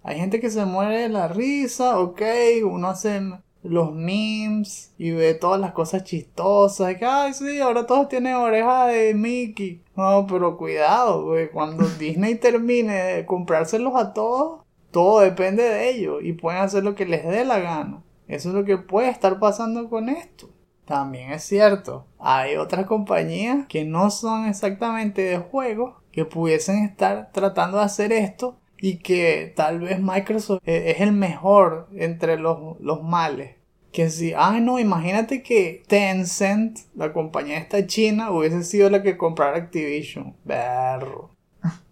Hay 0.02 0.18
gente 0.18 0.40
que 0.40 0.50
se 0.50 0.64
muere 0.66 1.02
de 1.02 1.08
la 1.08 1.28
risa, 1.28 1.98
ok, 1.98 2.20
uno 2.64 2.88
hace 2.88 3.22
los 3.64 3.92
memes 3.92 4.92
y 4.98 5.10
ve 5.12 5.34
todas 5.34 5.60
las 5.60 5.72
cosas 5.72 6.04
chistosas. 6.04 6.96
que, 6.96 7.04
ay, 7.04 7.32
sí, 7.32 7.60
ahora 7.60 7.86
todos 7.86 8.08
tienen 8.08 8.34
oreja 8.34 8.86
de 8.86 9.14
Mickey. 9.14 9.82
No, 9.96 10.26
pero 10.28 10.56
cuidado, 10.56 11.24
güey. 11.24 11.50
Cuando 11.50 11.84
Disney 11.98 12.36
termine 12.36 12.92
de 12.94 13.26
comprárselos 13.26 13.96
a 13.96 14.12
todos, 14.12 14.60
todo 14.90 15.20
depende 15.20 15.62
de 15.62 15.90
ellos 15.90 16.20
y 16.22 16.34
pueden 16.34 16.60
hacer 16.60 16.84
lo 16.84 16.94
que 16.94 17.06
les 17.06 17.24
dé 17.24 17.44
la 17.44 17.58
gana. 17.58 18.02
Eso 18.28 18.50
es 18.50 18.54
lo 18.54 18.64
que 18.64 18.76
puede 18.78 19.08
estar 19.08 19.38
pasando 19.38 19.88
con 19.88 20.08
esto. 20.08 20.50
También 20.84 21.32
es 21.32 21.42
cierto, 21.44 22.06
hay 22.18 22.56
otras 22.56 22.84
compañías 22.84 23.66
que 23.68 23.84
no 23.86 24.10
son 24.10 24.46
exactamente 24.46 25.22
de 25.22 25.38
juegos 25.38 25.94
que 26.12 26.26
pudiesen 26.26 26.84
estar 26.84 27.30
tratando 27.32 27.78
de 27.78 27.84
hacer 27.84 28.12
esto 28.12 28.58
y 28.84 28.98
que 28.98 29.50
tal 29.56 29.80
vez 29.80 29.98
Microsoft 29.98 30.60
e-, 30.66 30.90
es 30.90 31.00
el 31.00 31.12
mejor 31.12 31.88
entre 31.96 32.36
los, 32.36 32.78
los 32.80 33.02
males. 33.02 33.56
Que 33.92 34.10
si, 34.10 34.34
ay 34.36 34.60
no, 34.60 34.78
imagínate 34.78 35.42
que 35.42 35.82
Tencent, 35.86 36.80
la 36.94 37.14
compañía 37.14 37.56
esta 37.56 37.86
china, 37.86 38.30
hubiese 38.30 38.62
sido 38.62 38.90
la 38.90 39.02
que 39.02 39.16
comprara 39.16 39.56
Activision. 39.56 40.36
Berro. 40.44 41.30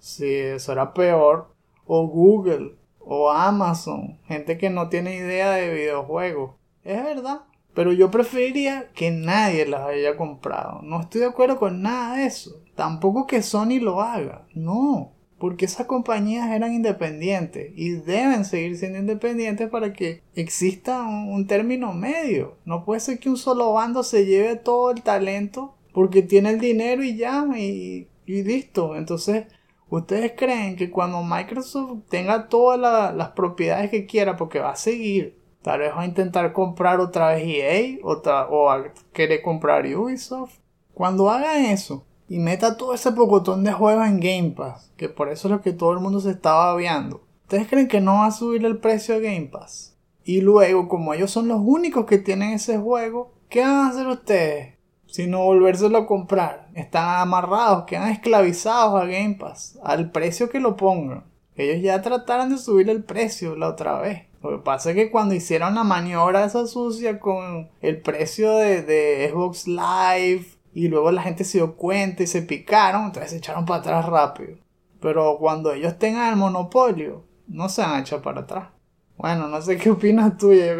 Sí, 0.00 0.34
eso 0.34 0.72
era 0.72 0.92
peor. 0.92 1.54
O 1.86 2.06
Google, 2.08 2.74
o 2.98 3.30
Amazon, 3.30 4.18
gente 4.26 4.58
que 4.58 4.68
no 4.68 4.90
tiene 4.90 5.16
idea 5.16 5.52
de 5.52 5.72
videojuegos. 5.72 6.56
Es 6.84 7.02
verdad. 7.02 7.40
Pero 7.72 7.94
yo 7.94 8.10
preferiría 8.10 8.90
que 8.92 9.10
nadie 9.10 9.64
las 9.64 9.88
haya 9.88 10.18
comprado. 10.18 10.82
No 10.82 11.00
estoy 11.00 11.22
de 11.22 11.28
acuerdo 11.28 11.58
con 11.58 11.80
nada 11.80 12.16
de 12.16 12.26
eso. 12.26 12.62
Tampoco 12.74 13.26
que 13.26 13.40
Sony 13.40 13.80
lo 13.80 14.02
haga. 14.02 14.46
No 14.52 15.14
porque 15.42 15.64
esas 15.64 15.88
compañías 15.88 16.52
eran 16.52 16.72
independientes 16.72 17.72
y 17.74 17.94
deben 17.94 18.44
seguir 18.44 18.76
siendo 18.76 19.00
independientes 19.00 19.68
para 19.70 19.92
que 19.92 20.22
exista 20.36 21.02
un, 21.02 21.48
término 21.48 21.92
medio. 21.92 22.58
No 22.64 22.84
puede 22.84 23.00
ser 23.00 23.18
que 23.18 23.28
un 23.28 23.36
solo 23.36 23.72
bando 23.72 24.04
se 24.04 24.24
lleve 24.24 24.54
todo 24.54 24.92
el 24.92 25.02
talento 25.02 25.74
porque 25.92 26.22
tiene 26.22 26.50
el 26.50 26.60
dinero 26.60 27.02
y 27.02 27.16
ya, 27.16 27.44
y, 27.58 28.06
listo. 28.24 28.94
Entonces, 28.94 29.48
¿ustedes 29.88 30.34
creen 30.36 30.76
que 30.76 30.92
cuando 30.92 31.24
Microsoft 31.24 32.04
tenga 32.08 32.48
todas 32.48 32.78
las 33.12 33.30
propiedades 33.30 33.90
que 33.90 34.06
quiera, 34.06 34.36
porque 34.36 34.60
va 34.60 34.70
a 34.70 34.76
seguir, 34.76 35.40
tal 35.60 35.80
vez 35.80 35.92
va 35.92 36.02
a 36.02 36.06
intentar 36.06 36.52
comprar 36.52 37.00
otra 37.00 37.34
vez 37.34 37.42
EA 37.44 37.98
o 38.04 38.70
a 38.70 38.92
querer 39.12 39.42
comprar 39.42 39.86
Ubisoft? 39.86 40.60
Cuando 40.94 41.28
hagan 41.28 41.64
eso, 41.64 42.06
y 42.28 42.38
meta 42.38 42.76
todo 42.76 42.94
ese 42.94 43.12
pocotón 43.12 43.64
de 43.64 43.72
juegos 43.72 44.06
en 44.06 44.20
Game 44.20 44.54
Pass, 44.56 44.90
que 44.96 45.08
por 45.08 45.28
eso 45.28 45.48
es 45.48 45.52
lo 45.52 45.60
que 45.60 45.72
todo 45.72 45.92
el 45.92 46.00
mundo 46.00 46.20
se 46.20 46.30
estaba 46.30 46.74
viendo. 46.76 47.22
¿Ustedes 47.42 47.68
creen 47.68 47.88
que 47.88 48.00
no 48.00 48.14
va 48.14 48.26
a 48.26 48.30
subir 48.30 48.64
el 48.64 48.78
precio 48.78 49.20
de 49.20 49.22
Game 49.22 49.48
Pass? 49.52 49.96
Y 50.24 50.40
luego, 50.40 50.88
como 50.88 51.12
ellos 51.12 51.30
son 51.30 51.48
los 51.48 51.60
únicos 51.62 52.06
que 52.06 52.18
tienen 52.18 52.52
ese 52.52 52.78
juego, 52.78 53.32
¿qué 53.48 53.60
van 53.60 53.70
a 53.70 53.88
hacer 53.88 54.06
ustedes? 54.06 54.74
Si 55.06 55.26
no 55.26 55.44
volvérselo 55.44 55.98
a 55.98 56.06
comprar. 56.06 56.70
Están 56.74 57.20
amarrados, 57.20 57.84
quedan 57.84 58.10
esclavizados 58.10 59.02
a 59.02 59.04
Game 59.04 59.36
Pass, 59.38 59.78
al 59.82 60.10
precio 60.10 60.48
que 60.48 60.60
lo 60.60 60.76
pongan. 60.76 61.24
Ellos 61.56 61.82
ya 61.82 62.00
trataron 62.00 62.48
de 62.48 62.56
subir 62.56 62.88
el 62.88 63.04
precio 63.04 63.56
la 63.56 63.68
otra 63.68 64.00
vez. 64.00 64.22
Lo 64.42 64.50
que 64.50 64.64
pasa 64.64 64.90
es 64.90 64.96
que 64.96 65.10
cuando 65.10 65.34
hicieron 65.34 65.74
la 65.74 65.84
maniobra 65.84 66.44
esa 66.44 66.66
sucia 66.66 67.20
con 67.20 67.68
el 67.80 68.00
precio 68.00 68.56
de, 68.56 68.82
de 68.82 69.28
Xbox 69.30 69.68
Live 69.68 70.46
y 70.74 70.88
luego 70.88 71.10
la 71.10 71.22
gente 71.22 71.44
se 71.44 71.58
dio 71.58 71.76
cuenta 71.76 72.22
y 72.22 72.26
se 72.26 72.42
picaron, 72.42 73.06
entonces 73.06 73.30
se 73.30 73.36
echaron 73.38 73.66
para 73.66 73.80
atrás 73.80 74.06
rápido. 74.06 74.56
Pero 75.00 75.36
cuando 75.38 75.72
ellos 75.72 75.98
tengan 75.98 76.30
el 76.30 76.36
monopolio, 76.36 77.24
no 77.48 77.68
se 77.68 77.82
han 77.82 78.00
echado 78.00 78.22
para 78.22 78.42
atrás. 78.42 78.68
Bueno, 79.16 79.48
no 79.48 79.60
sé 79.60 79.76
qué 79.76 79.90
opinas 79.90 80.36
tú, 80.38 80.52
ya, 80.52 80.74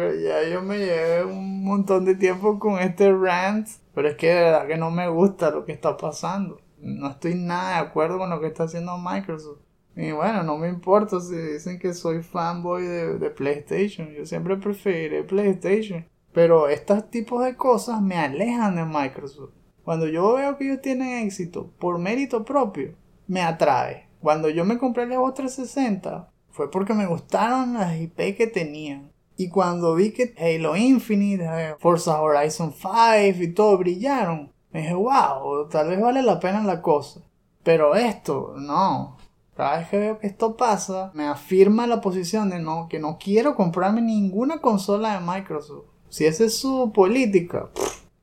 yo 0.49 0.61
me 0.61 0.77
llevé 0.77 1.23
un 1.23 1.63
montón 1.63 2.05
de 2.05 2.15
tiempo 2.15 2.59
con 2.59 2.79
este 2.79 3.13
rant, 3.13 3.67
pero 3.93 4.09
es 4.09 4.15
que 4.15 4.27
de 4.27 4.41
verdad 4.41 4.67
que 4.67 4.77
no 4.77 4.91
me 4.91 5.07
gusta 5.07 5.51
lo 5.51 5.65
que 5.65 5.71
está 5.71 5.95
pasando. 5.95 6.59
No 6.79 7.09
estoy 7.09 7.35
nada 7.35 7.75
de 7.81 7.87
acuerdo 7.87 8.17
con 8.17 8.29
lo 8.29 8.41
que 8.41 8.47
está 8.47 8.63
haciendo 8.63 8.97
Microsoft. 8.97 9.59
Y 9.95 10.11
bueno, 10.11 10.43
no 10.43 10.57
me 10.57 10.67
importa 10.67 11.19
si 11.21 11.35
dicen 11.35 11.79
que 11.79 11.93
soy 11.93 12.23
fanboy 12.23 12.83
de, 12.83 13.19
de 13.19 13.29
PlayStation. 13.29 14.09
Yo 14.09 14.25
siempre 14.25 14.57
preferiré 14.57 15.23
PlayStation. 15.23 16.05
Pero 16.33 16.67
estos 16.67 17.09
tipos 17.11 17.45
de 17.45 17.55
cosas 17.55 18.01
me 18.01 18.17
alejan 18.17 18.75
de 18.75 18.85
Microsoft. 18.85 19.53
Cuando 19.83 20.07
yo 20.07 20.33
veo 20.33 20.57
que 20.57 20.65
ellos 20.65 20.81
tienen 20.81 21.25
éxito 21.25 21.71
por 21.79 21.99
mérito 21.99 22.45
propio, 22.45 22.95
me 23.27 23.41
atrae. 23.41 24.07
Cuando 24.21 24.49
yo 24.49 24.63
me 24.63 24.77
compré 24.77 25.03
el 25.03 25.13
Xbox 25.13 25.33
360 25.35 26.29
fue 26.49 26.69
porque 26.71 26.93
me 26.93 27.07
gustaron 27.07 27.73
las 27.73 27.99
IP 27.99 28.37
que 28.37 28.47
tenían. 28.47 29.11
Y 29.35 29.49
cuando 29.49 29.95
vi 29.95 30.11
que 30.11 30.35
Halo 30.37 30.77
Infinite, 30.77 31.43
eh, 31.43 31.75
Forza 31.79 32.21
Horizon 32.21 32.71
5 32.71 33.41
y 33.41 33.47
todo 33.53 33.77
brillaron, 33.79 34.51
me 34.71 34.81
dije, 34.81 34.93
wow, 34.93 35.67
tal 35.69 35.89
vez 35.89 35.99
vale 35.99 36.21
la 36.21 36.39
pena 36.39 36.63
la 36.63 36.81
cosa. 36.81 37.21
Pero 37.63 37.95
esto, 37.95 38.53
no. 38.57 39.17
Cada 39.55 39.77
vez 39.77 39.89
que 39.89 39.97
veo 39.97 40.19
que 40.19 40.27
esto 40.27 40.55
pasa, 40.55 41.11
me 41.13 41.27
afirma 41.27 41.87
la 41.87 42.01
posición 42.01 42.49
de 42.49 42.59
no, 42.59 42.87
que 42.89 42.99
no 42.99 43.17
quiero 43.19 43.55
comprarme 43.55 44.01
ninguna 44.01 44.59
consola 44.59 45.19
de 45.19 45.25
Microsoft. 45.25 45.85
Si 46.09 46.25
esa 46.25 46.45
es 46.45 46.57
su 46.57 46.91
política, 46.93 47.69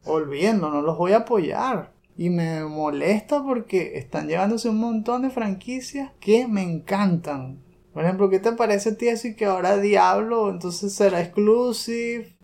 olvidando, 0.05 0.71
no 0.71 0.83
los 0.83 0.97
voy 0.97 1.13
a 1.13 1.19
apoyar. 1.19 1.93
Y 2.17 2.31
me 2.31 2.65
molesta 2.65 3.43
porque 3.43 3.99
están 3.99 4.29
llevándose 4.29 4.69
un 4.69 4.79
montón 4.79 5.23
de 5.23 5.31
franquicias 5.31 6.13
que 6.21 6.47
me 6.47 6.63
encantan. 6.63 7.63
Por 7.93 8.05
ejemplo, 8.05 8.29
¿qué 8.31 8.39
te 8.39 8.53
parece 8.53 8.91
a 8.91 8.97
ti 8.97 9.09
así 9.09 9.35
que 9.35 9.47
ahora 9.47 9.79
Diablo 9.79 10.51
entonces 10.51 10.93
será 10.93 11.21
exclusive? 11.21 12.37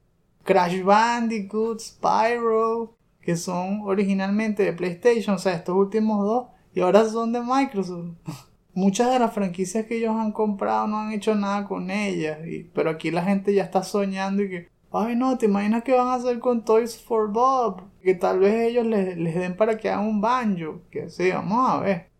Crash 0.46 0.82
Bandicoot, 0.82 1.80
Spyro, 1.80 2.96
que 3.20 3.36
son 3.36 3.80
originalmente 3.82 4.62
de 4.62 4.72
PlayStation, 4.72 5.34
o 5.34 5.38
sea, 5.38 5.54
estos 5.54 5.74
últimos 5.74 6.24
dos, 6.24 6.46
y 6.72 6.80
ahora 6.80 7.08
son 7.08 7.32
de 7.32 7.40
Microsoft. 7.42 8.12
Muchas 8.72 9.10
de 9.10 9.18
las 9.18 9.32
franquicias 9.32 9.86
que 9.86 9.96
ellos 9.96 10.14
han 10.14 10.32
comprado 10.32 10.86
no 10.86 10.98
han 10.98 11.12
hecho 11.12 11.34
nada 11.34 11.64
con 11.66 11.90
ellas, 11.90 12.46
y, 12.46 12.64
pero 12.74 12.90
aquí 12.90 13.10
la 13.10 13.24
gente 13.24 13.52
ya 13.52 13.64
está 13.64 13.82
soñando 13.82 14.42
y 14.42 14.50
que 14.50 14.68
Ay, 14.98 15.14
no, 15.14 15.36
¿te 15.36 15.44
imaginas 15.44 15.82
qué 15.82 15.92
van 15.92 16.08
a 16.08 16.14
hacer 16.14 16.38
con 16.38 16.64
Toys 16.64 16.98
for 16.98 17.30
Bob? 17.30 17.82
Que 18.00 18.14
tal 18.14 18.38
vez 18.38 18.54
ellos 18.70 18.86
les, 18.86 19.34
den 19.34 19.54
para 19.54 19.76
que 19.76 19.90
hagan 19.90 20.06
un 20.06 20.20
banjo. 20.22 20.80
Que 20.90 21.10
sí, 21.10 21.30
vamos 21.30 21.68
a 21.68 21.80
ver. 21.80 22.10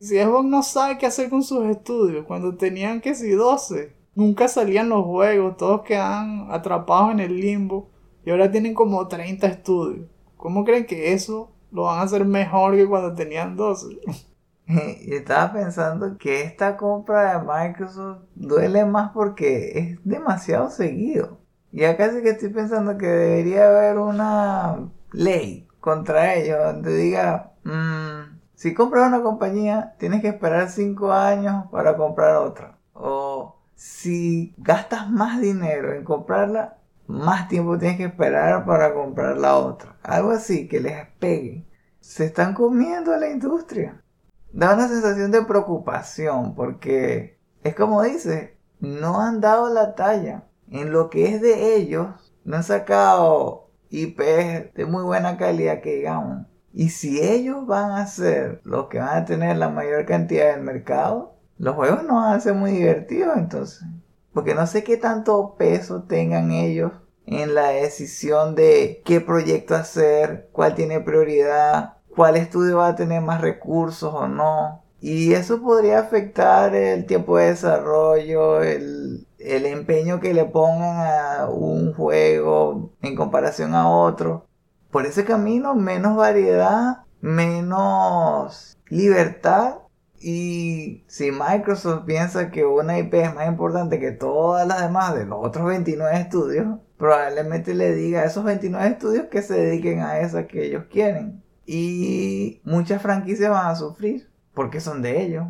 Si 0.00 0.18
Xbox 0.20 0.44
no 0.44 0.62
sabe 0.62 0.98
qué 0.98 1.06
hacer 1.06 1.30
con 1.30 1.42
sus 1.42 1.64
estudios, 1.64 2.26
cuando 2.26 2.54
tenían 2.54 3.00
que 3.00 3.14
si 3.14 3.30
12, 3.30 3.96
nunca 4.14 4.48
salían 4.48 4.90
los 4.90 5.06
juegos, 5.06 5.56
todos 5.56 5.80
quedan 5.80 6.48
atrapados 6.50 7.12
en 7.12 7.20
el 7.20 7.40
limbo. 7.40 7.90
Y 8.26 8.30
ahora 8.30 8.50
tienen 8.50 8.74
como 8.74 9.08
30 9.08 9.46
estudios. 9.46 10.06
¿Cómo 10.36 10.64
creen 10.64 10.84
que 10.84 11.14
eso 11.14 11.52
lo 11.70 11.84
van 11.84 12.00
a 12.00 12.02
hacer 12.02 12.26
mejor 12.26 12.76
que 12.76 12.86
cuando 12.86 13.14
tenían 13.14 13.56
12? 13.56 13.98
Y 14.68 15.14
estaba 15.14 15.52
pensando 15.52 16.18
que 16.18 16.42
esta 16.42 16.76
compra 16.76 17.38
de 17.38 17.46
Microsoft 17.46 18.24
duele 18.34 18.84
más 18.84 19.12
porque 19.12 19.78
es 19.78 19.98
demasiado 20.02 20.70
seguido. 20.70 21.45
Ya 21.76 21.94
casi 21.98 22.22
que 22.22 22.30
estoy 22.30 22.48
pensando 22.48 22.96
que 22.96 23.06
debería 23.06 23.66
haber 23.68 23.98
una 23.98 24.88
ley 25.12 25.68
contra 25.78 26.32
ellos 26.32 26.58
donde 26.58 26.96
diga, 26.96 27.52
mm, 27.64 28.38
si 28.54 28.72
compras 28.72 29.08
una 29.08 29.22
compañía, 29.22 29.94
tienes 29.98 30.22
que 30.22 30.28
esperar 30.28 30.70
5 30.70 31.12
años 31.12 31.66
para 31.70 31.98
comprar 31.98 32.36
otra. 32.36 32.78
O 32.94 33.58
si 33.74 34.54
gastas 34.56 35.10
más 35.10 35.38
dinero 35.38 35.92
en 35.92 36.02
comprarla, 36.02 36.78
más 37.08 37.46
tiempo 37.46 37.76
tienes 37.76 37.98
que 37.98 38.04
esperar 38.04 38.64
para 38.64 38.94
comprar 38.94 39.36
la 39.36 39.56
otra. 39.56 39.96
Algo 40.02 40.30
así 40.30 40.68
que 40.68 40.80
les 40.80 41.06
pegue. 41.18 41.66
Se 42.00 42.24
están 42.24 42.54
comiendo 42.54 43.12
a 43.12 43.18
la 43.18 43.28
industria. 43.28 44.02
Da 44.50 44.72
una 44.72 44.88
sensación 44.88 45.30
de 45.30 45.42
preocupación 45.42 46.54
porque 46.54 47.38
es 47.62 47.74
como 47.74 48.02
dice, 48.02 48.56
no 48.80 49.20
han 49.20 49.42
dado 49.42 49.68
la 49.68 49.94
talla. 49.94 50.44
En 50.70 50.92
lo 50.92 51.10
que 51.10 51.34
es 51.34 51.40
de 51.40 51.76
ellos, 51.76 52.08
no 52.44 52.56
han 52.56 52.64
sacado 52.64 53.68
IPs 53.90 54.74
de 54.74 54.86
muy 54.86 55.04
buena 55.04 55.36
calidad 55.36 55.80
que 55.80 55.96
digamos. 55.96 56.46
Y 56.72 56.90
si 56.90 57.22
ellos 57.22 57.66
van 57.66 57.92
a 57.92 58.06
ser 58.06 58.60
los 58.64 58.88
que 58.88 58.98
van 58.98 59.16
a 59.16 59.24
tener 59.24 59.56
la 59.56 59.68
mayor 59.68 60.04
cantidad 60.04 60.52
del 60.52 60.62
mercado, 60.62 61.34
los 61.58 61.74
juegos 61.74 62.04
no 62.04 62.16
van 62.16 62.34
a 62.34 62.40
ser 62.40 62.54
muy 62.54 62.72
divertidos 62.72 63.36
entonces. 63.36 63.86
Porque 64.32 64.54
no 64.54 64.66
sé 64.66 64.84
qué 64.84 64.96
tanto 64.96 65.54
peso 65.56 66.02
tengan 66.02 66.50
ellos 66.50 66.92
en 67.24 67.54
la 67.54 67.68
decisión 67.68 68.54
de 68.54 69.02
qué 69.04 69.20
proyecto 69.20 69.74
hacer, 69.74 70.48
cuál 70.52 70.74
tiene 70.74 71.00
prioridad, 71.00 71.94
cuál 72.14 72.36
estudio 72.36 72.78
va 72.78 72.88
a 72.88 72.96
tener 72.96 73.22
más 73.22 73.40
recursos 73.40 74.12
o 74.14 74.28
no. 74.28 74.82
Y 75.00 75.34
eso 75.34 75.62
podría 75.62 76.00
afectar 76.00 76.74
el 76.74 77.06
tiempo 77.06 77.36
de 77.38 77.46
desarrollo, 77.46 78.62
el, 78.62 79.25
el 79.46 79.64
empeño 79.64 80.18
que 80.20 80.34
le 80.34 80.44
pongan 80.44 81.06
a 81.06 81.48
un 81.48 81.94
juego 81.94 82.90
en 83.00 83.14
comparación 83.14 83.74
a 83.74 83.88
otro. 83.88 84.46
Por 84.90 85.06
ese 85.06 85.24
camino, 85.24 85.74
menos 85.74 86.16
variedad, 86.16 87.04
menos 87.20 88.76
libertad. 88.88 89.76
Y 90.18 91.04
si 91.06 91.30
Microsoft 91.30 92.04
piensa 92.06 92.50
que 92.50 92.64
una 92.64 92.98
IP 92.98 93.14
es 93.14 93.34
más 93.34 93.46
importante 93.46 94.00
que 94.00 94.10
todas 94.10 94.66
las 94.66 94.80
demás 94.80 95.14
de 95.14 95.26
los 95.26 95.38
otros 95.40 95.66
29 95.66 96.18
estudios, 96.18 96.78
probablemente 96.96 97.74
le 97.74 97.94
diga 97.94 98.22
a 98.22 98.24
esos 98.24 98.42
29 98.42 98.88
estudios 98.88 99.26
que 99.26 99.42
se 99.42 99.54
dediquen 99.54 100.00
a 100.00 100.18
esa 100.20 100.48
que 100.48 100.66
ellos 100.66 100.84
quieren. 100.90 101.44
Y 101.66 102.60
muchas 102.64 103.00
franquicias 103.00 103.50
van 103.50 103.66
a 103.66 103.76
sufrir 103.76 104.28
porque 104.54 104.80
son 104.80 105.02
de 105.02 105.22
ellos. 105.22 105.46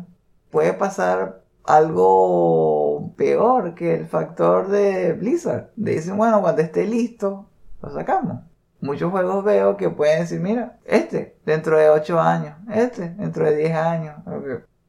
Puede 0.51 0.73
pasar 0.73 1.43
algo 1.63 2.96
peor 3.17 3.75
que 3.75 3.95
el 3.95 4.07
factor 4.07 4.69
de 4.69 5.13
Blizzard. 5.13 5.71
Dicen, 5.75 6.15
bueno, 6.17 6.41
cuando 6.41 6.61
esté 6.61 6.85
listo, 6.85 7.49
lo 7.81 7.89
sacamos. 7.89 8.41
Muchos 8.79 9.11
juegos 9.11 9.43
veo 9.43 9.75
que 9.75 9.89
pueden 9.89 10.21
decir, 10.21 10.39
mira, 10.39 10.77
este 10.85 11.35
dentro 11.45 11.77
de 11.77 11.89
8 11.89 12.19
años, 12.19 12.55
este 12.71 13.09
dentro 13.09 13.45
de 13.45 13.55
10 13.55 13.75
años. 13.75 14.15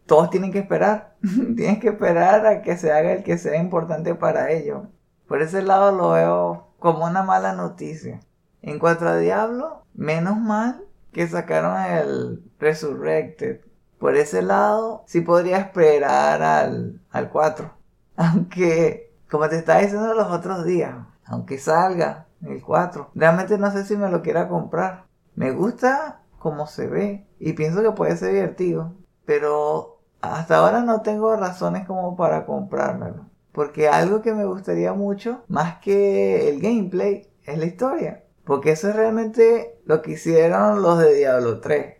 Todos 0.06 0.30
tienen 0.30 0.52
que 0.52 0.58
esperar. 0.58 1.16
Tienes 1.56 1.78
que 1.78 1.88
esperar 1.88 2.46
a 2.46 2.62
que 2.62 2.76
se 2.76 2.92
haga 2.92 3.12
el 3.12 3.22
que 3.22 3.38
sea 3.38 3.56
importante 3.56 4.14
para 4.14 4.52
ellos. 4.52 4.82
Por 5.26 5.42
ese 5.42 5.62
lado 5.62 5.92
lo 5.92 6.10
veo 6.10 6.68
como 6.78 7.06
una 7.06 7.22
mala 7.22 7.54
noticia. 7.54 8.20
En 8.60 8.78
cuanto 8.78 9.08
a 9.08 9.16
Diablo, 9.16 9.84
menos 9.94 10.36
mal 10.38 10.84
que 11.12 11.26
sacaron 11.26 11.80
el 11.80 12.42
Resurrected. 12.58 13.60
Por 13.98 14.16
ese 14.16 14.42
lado, 14.42 15.02
sí 15.06 15.20
podría 15.22 15.58
esperar 15.58 16.42
al, 16.42 17.00
al 17.10 17.30
4. 17.30 17.77
Aunque, 18.18 19.14
como 19.30 19.48
te 19.48 19.56
estaba 19.56 19.78
diciendo 19.78 20.12
los 20.12 20.26
otros 20.26 20.64
días, 20.64 20.92
aunque 21.24 21.56
salga 21.56 22.26
el 22.42 22.60
4, 22.60 23.12
realmente 23.14 23.58
no 23.58 23.70
sé 23.70 23.84
si 23.84 23.96
me 23.96 24.10
lo 24.10 24.22
quiera 24.22 24.48
comprar. 24.48 25.04
Me 25.36 25.52
gusta 25.52 26.22
como 26.40 26.66
se 26.66 26.88
ve 26.88 27.28
y 27.38 27.52
pienso 27.52 27.80
que 27.80 27.92
puede 27.92 28.16
ser 28.16 28.32
divertido. 28.32 28.92
Pero 29.24 30.00
hasta 30.20 30.56
ahora 30.56 30.80
no 30.80 31.02
tengo 31.02 31.36
razones 31.36 31.86
como 31.86 32.16
para 32.16 32.44
comprármelo. 32.44 33.26
Porque 33.52 33.88
algo 33.88 34.20
que 34.20 34.34
me 34.34 34.46
gustaría 34.46 34.92
mucho, 34.94 35.44
más 35.46 35.78
que 35.78 36.48
el 36.48 36.60
gameplay, 36.60 37.30
es 37.44 37.56
la 37.56 37.66
historia. 37.66 38.24
Porque 38.44 38.72
eso 38.72 38.88
es 38.88 38.96
realmente 38.96 39.78
lo 39.84 40.02
que 40.02 40.12
hicieron 40.12 40.82
los 40.82 40.98
de 40.98 41.14
Diablo 41.14 41.60
3. 41.60 41.98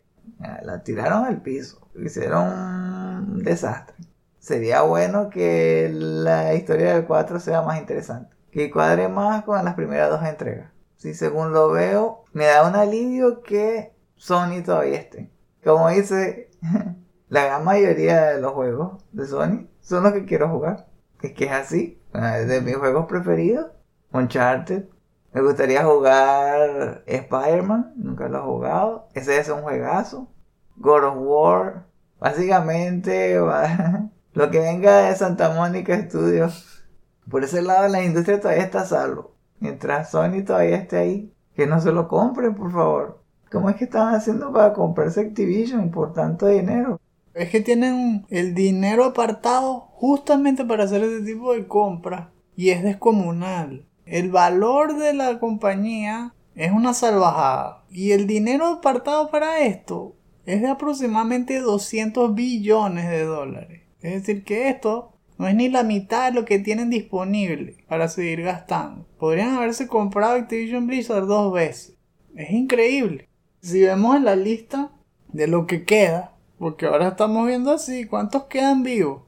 La 0.62 0.82
tiraron 0.82 1.26
al 1.26 1.42
piso. 1.42 1.88
Hicieron 1.94 2.48
un 2.48 3.42
desastre. 3.44 3.94
Sería 4.48 4.80
bueno 4.80 5.28
que 5.28 5.90
la 5.92 6.54
historia 6.54 6.94
del 6.94 7.04
4 7.04 7.38
sea 7.38 7.60
más 7.60 7.78
interesante. 7.78 8.34
Que 8.50 8.70
cuadre 8.70 9.06
más 9.06 9.44
con 9.44 9.62
las 9.62 9.74
primeras 9.74 10.08
dos 10.08 10.22
entregas. 10.26 10.72
Si 10.96 11.12
según 11.12 11.52
lo 11.52 11.70
veo, 11.70 12.24
me 12.32 12.46
da 12.46 12.66
un 12.66 12.74
alivio 12.74 13.42
que 13.42 13.92
Sony 14.16 14.62
todavía 14.64 15.00
esté. 15.00 15.30
Como 15.62 15.90
dice, 15.90 16.48
la 17.28 17.44
gran 17.44 17.62
mayoría 17.62 18.22
de 18.28 18.40
los 18.40 18.52
juegos 18.52 19.04
de 19.12 19.26
Sony 19.26 19.68
son 19.80 20.04
los 20.04 20.14
que 20.14 20.24
quiero 20.24 20.48
jugar. 20.48 20.86
Es 21.20 21.34
que 21.34 21.44
es 21.44 21.52
así. 21.52 22.02
De 22.14 22.62
mis 22.62 22.76
juegos 22.76 23.04
preferidos, 23.04 23.70
Uncharted. 24.14 24.86
Me 25.34 25.42
gustaría 25.42 25.84
jugar 25.84 27.02
Spider-Man, 27.04 27.92
nunca 27.96 28.30
lo 28.30 28.38
he 28.38 28.42
jugado. 28.46 29.08
Ese 29.12 29.36
es 29.36 29.50
un 29.50 29.60
juegazo. 29.60 30.32
God 30.78 31.04
of 31.04 31.16
War. 31.18 31.84
Básicamente, 32.18 33.38
lo 34.32 34.50
que 34.50 34.60
venga 34.60 35.08
de 35.08 35.16
Santa 35.16 35.50
Mónica 35.50 36.00
Studios. 36.00 36.84
Por 37.30 37.44
ese 37.44 37.62
lado, 37.62 37.88
la 37.88 38.02
industria 38.02 38.40
todavía 38.40 38.64
está 38.64 38.84
salvo. 38.84 39.34
Mientras 39.60 40.10
Sony 40.10 40.44
todavía 40.46 40.76
esté 40.76 40.96
ahí, 40.98 41.34
que 41.54 41.66
no 41.66 41.80
se 41.80 41.92
lo 41.92 42.08
compren, 42.08 42.54
por 42.54 42.72
favor. 42.72 43.22
¿Cómo 43.50 43.70
es 43.70 43.76
que 43.76 43.84
están 43.84 44.14
haciendo 44.14 44.52
para 44.52 44.72
comprarse 44.72 45.20
Activision 45.20 45.90
por 45.90 46.12
tanto 46.12 46.46
dinero? 46.46 47.00
Es 47.34 47.50
que 47.50 47.60
tienen 47.60 48.26
el 48.28 48.54
dinero 48.54 49.04
apartado 49.04 49.88
justamente 49.92 50.64
para 50.64 50.84
hacer 50.84 51.02
ese 51.02 51.24
tipo 51.24 51.54
de 51.54 51.66
compras 51.66 52.28
y 52.56 52.70
es 52.70 52.82
descomunal. 52.82 53.86
El 54.04 54.30
valor 54.30 54.98
de 54.98 55.14
la 55.14 55.38
compañía 55.38 56.34
es 56.54 56.72
una 56.72 56.94
salvajada 56.94 57.84
y 57.90 58.12
el 58.12 58.26
dinero 58.26 58.66
apartado 58.66 59.30
para 59.30 59.60
esto 59.60 60.14
es 60.44 60.60
de 60.62 60.68
aproximadamente 60.68 61.60
200 61.60 62.34
billones 62.34 63.08
de 63.08 63.24
dólares. 63.24 63.82
Es 64.00 64.12
decir, 64.12 64.44
que 64.44 64.68
esto 64.68 65.12
no 65.38 65.46
es 65.48 65.54
ni 65.54 65.68
la 65.68 65.82
mitad 65.82 66.26
de 66.26 66.40
lo 66.40 66.44
que 66.44 66.58
tienen 66.58 66.90
disponible 66.90 67.76
para 67.88 68.08
seguir 68.08 68.42
gastando. 68.42 69.06
Podrían 69.18 69.54
haberse 69.56 69.86
comprado 69.86 70.34
Activision 70.34 70.86
Blizzard 70.86 71.26
dos 71.26 71.52
veces. 71.52 71.96
Es 72.34 72.50
increíble. 72.50 73.28
Si 73.60 73.82
vemos 73.82 74.16
en 74.16 74.24
la 74.24 74.36
lista 74.36 74.92
de 75.28 75.46
lo 75.46 75.66
que 75.66 75.84
queda, 75.84 76.36
porque 76.58 76.86
ahora 76.86 77.08
estamos 77.08 77.46
viendo 77.46 77.72
así, 77.72 78.04
¿cuántos 78.04 78.44
quedan 78.44 78.82
vivos? 78.82 79.22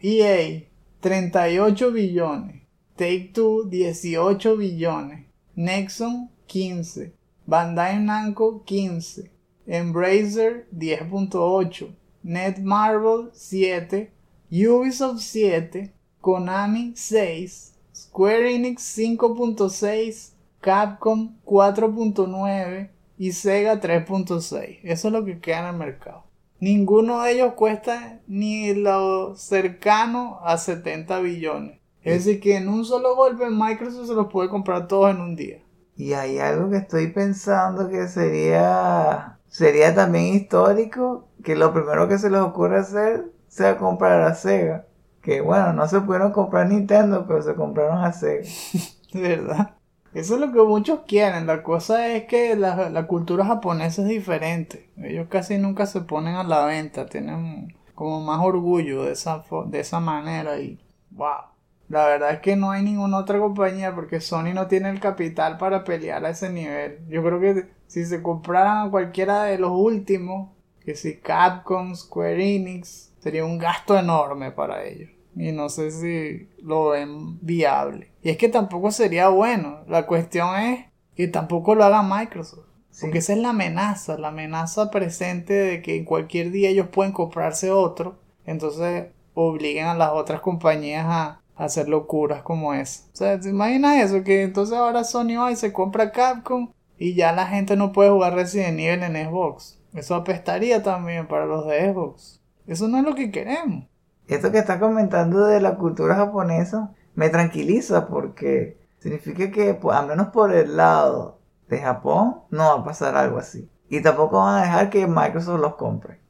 EA, 0.00 0.64
38 1.00 1.92
billones. 1.92 2.62
Take 2.96 3.30
Two, 3.34 3.64
18 3.64 4.56
billones. 4.56 5.26
Nexon, 5.54 6.30
15. 6.46 7.12
Bandai 7.46 7.98
Namco, 8.00 8.64
15. 8.64 9.30
Embracer, 9.66 10.68
10.8. 10.72 11.88
Netmarble, 12.22 13.30
7. 13.32 14.12
Ubisoft, 14.50 15.20
7. 15.20 15.92
Konami, 16.20 16.92
6. 16.96 17.74
Square 17.94 18.54
Enix, 18.54 18.98
5.6. 18.98 20.32
Capcom, 20.60 21.36
4.9. 21.44 22.90
Y 23.18 23.32
Sega, 23.32 23.80
3.6. 23.80 24.80
Eso 24.82 25.08
es 25.08 25.12
lo 25.12 25.24
que 25.24 25.40
queda 25.40 25.60
en 25.60 25.74
el 25.74 25.76
mercado. 25.76 26.24
Ninguno 26.58 27.22
de 27.22 27.32
ellos 27.32 27.52
cuesta 27.54 28.20
ni 28.26 28.74
lo 28.74 29.34
cercano 29.36 30.40
a 30.42 30.56
70 30.56 31.20
billones. 31.20 31.80
Es 32.02 32.24
decir, 32.24 32.40
que 32.40 32.56
en 32.56 32.68
un 32.68 32.84
solo 32.84 33.16
golpe 33.16 33.50
Microsoft 33.50 34.06
se 34.06 34.14
los 34.14 34.28
puede 34.28 34.48
comprar 34.48 34.86
todos 34.86 35.10
en 35.10 35.20
un 35.20 35.36
día. 35.36 35.62
Y 35.96 36.12
hay 36.12 36.38
algo 36.38 36.70
que 36.70 36.76
estoy 36.76 37.08
pensando 37.08 37.88
que 37.88 38.06
sería 38.08 39.38
sería 39.48 39.94
también 39.94 40.34
histórico 40.34 41.28
que 41.42 41.56
lo 41.56 41.72
primero 41.72 42.08
que 42.08 42.18
se 42.18 42.30
les 42.30 42.40
ocurre 42.40 42.78
hacer 42.78 43.32
sea 43.48 43.78
comprar 43.78 44.22
a 44.22 44.34
Sega. 44.34 44.86
Que 45.22 45.40
bueno, 45.40 45.72
no 45.72 45.88
se 45.88 46.00
pudieron 46.00 46.32
comprar 46.32 46.68
Nintendo, 46.68 47.26
pero 47.26 47.42
se 47.42 47.54
compraron 47.54 48.04
a 48.04 48.12
Sega. 48.12 48.46
Verdad. 49.12 49.76
Eso 50.14 50.34
es 50.34 50.40
lo 50.40 50.50
que 50.52 50.62
muchos 50.62 51.00
quieren. 51.06 51.46
La 51.46 51.62
cosa 51.62 52.08
es 52.08 52.24
que 52.24 52.56
la, 52.56 52.88
la, 52.88 53.06
cultura 53.06 53.44
japonesa 53.44 54.02
es 54.02 54.08
diferente. 54.08 54.88
Ellos 54.96 55.28
casi 55.28 55.58
nunca 55.58 55.84
se 55.84 56.00
ponen 56.00 56.36
a 56.36 56.44
la 56.44 56.64
venta. 56.64 57.06
Tienen 57.06 57.76
como 57.94 58.20
más 58.22 58.40
orgullo 58.40 59.04
de 59.04 59.12
esa, 59.12 59.44
de 59.66 59.80
esa 59.80 60.00
manera. 60.00 60.58
Y 60.58 60.78
wow. 61.10 61.56
La 61.88 62.06
verdad 62.06 62.32
es 62.32 62.40
que 62.40 62.56
no 62.56 62.70
hay 62.70 62.82
ninguna 62.82 63.18
otra 63.18 63.38
compañía 63.38 63.94
porque 63.94 64.20
Sony 64.20 64.54
no 64.54 64.66
tiene 64.66 64.90
el 64.90 65.00
capital 65.00 65.56
para 65.58 65.84
pelear 65.84 66.24
a 66.24 66.30
ese 66.30 66.50
nivel. 66.50 66.98
Yo 67.08 67.22
creo 67.22 67.40
que 67.40 67.68
si 67.86 68.04
se 68.04 68.22
compraran 68.22 68.86
a 68.86 68.90
cualquiera 68.90 69.44
de 69.44 69.58
los 69.58 69.70
últimos, 69.70 70.50
que 70.84 70.96
si 70.96 71.18
Capcom, 71.18 71.94
Square 71.94 72.56
Enix, 72.56 73.12
sería 73.26 73.44
un 73.44 73.58
gasto 73.58 73.98
enorme 73.98 74.52
para 74.52 74.84
ellos. 74.84 75.10
Y 75.34 75.50
no 75.50 75.68
sé 75.68 75.90
si 75.90 76.48
lo 76.62 76.90
ven 76.90 77.40
viable. 77.40 78.12
Y 78.22 78.30
es 78.30 78.36
que 78.36 78.48
tampoco 78.48 78.92
sería 78.92 79.28
bueno. 79.30 79.80
La 79.88 80.06
cuestión 80.06 80.54
es 80.60 80.84
que 81.16 81.26
tampoco 81.26 81.74
lo 81.74 81.82
haga 81.82 82.04
Microsoft. 82.04 82.68
Porque 83.00 83.18
esa 83.18 83.32
es 83.32 83.40
la 83.40 83.50
amenaza, 83.50 84.16
la 84.16 84.28
amenaza 84.28 84.92
presente 84.92 85.54
de 85.54 85.82
que 85.82 85.96
en 85.96 86.04
cualquier 86.04 86.52
día 86.52 86.70
ellos 86.70 86.86
pueden 86.86 87.12
comprarse 87.12 87.72
otro. 87.72 88.20
Entonces 88.44 89.08
obliguen 89.34 89.86
a 89.86 89.96
las 89.96 90.12
otras 90.12 90.40
compañías 90.40 91.04
a, 91.08 91.40
hacer 91.56 91.88
locuras 91.88 92.42
como 92.42 92.74
esa. 92.74 93.04
O 93.12 93.16
sea, 93.16 93.40
¿te 93.40 93.48
imaginas 93.48 94.04
eso? 94.04 94.22
Que 94.22 94.42
entonces 94.42 94.76
ahora 94.76 95.02
Sony 95.02 95.36
va 95.36 95.50
y 95.50 95.56
se 95.56 95.72
compra 95.72 96.12
Capcom 96.12 96.70
y 96.96 97.14
ya 97.14 97.32
la 97.32 97.46
gente 97.46 97.76
no 97.76 97.92
puede 97.92 98.10
jugar 98.10 98.34
Resident 98.34 98.78
Evil 98.78 99.02
en 99.02 99.26
Xbox. 99.26 99.80
Eso 99.94 100.14
apestaría 100.14 100.82
también 100.82 101.26
para 101.26 101.46
los 101.46 101.66
de 101.66 101.90
Xbox. 101.92 102.35
Eso 102.66 102.88
no 102.88 102.98
es 102.98 103.04
lo 103.04 103.14
que 103.14 103.30
queremos. 103.30 103.86
Esto 104.28 104.50
que 104.50 104.58
está 104.58 104.80
comentando 104.80 105.44
de 105.46 105.60
la 105.60 105.76
cultura 105.76 106.16
japonesa 106.16 106.92
me 107.14 107.28
tranquiliza 107.28 108.08
porque 108.08 108.78
significa 108.98 109.50
que, 109.50 109.74
pues, 109.74 109.96
al 109.96 110.08
menos 110.08 110.28
por 110.28 110.52
el 110.52 110.76
lado 110.76 111.38
de 111.68 111.78
Japón, 111.80 112.40
no 112.50 112.64
va 112.64 112.80
a 112.80 112.84
pasar 112.84 113.16
algo 113.16 113.38
así. 113.38 113.70
Y 113.88 114.02
tampoco 114.02 114.38
van 114.38 114.58
a 114.58 114.62
dejar 114.62 114.90
que 114.90 115.06
Microsoft 115.06 115.60
los 115.60 115.76
compre. 115.76 116.20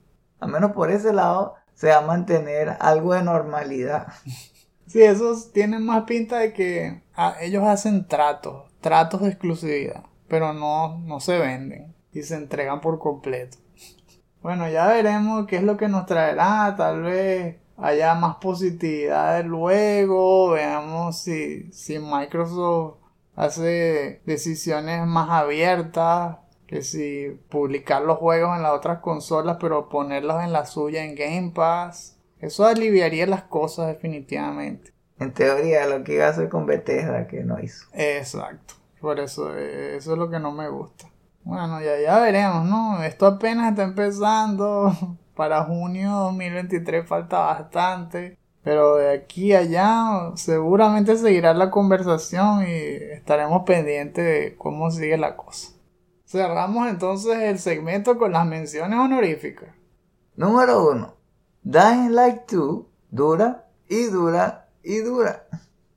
Al 0.41 0.51
menos 0.51 0.73
por 0.73 0.91
ese 0.91 1.13
lado 1.13 1.55
se 1.75 1.89
va 1.89 1.99
a 1.99 2.07
mantener 2.07 2.77
algo 2.81 3.15
de 3.15 3.23
normalidad. 3.23 4.09
Sí, 4.89 5.03
esos 5.03 5.53
tienen 5.53 5.85
más 5.85 6.05
pinta 6.05 6.39
de 6.39 6.53
que 6.53 7.03
ah, 7.17 7.35
ellos 7.41 7.65
hacen 7.65 8.07
tratos, 8.07 8.73
tratos 8.81 9.21
de 9.21 9.31
exclusividad, 9.31 10.05
pero 10.29 10.53
no, 10.53 10.99
no 11.01 11.19
se 11.19 11.41
venden 11.41 11.93
y 12.13 12.23
se 12.23 12.37
entregan 12.37 12.81
por 12.81 13.01
completo. 13.01 13.59
Bueno, 14.47 14.69
ya 14.69 14.87
veremos 14.87 15.45
qué 15.49 15.57
es 15.57 15.65
lo 15.65 15.77
que 15.77 15.89
nos 15.89 16.07
traerá, 16.07 16.73
tal 16.77 17.03
vez 17.03 17.57
haya 17.77 18.15
más 18.15 18.37
positividad 18.37 19.45
luego, 19.45 20.51
veamos 20.51 21.19
si, 21.19 21.73
si 21.73 21.99
Microsoft 21.99 22.99
hace 23.35 24.23
decisiones 24.25 25.05
más 25.05 25.31
abiertas, 25.31 26.37
que 26.69 26.83
si 26.83 27.41
publicar 27.49 28.03
los 28.03 28.19
juegos 28.19 28.55
en 28.55 28.63
las 28.63 28.71
otras 28.71 29.01
consolas 29.01 29.57
pero 29.61 29.89
ponerlos 29.89 30.41
en 30.41 30.53
la 30.53 30.65
suya 30.65 31.05
en 31.05 31.17
Game 31.17 31.51
Pass 31.53 32.17
eso 32.39 32.67
aliviaría 32.67 33.27
las 33.27 33.43
cosas 33.43 33.89
definitivamente. 33.89 34.93
En 35.19 35.33
teoría, 35.33 35.89
lo 35.89 36.05
que 36.05 36.15
iba 36.15 36.27
a 36.27 36.31
hacer 36.31 36.49
con 36.49 36.67
Bethesda 36.67 37.27
que 37.27 37.43
no 37.43 37.59
hizo. 37.59 37.89
Exacto. 37.95 38.75
Por 39.01 39.19
eso, 39.19 39.57
eso 39.57 40.13
es 40.13 40.19
lo 40.19 40.31
que 40.31 40.39
no 40.39 40.53
me 40.53 40.69
gusta. 40.69 41.11
Bueno, 41.47 41.81
ya, 41.81 41.97
ya 42.01 42.19
veremos, 42.19 42.67
¿no? 42.67 43.05
Esto 43.05 43.25
apenas 43.25 43.71
está 43.71 43.85
empezando. 43.85 44.93
Para 45.37 45.63
junio 45.63 46.11
2023 46.11 47.07
falta 47.07 47.39
bastante. 47.39 48.37
Pero 48.65 48.97
de 48.97 49.15
aquí 49.15 49.53
a 49.53 49.61
allá 49.61 50.33
seguramente 50.35 51.17
seguirá 51.17 51.55
la 51.55 51.71
conversación 51.71 52.65
y 52.67 52.73
estaremos 53.13 53.63
pendientes 53.65 54.25
de 54.25 54.57
cómo 54.57 54.91
sigue 54.91 55.17
la 55.19 55.37
cosa. 55.37 55.71
Cerramos 56.25 56.89
entonces 56.89 57.39
el 57.39 57.61
segmento 57.61 58.19
con 58.19 58.33
las 58.33 58.45
menciones 58.45 58.99
honoríficas. 58.99 59.69
Número 60.35 60.91
uno. 60.91 61.15
Dying 61.63 62.13
Light 62.13 62.51
2 62.51 62.87
dura 63.13 63.69
y 63.89 64.07
dura 64.07 64.69
y 64.83 64.99
dura. 64.99 65.47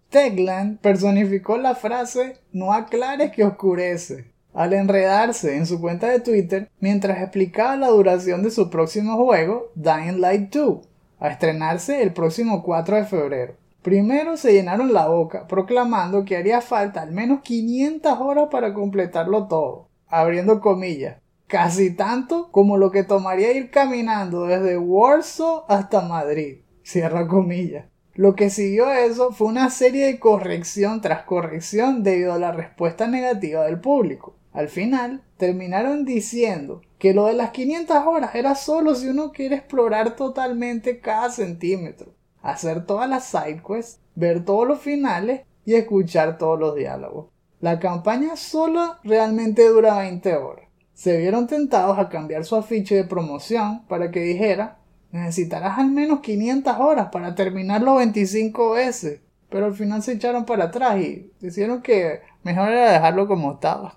Techland 0.09 0.79
personificó 0.79 1.57
la 1.57 1.73
frase 1.73 2.39
no 2.51 2.71
aclares 2.71 3.31
que 3.31 3.43
oscurece 3.43 4.31
al 4.53 4.73
enredarse 4.73 5.55
en 5.55 5.65
su 5.65 5.79
cuenta 5.79 6.07
de 6.07 6.19
Twitter 6.19 6.69
mientras 6.79 7.21
explicaba 7.21 7.75
la 7.75 7.87
duración 7.87 8.43
de 8.43 8.51
su 8.51 8.69
próximo 8.69 9.15
juego, 9.17 9.71
Dying 9.75 10.19
Light 10.19 10.53
2, 10.53 10.87
a 11.19 11.29
estrenarse 11.29 12.01
el 12.01 12.13
próximo 12.13 12.63
4 12.63 12.97
de 12.97 13.05
febrero. 13.05 13.53
Primero 13.81 14.35
se 14.35 14.51
llenaron 14.51 14.93
la 14.93 15.07
boca 15.07 15.47
proclamando 15.47 16.25
que 16.25 16.35
haría 16.35 16.61
falta 16.61 17.01
al 17.01 17.11
menos 17.11 17.41
500 17.41 18.19
horas 18.19 18.47
para 18.51 18.73
completarlo 18.73 19.47
todo, 19.47 19.87
abriendo 20.07 20.59
comillas, 20.59 21.17
casi 21.47 21.95
tanto 21.95 22.51
como 22.51 22.77
lo 22.77 22.91
que 22.91 23.03
tomaría 23.03 23.53
ir 23.53 23.71
caminando 23.71 24.45
desde 24.45 24.77
Warsaw 24.77 25.63
hasta 25.69 26.01
Madrid. 26.01 26.57
Cierra 26.83 27.27
comillas. 27.27 27.85
Lo 28.15 28.35
que 28.35 28.49
siguió 28.49 28.87
a 28.87 28.99
eso 28.99 29.31
fue 29.31 29.47
una 29.47 29.69
serie 29.69 30.07
de 30.07 30.19
corrección 30.19 30.99
tras 30.99 31.23
corrección 31.23 32.03
debido 32.03 32.33
a 32.33 32.39
la 32.39 32.51
respuesta 32.51 33.07
negativa 33.07 33.63
del 33.63 33.79
público. 33.79 34.35
Al 34.53 34.69
final, 34.69 35.23
terminaron 35.37 36.05
diciendo 36.05 36.81
que 36.97 37.13
lo 37.13 37.25
de 37.25 37.33
las 37.33 37.51
500 37.51 37.97
horas 38.05 38.35
era 38.35 38.55
solo 38.55 38.95
si 38.95 39.07
uno 39.07 39.31
quiere 39.31 39.55
explorar 39.55 40.15
totalmente 40.15 40.99
cada 40.99 41.29
centímetro, 41.29 42.13
hacer 42.41 42.85
todas 42.85 43.09
las 43.09 43.25
sidequests, 43.25 43.99
ver 44.15 44.43
todos 44.43 44.67
los 44.67 44.79
finales 44.79 45.41
y 45.65 45.75
escuchar 45.75 46.37
todos 46.37 46.59
los 46.59 46.75
diálogos. 46.75 47.27
La 47.61 47.79
campaña 47.79 48.35
solo 48.35 48.95
realmente 49.03 49.67
dura 49.67 49.99
20 49.99 50.35
horas 50.35 50.69
se 50.99 51.15
vieron 51.15 51.47
tentados 51.47 51.97
a 51.97 52.09
cambiar 52.09 52.43
su 52.43 52.57
afiche 52.57 52.93
de 52.93 53.05
promoción 53.05 53.85
para 53.87 54.11
que 54.11 54.19
dijera 54.19 54.79
necesitarás 55.13 55.79
al 55.79 55.89
menos 55.91 56.19
500 56.19 56.75
horas 56.77 57.07
para 57.09 57.35
terminarlo 57.35 57.95
25 57.95 58.71
veces. 58.71 59.21
Pero 59.49 59.67
al 59.67 59.73
final 59.75 60.03
se 60.03 60.11
echaron 60.11 60.43
para 60.43 60.65
atrás 60.65 60.99
y 60.99 61.31
decidieron 61.39 61.81
que 61.81 62.19
mejor 62.43 62.67
era 62.67 62.91
dejarlo 62.91 63.29
como 63.29 63.53
estaba. 63.53 63.95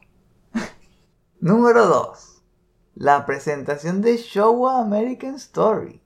Número 1.45 1.88
2. 1.88 2.40
La 2.95 3.26
presentación 3.26 4.01
de 4.01 4.16
Showa 4.16 4.80
American 4.80 5.34
Story. 5.34 6.01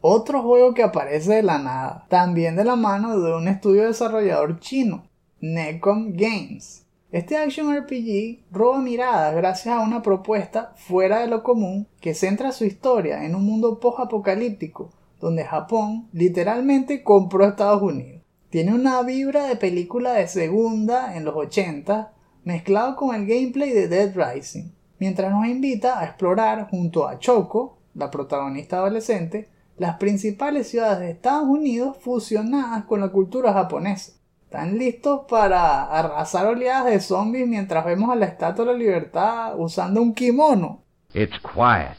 Otro 0.00 0.42
juego 0.42 0.72
que 0.72 0.82
aparece 0.82 1.34
de 1.34 1.42
la 1.42 1.58
nada, 1.58 2.06
también 2.08 2.56
de 2.56 2.64
la 2.64 2.76
mano 2.76 3.20
de 3.20 3.34
un 3.34 3.46
estudio 3.46 3.86
desarrollador 3.86 4.58
chino, 4.58 5.04
Necom 5.42 6.12
Games. 6.14 6.86
Este 7.12 7.36
Action 7.36 7.76
RPG 7.76 8.46
roba 8.50 8.80
miradas 8.80 9.34
gracias 9.34 9.76
a 9.76 9.80
una 9.80 10.00
propuesta 10.00 10.72
fuera 10.76 11.18
de 11.18 11.26
lo 11.26 11.42
común 11.42 11.86
que 12.00 12.14
centra 12.14 12.50
su 12.50 12.64
historia 12.64 13.26
en 13.26 13.34
un 13.34 13.44
mundo 13.44 13.80
post-apocalíptico, 13.80 14.88
donde 15.20 15.44
Japón 15.44 16.08
literalmente 16.14 17.02
compró 17.02 17.44
a 17.44 17.48
Estados 17.48 17.82
Unidos. 17.82 18.22
Tiene 18.48 18.72
una 18.72 19.02
vibra 19.02 19.44
de 19.44 19.56
película 19.56 20.14
de 20.14 20.26
segunda 20.26 21.18
en 21.18 21.26
los 21.26 21.36
80, 21.36 22.14
mezclado 22.44 22.96
con 22.96 23.14
el 23.14 23.26
gameplay 23.26 23.70
de 23.70 23.88
Dead 23.88 24.12
Rising, 24.14 24.70
mientras 24.98 25.30
nos 25.32 25.46
invita 25.46 25.98
a 25.98 26.04
explorar 26.04 26.68
junto 26.70 27.06
a 27.06 27.18
Choco, 27.18 27.78
la 27.94 28.10
protagonista 28.10 28.76
adolescente, 28.76 29.48
las 29.76 29.96
principales 29.96 30.68
ciudades 30.68 31.00
de 31.00 31.10
Estados 31.10 31.48
Unidos 31.48 31.96
fusionadas 32.00 32.84
con 32.84 33.00
la 33.00 33.08
cultura 33.08 33.52
japonesa. 33.52 34.12
¿Están 34.44 34.78
listos 34.78 35.22
para 35.28 35.84
arrasar 35.84 36.46
oleadas 36.46 36.86
de 36.86 37.00
zombies 37.00 37.46
mientras 37.46 37.84
vemos 37.84 38.10
a 38.10 38.16
la 38.16 38.26
Estatua 38.26 38.64
de 38.64 38.72
la 38.72 38.78
Libertad 38.78 39.54
usando 39.56 40.02
un 40.02 40.12
kimono? 40.12 40.82
It's 41.14 41.38
quiet. 41.38 41.96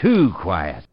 Too 0.00 0.32
quiet. 0.42 0.84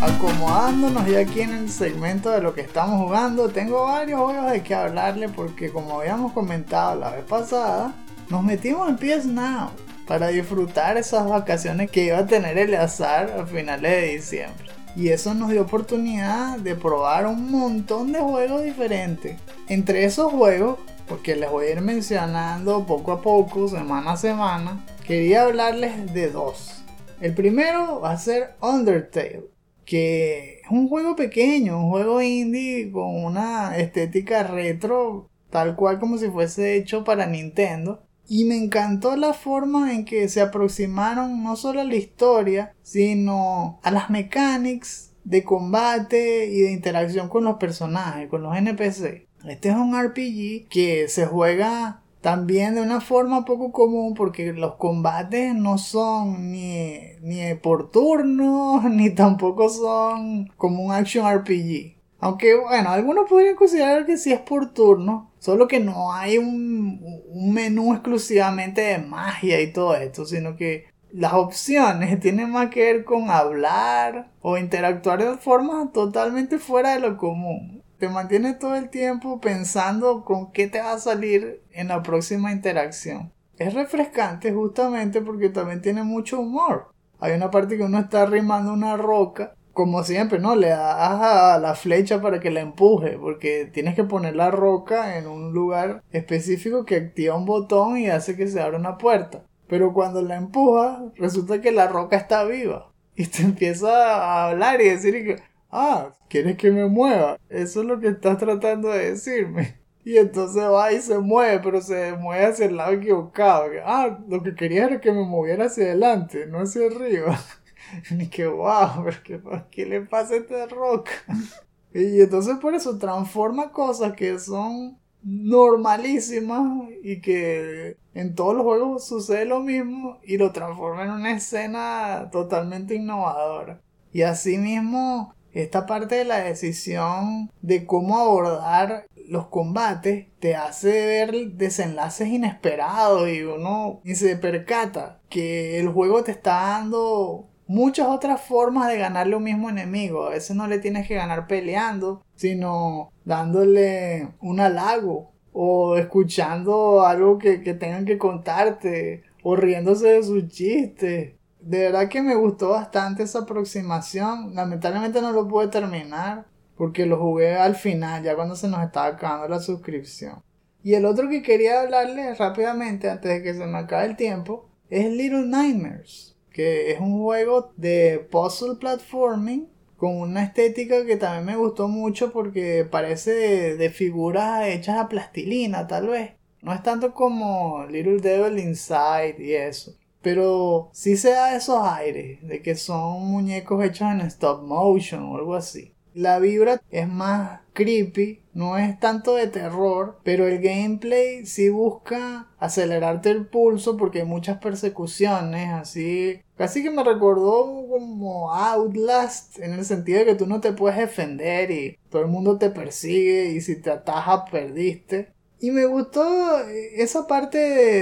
Acomodándonos 0.00 1.08
ya 1.08 1.18
aquí 1.18 1.40
en 1.40 1.52
el 1.52 1.68
segmento 1.68 2.30
de 2.30 2.40
lo 2.40 2.54
que 2.54 2.60
estamos 2.60 3.00
jugando, 3.00 3.48
tengo 3.48 3.82
varios 3.82 4.20
juegos 4.20 4.52
de 4.52 4.62
que 4.62 4.72
hablarle 4.72 5.28
porque 5.28 5.72
como 5.72 5.98
habíamos 5.98 6.32
comentado 6.32 7.00
la 7.00 7.10
vez 7.10 7.24
pasada, 7.24 7.92
nos 8.28 8.44
metimos 8.44 8.88
en 8.88 8.96
PS 8.96 9.26
Now 9.26 9.70
para 10.06 10.28
disfrutar 10.28 10.96
esas 10.96 11.28
vacaciones 11.28 11.90
que 11.90 12.04
iba 12.04 12.18
a 12.18 12.26
tener 12.28 12.58
el 12.58 12.76
azar 12.76 13.40
a 13.40 13.44
finales 13.44 13.90
de 13.90 14.08
diciembre. 14.12 14.68
Y 14.94 15.08
eso 15.08 15.34
nos 15.34 15.50
dio 15.50 15.62
oportunidad 15.62 16.58
de 16.58 16.76
probar 16.76 17.26
un 17.26 17.50
montón 17.50 18.12
de 18.12 18.20
juegos 18.20 18.62
diferentes. 18.62 19.36
Entre 19.68 20.04
esos 20.04 20.32
juegos, 20.32 20.78
porque 21.08 21.34
les 21.34 21.50
voy 21.50 21.66
a 21.66 21.70
ir 21.72 21.80
mencionando 21.80 22.86
poco 22.86 23.10
a 23.10 23.20
poco, 23.20 23.66
semana 23.66 24.12
a 24.12 24.16
semana, 24.16 24.84
quería 25.04 25.42
hablarles 25.42 26.14
de 26.14 26.30
dos. 26.30 26.84
El 27.20 27.34
primero 27.34 28.00
va 28.00 28.12
a 28.12 28.18
ser 28.18 28.54
Undertale, 28.60 29.57
que 29.88 30.60
es 30.62 30.70
un 30.70 30.86
juego 30.86 31.16
pequeño, 31.16 31.82
un 31.82 31.88
juego 31.88 32.20
indie 32.20 32.90
con 32.92 33.24
una 33.24 33.78
estética 33.78 34.42
retro, 34.42 35.30
tal 35.48 35.76
cual 35.76 35.98
como 35.98 36.18
si 36.18 36.28
fuese 36.28 36.76
hecho 36.76 37.04
para 37.04 37.26
Nintendo. 37.26 38.02
Y 38.28 38.44
me 38.44 38.58
encantó 38.58 39.16
la 39.16 39.32
forma 39.32 39.94
en 39.94 40.04
que 40.04 40.28
se 40.28 40.42
aproximaron 40.42 41.42
no 41.42 41.56
solo 41.56 41.80
a 41.80 41.84
la 41.84 41.94
historia, 41.94 42.74
sino 42.82 43.80
a 43.82 43.90
las 43.90 44.10
mechanics 44.10 45.14
de 45.24 45.42
combate 45.42 46.48
y 46.52 46.60
de 46.60 46.72
interacción 46.72 47.30
con 47.30 47.44
los 47.44 47.56
personajes, 47.56 48.28
con 48.28 48.42
los 48.42 48.54
NPC. 48.54 49.26
Este 49.46 49.70
es 49.70 49.74
un 49.74 49.98
RPG 49.98 50.68
que 50.68 51.06
se 51.08 51.24
juega 51.24 52.02
también 52.20 52.74
de 52.74 52.82
una 52.82 53.00
forma 53.00 53.44
poco 53.44 53.72
común 53.72 54.14
porque 54.14 54.52
los 54.52 54.74
combates 54.76 55.54
no 55.54 55.78
son 55.78 56.50
ni, 56.52 56.98
ni 57.22 57.54
por 57.54 57.90
turno 57.90 58.82
ni 58.90 59.10
tampoco 59.10 59.68
son 59.68 60.48
como 60.56 60.82
un 60.84 60.92
action 60.92 61.26
RPG. 61.26 61.96
Aunque 62.20 62.56
bueno, 62.56 62.90
algunos 62.90 63.28
podrían 63.28 63.54
considerar 63.54 64.04
que 64.04 64.16
sí 64.16 64.32
es 64.32 64.40
por 64.40 64.72
turno, 64.72 65.32
solo 65.38 65.68
que 65.68 65.78
no 65.78 66.12
hay 66.12 66.38
un, 66.38 67.00
un 67.28 67.52
menú 67.54 67.92
exclusivamente 67.92 68.80
de 68.80 68.98
magia 68.98 69.60
y 69.60 69.72
todo 69.72 69.94
esto, 69.94 70.24
sino 70.26 70.56
que 70.56 70.86
las 71.12 71.32
opciones 71.34 72.18
tienen 72.20 72.50
más 72.50 72.70
que 72.70 72.80
ver 72.82 73.04
con 73.04 73.30
hablar 73.30 74.30
o 74.40 74.58
interactuar 74.58 75.22
de 75.22 75.38
forma 75.38 75.90
totalmente 75.92 76.58
fuera 76.58 76.94
de 76.94 77.00
lo 77.00 77.16
común. 77.16 77.77
Te 77.98 78.08
mantienes 78.08 78.58
todo 78.58 78.76
el 78.76 78.90
tiempo 78.90 79.40
pensando 79.40 80.24
con 80.24 80.52
qué 80.52 80.68
te 80.68 80.80
va 80.80 80.92
a 80.92 80.98
salir 80.98 81.62
en 81.72 81.88
la 81.88 82.02
próxima 82.02 82.52
interacción. 82.52 83.32
Es 83.58 83.74
refrescante 83.74 84.52
justamente 84.52 85.20
porque 85.20 85.48
también 85.48 85.82
tiene 85.82 86.04
mucho 86.04 86.38
humor. 86.38 86.92
Hay 87.18 87.32
una 87.32 87.50
parte 87.50 87.76
que 87.76 87.82
uno 87.82 87.98
está 87.98 88.22
arrimando 88.22 88.72
una 88.72 88.96
roca 88.96 89.54
como 89.78 90.02
siempre, 90.02 90.40
¿no? 90.40 90.56
Le 90.56 90.70
das 90.70 91.20
a 91.22 91.58
la 91.60 91.76
flecha 91.76 92.20
para 92.20 92.40
que 92.40 92.50
la 92.50 92.58
empuje, 92.58 93.16
porque 93.16 93.70
tienes 93.72 93.94
que 93.94 94.02
poner 94.02 94.34
la 94.34 94.50
roca 94.50 95.18
en 95.18 95.28
un 95.28 95.52
lugar 95.52 96.02
específico 96.10 96.84
que 96.84 96.96
activa 96.96 97.36
un 97.36 97.44
botón 97.44 97.96
y 97.96 98.08
hace 98.08 98.34
que 98.34 98.48
se 98.48 98.60
abra 98.60 98.76
una 98.76 98.98
puerta. 98.98 99.44
Pero 99.68 99.92
cuando 99.92 100.20
la 100.20 100.34
empujas, 100.34 101.02
resulta 101.14 101.60
que 101.60 101.70
la 101.70 101.86
roca 101.86 102.16
está 102.16 102.44
viva. 102.44 102.92
Y 103.14 103.26
te 103.26 103.42
empieza 103.42 103.88
a 103.88 104.50
hablar 104.50 104.80
y 104.80 104.88
decir 104.88 105.12
que, 105.24 105.42
ah, 105.70 106.12
¿quieres 106.28 106.56
que 106.56 106.70
me 106.70 106.86
mueva? 106.86 107.38
Eso 107.48 107.80
es 107.80 107.86
lo 107.86 108.00
que 108.00 108.08
estás 108.08 108.38
tratando 108.38 108.88
de 108.90 109.10
decirme. 109.10 109.78
Y 110.04 110.16
entonces 110.16 110.62
va 110.62 110.92
y 110.92 111.00
se 111.00 111.18
mueve, 111.18 111.60
pero 111.62 111.80
se 111.82 112.12
mueve 112.14 112.46
hacia 112.46 112.66
el 112.66 112.76
lado 112.76 112.92
equivocado. 112.92 113.66
Ah, 113.84 114.18
lo 114.28 114.42
que 114.42 114.54
quería 114.54 114.86
era 114.86 115.00
que 115.00 115.12
me 115.12 115.24
moviera 115.24 115.66
hacia 115.66 115.84
adelante, 115.84 116.46
no 116.46 116.60
hacia 116.60 116.86
arriba. 116.86 117.38
Y 118.10 118.28
que 118.28 118.46
wow, 118.46 119.02
pero 119.04 119.22
¿qué, 119.24 119.40
¿qué 119.70 119.86
le 119.86 120.02
pasa 120.02 120.34
a 120.34 120.36
esta 120.38 120.66
roca? 120.66 121.10
Y 121.94 122.20
entonces 122.20 122.58
por 122.58 122.74
eso 122.74 122.98
transforma 122.98 123.72
cosas 123.72 124.12
que 124.14 124.38
son 124.38 124.98
normalísimas 125.22 126.88
y 127.02 127.20
que 127.20 127.96
en 128.14 128.34
todos 128.34 128.54
los 128.54 128.64
juegos 128.64 129.06
sucede 129.06 129.44
lo 129.46 129.60
mismo 129.60 130.18
y 130.22 130.36
lo 130.38 130.52
transforma 130.52 131.04
en 131.04 131.10
una 131.10 131.32
escena 131.32 132.28
totalmente 132.30 132.94
innovadora. 132.94 133.80
Y 134.12 134.22
asimismo, 134.22 135.34
esta 135.52 135.86
parte 135.86 136.16
de 136.16 136.24
la 136.24 136.38
decisión 136.38 137.50
de 137.62 137.86
cómo 137.86 138.18
abordar 138.18 139.06
los 139.28 139.48
combates 139.48 140.26
te 140.40 140.56
hace 140.56 140.90
ver 140.90 141.52
desenlaces 141.52 142.28
inesperados 142.28 143.28
y 143.28 143.42
uno 143.42 144.00
se 144.04 144.36
percata 144.36 145.20
que 145.28 145.78
el 145.78 145.88
juego 145.88 146.24
te 146.24 146.32
está 146.32 146.52
dando 146.54 147.46
muchas 147.66 148.08
otras 148.08 148.40
formas 148.40 148.88
de 148.88 148.98
ganarle 148.98 149.36
un 149.36 149.44
mismo 149.44 149.68
enemigo. 149.68 150.26
A 150.26 150.30
veces 150.30 150.56
no 150.56 150.66
le 150.66 150.78
tienes 150.78 151.06
que 151.06 151.14
ganar 151.14 151.46
peleando, 151.46 152.24
sino 152.34 153.12
dándole 153.24 154.28
un 154.40 154.60
halago 154.60 155.32
o 155.52 155.96
escuchando 155.96 157.04
algo 157.04 157.38
que, 157.38 157.62
que 157.62 157.74
tengan 157.74 158.06
que 158.06 158.18
contarte 158.18 159.24
o 159.42 159.54
riéndose 159.54 160.08
de 160.08 160.22
sus 160.22 160.48
chistes. 160.48 161.34
De 161.68 161.80
verdad 161.80 162.08
que 162.08 162.22
me 162.22 162.34
gustó 162.34 162.70
bastante 162.70 163.24
esa 163.24 163.40
aproximación. 163.40 164.54
Lamentablemente 164.54 165.20
no 165.20 165.32
lo 165.32 165.46
pude 165.46 165.68
terminar 165.68 166.46
porque 166.76 167.06
lo 167.06 167.18
jugué 167.18 167.56
al 167.56 167.74
final, 167.74 168.22
ya 168.22 168.36
cuando 168.36 168.56
se 168.56 168.68
nos 168.68 168.82
estaba 168.82 169.06
acabando 169.06 169.48
la 169.48 169.60
suscripción. 169.60 170.42
Y 170.82 170.94
el 170.94 171.04
otro 171.04 171.28
que 171.28 171.42
quería 171.42 171.82
hablarle 171.82 172.34
rápidamente 172.34 173.10
antes 173.10 173.30
de 173.30 173.42
que 173.42 173.54
se 173.54 173.66
me 173.66 173.78
acabe 173.78 174.06
el 174.06 174.16
tiempo 174.16 174.68
es 174.88 175.10
Little 175.10 175.46
Nightmares 175.46 176.38
que 176.58 176.90
es 176.90 176.98
un 176.98 177.22
juego 177.22 177.72
de 177.76 178.26
puzzle 178.32 178.78
platforming 178.80 179.68
con 179.96 180.16
una 180.16 180.42
estética 180.42 181.06
que 181.06 181.16
también 181.16 181.44
me 181.44 181.56
gustó 181.56 181.86
mucho 181.86 182.32
porque 182.32 182.84
parece 182.84 183.76
de, 183.76 183.90
figuras 183.90 184.66
hechas 184.66 184.98
a 184.98 185.08
plastilina 185.08 185.86
tal 185.86 186.08
vez. 186.08 186.32
No 186.60 186.72
es 186.72 186.82
tanto 186.82 187.14
como 187.14 187.86
Little 187.86 188.18
Devil 188.18 188.58
Inside 188.58 189.36
y 189.38 189.52
eso. 189.52 189.96
Pero 190.22 190.90
sí 190.92 191.16
se 191.16 191.30
da 191.30 191.54
esos 191.56 191.82
aires 191.82 192.40
de 192.42 192.62
que 192.62 192.74
son 192.74 193.26
muñecos 193.30 193.84
hechos 193.84 194.08
en 194.10 194.20
stop 194.22 194.62
motion 194.62 195.22
o 195.22 195.36
algo 195.36 195.54
así. 195.54 195.94
La 196.14 196.40
vibra 196.40 196.82
es 196.90 197.06
más 197.06 197.60
creepy, 197.74 198.42
no 198.52 198.76
es 198.76 198.98
tanto 198.98 199.36
de 199.36 199.46
terror, 199.46 200.18
pero 200.24 200.48
el 200.48 200.60
gameplay 200.60 201.46
sí 201.46 201.68
busca 201.68 202.48
acelerarte 202.58 203.30
el 203.30 203.46
pulso 203.46 203.96
porque 203.96 204.22
hay 204.22 204.26
muchas 204.26 204.58
persecuciones, 204.58 205.70
así 205.70 206.40
casi 206.56 206.82
que 206.82 206.90
me 206.90 207.04
recordó 207.04 207.86
como 207.88 208.52
Outlast 208.52 209.60
en 209.60 209.74
el 209.74 209.84
sentido 209.84 210.18
de 210.18 210.24
que 210.26 210.34
tú 210.34 210.46
no 210.46 210.60
te 210.60 210.72
puedes 210.72 210.98
defender 210.98 211.70
y 211.70 211.96
todo 212.10 212.22
el 212.22 212.28
mundo 212.28 212.58
te 212.58 212.70
persigue 212.70 213.52
y 213.52 213.60
si 213.60 213.80
te 213.80 213.92
ataja 213.92 214.44
perdiste. 214.46 215.32
Y 215.60 215.70
me 215.72 215.86
gustó 215.86 216.60
esa 216.94 217.26
parte 217.26 217.58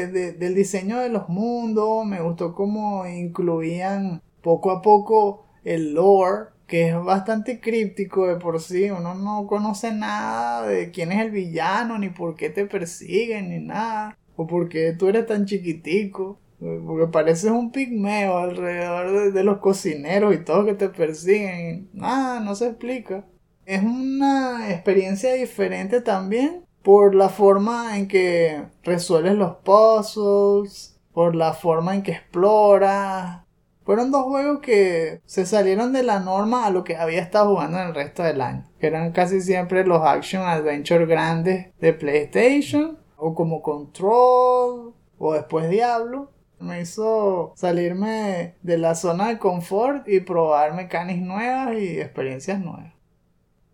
del 0.09 0.55
diseño 0.55 0.99
de 0.99 1.09
los 1.09 1.29
mundos, 1.29 2.05
me 2.05 2.21
gustó 2.21 2.55
cómo 2.55 3.07
incluían 3.07 4.23
poco 4.43 4.71
a 4.71 4.83
poco 4.83 5.47
el 5.65 5.95
lore 5.95 6.57
que 6.67 6.89
es 6.89 7.05
bastante 7.05 7.61
críptico 7.61 8.27
de 8.27 8.37
por 8.37 8.61
sí. 8.61 8.91
Uno 8.91 9.15
no 9.15 9.47
conoce 9.47 9.93
nada 9.93 10.67
de 10.67 10.91
quién 10.91 11.13
es 11.13 11.21
el 11.21 11.31
villano, 11.31 11.99
ni 11.99 12.11
por 12.11 12.35
qué 12.35 12.51
te 12.51 12.67
persiguen, 12.67 13.51
ni 13.51 13.59
nada. 13.61 14.19
O 14.37 14.47
por 14.47 14.69
qué 14.69 14.93
tú 14.93 15.09
eres 15.09 15.27
tan 15.27 15.47
chiquitico. 15.47 16.39
Porque 16.59 17.07
pareces 17.13 17.51
un 17.51 17.71
pigmeo 17.71 18.39
alrededor 18.39 19.33
de, 19.33 19.45
los 19.45 19.59
cocineros 19.59 20.35
y 20.35 20.39
todo 20.39 20.65
que 20.65 20.75
te 20.75 20.89
persiguen. 20.89 21.89
Nada, 21.93 22.41
no 22.41 22.55
se 22.55 22.69
explica. 22.69 23.27
Es 23.65 23.83
una 23.83 24.71
experiencia 24.73 25.35
diferente 25.35 26.01
también 26.01 26.66
por 26.87 27.17
la 27.17 27.29
forma 27.29 27.99
en 27.99 28.07
que 28.07 28.63
resuelves 28.85 29.35
los 29.35 29.57
puzzles, 29.57 30.97
por 31.13 31.35
la 31.35 31.53
forma 31.53 31.97
en 31.97 32.05
que 32.05 32.13
exploras, 32.13 33.41
fueron 33.85 34.13
dos 34.13 34.23
juegos 34.23 34.61
que 34.61 35.21
se 35.25 35.47
salieron 35.47 35.93
de 35.93 36.05
la 36.05 36.21
norma 36.21 36.65
a 36.65 36.71
lo 36.71 36.85
que 36.85 36.97
había 36.97 37.21
estado 37.21 37.51
jugando 37.51 37.81
en 37.81 37.89
el 37.89 37.95
resto 37.97 38.23
del 38.23 38.41
año. 38.41 38.71
Eran 38.79 39.11
casi 39.11 39.41
siempre 39.41 39.85
los 39.85 40.01
action 40.01 40.45
adventure 40.45 41.07
grandes 41.07 41.77
de 41.81 41.93
PlayStation. 41.93 42.99
O 43.17 43.35
como 43.35 43.63
Control. 43.63 44.95
O 45.19 45.33
después 45.33 45.69
Diablo. 45.69 46.31
Me 46.61 46.83
hizo 46.83 47.53
salirme 47.57 48.55
de 48.63 48.79
la 48.79 48.95
zona 48.95 49.27
de 49.27 49.39
confort 49.39 50.07
y 50.07 50.21
probar 50.21 50.75
mecánicas 50.75 51.21
nuevas 51.21 51.77
y 51.81 51.99
experiencias 51.99 52.61
nuevas. 52.61 52.93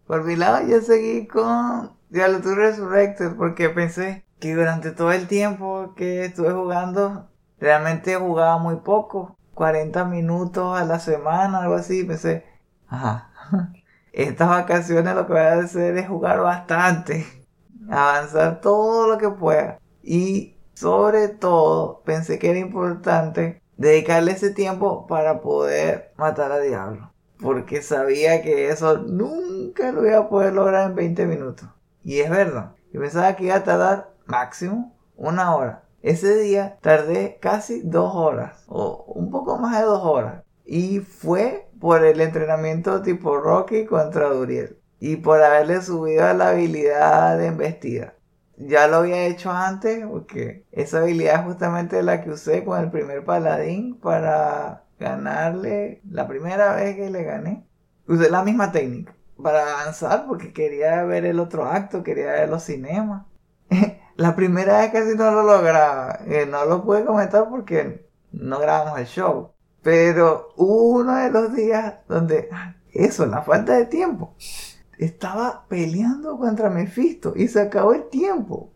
Por 0.06 0.24
mi 0.24 0.34
lado 0.34 0.66
yo 0.66 0.80
seguí 0.80 1.26
con 1.26 1.92
Diablo 2.12 2.40
2 2.40 2.56
Resurrected 2.56 3.36
porque 3.38 3.70
pensé 3.70 4.26
que 4.38 4.54
durante 4.54 4.90
todo 4.90 5.12
el 5.12 5.26
tiempo 5.26 5.94
que 5.96 6.26
estuve 6.26 6.52
jugando 6.52 7.30
realmente 7.58 8.16
jugaba 8.16 8.58
muy 8.58 8.76
poco 8.76 9.38
40 9.54 10.04
minutos 10.04 10.78
a 10.78 10.84
la 10.84 11.00
semana, 11.00 11.62
algo 11.62 11.76
así. 11.76 12.04
Pensé, 12.04 12.44
ajá, 12.86 13.30
estas 14.12 14.46
vacaciones 14.46 15.14
lo 15.14 15.26
que 15.26 15.32
voy 15.32 15.40
a 15.40 15.54
hacer 15.60 15.96
es 15.96 16.06
jugar 16.06 16.42
bastante, 16.42 17.24
avanzar 17.90 18.60
todo 18.60 19.08
lo 19.08 19.16
que 19.16 19.30
pueda. 19.30 19.78
Y 20.02 20.58
sobre 20.74 21.28
todo, 21.28 22.02
pensé 22.04 22.38
que 22.38 22.50
era 22.50 22.58
importante 22.58 23.62
dedicarle 23.78 24.32
ese 24.32 24.50
tiempo 24.50 25.06
para 25.06 25.40
poder 25.40 26.12
matar 26.18 26.52
a 26.52 26.58
Diablo. 26.58 27.10
Porque 27.40 27.80
sabía 27.80 28.42
que 28.42 28.68
eso 28.68 28.98
nunca 28.98 29.92
lo 29.92 30.06
iba 30.06 30.18
a 30.18 30.28
poder 30.28 30.52
lograr 30.52 30.90
en 30.90 30.94
20 30.94 31.26
minutos. 31.26 31.70
Y 32.04 32.20
es 32.20 32.30
verdad. 32.30 32.72
Yo 32.92 33.00
pensaba 33.00 33.34
que 33.36 33.44
iba 33.44 33.56
a 33.56 33.64
tardar 33.64 34.14
máximo 34.26 34.96
una 35.16 35.54
hora. 35.54 35.84
Ese 36.02 36.36
día 36.36 36.78
tardé 36.80 37.38
casi 37.40 37.80
dos 37.82 38.12
horas, 38.14 38.64
o 38.66 39.04
un 39.14 39.30
poco 39.30 39.56
más 39.58 39.78
de 39.78 39.84
dos 39.84 40.02
horas. 40.02 40.42
Y 40.64 41.00
fue 41.00 41.68
por 41.80 42.04
el 42.04 42.20
entrenamiento 42.20 43.02
tipo 43.02 43.38
Rocky 43.38 43.86
contra 43.86 44.28
Duriel. 44.28 44.78
Y 44.98 45.16
por 45.16 45.42
haberle 45.42 45.80
subido 45.82 46.24
a 46.24 46.34
la 46.34 46.50
habilidad 46.50 47.38
de 47.38 47.46
embestida. 47.46 48.14
Ya 48.56 48.86
lo 48.86 48.98
había 48.98 49.26
hecho 49.26 49.50
antes 49.50 50.04
porque 50.06 50.66
esa 50.70 50.98
habilidad 50.98 51.40
es 51.40 51.46
justamente 51.46 52.02
la 52.02 52.22
que 52.22 52.30
usé 52.30 52.64
con 52.64 52.80
el 52.80 52.90
primer 52.90 53.24
paladín 53.24 53.98
para 53.98 54.84
ganarle 55.00 56.00
la 56.08 56.28
primera 56.28 56.74
vez 56.74 56.94
que 56.94 57.10
le 57.10 57.24
gané. 57.24 57.66
Usé 58.06 58.30
la 58.30 58.44
misma 58.44 58.70
técnica 58.70 59.14
para 59.42 59.80
avanzar 59.80 60.26
porque 60.26 60.52
quería 60.52 61.02
ver 61.04 61.24
el 61.24 61.40
otro 61.40 61.64
acto, 61.64 62.02
quería 62.02 62.32
ver 62.32 62.48
los 62.48 62.64
cinemas. 62.64 63.26
La 64.16 64.36
primera 64.36 64.78
vez 64.80 64.92
casi 64.92 65.16
no 65.16 65.30
lo 65.30 65.42
lograba. 65.42 66.20
Eh, 66.26 66.46
no 66.46 66.64
lo 66.64 66.84
pude 66.84 67.04
comentar 67.04 67.48
porque 67.48 68.08
no 68.32 68.60
grabamos 68.60 68.98
el 68.98 69.06
show. 69.06 69.52
Pero 69.82 70.52
uno 70.56 71.16
de 71.16 71.30
los 71.30 71.54
días 71.54 71.94
donde, 72.08 72.48
eso, 72.92 73.26
la 73.26 73.42
falta 73.42 73.74
de 73.74 73.86
tiempo, 73.86 74.34
estaba 74.98 75.66
peleando 75.68 76.38
contra 76.38 76.70
Mephisto 76.70 77.32
y 77.34 77.48
se 77.48 77.60
acabó 77.60 77.94
el 77.94 78.08
tiempo. 78.08 78.72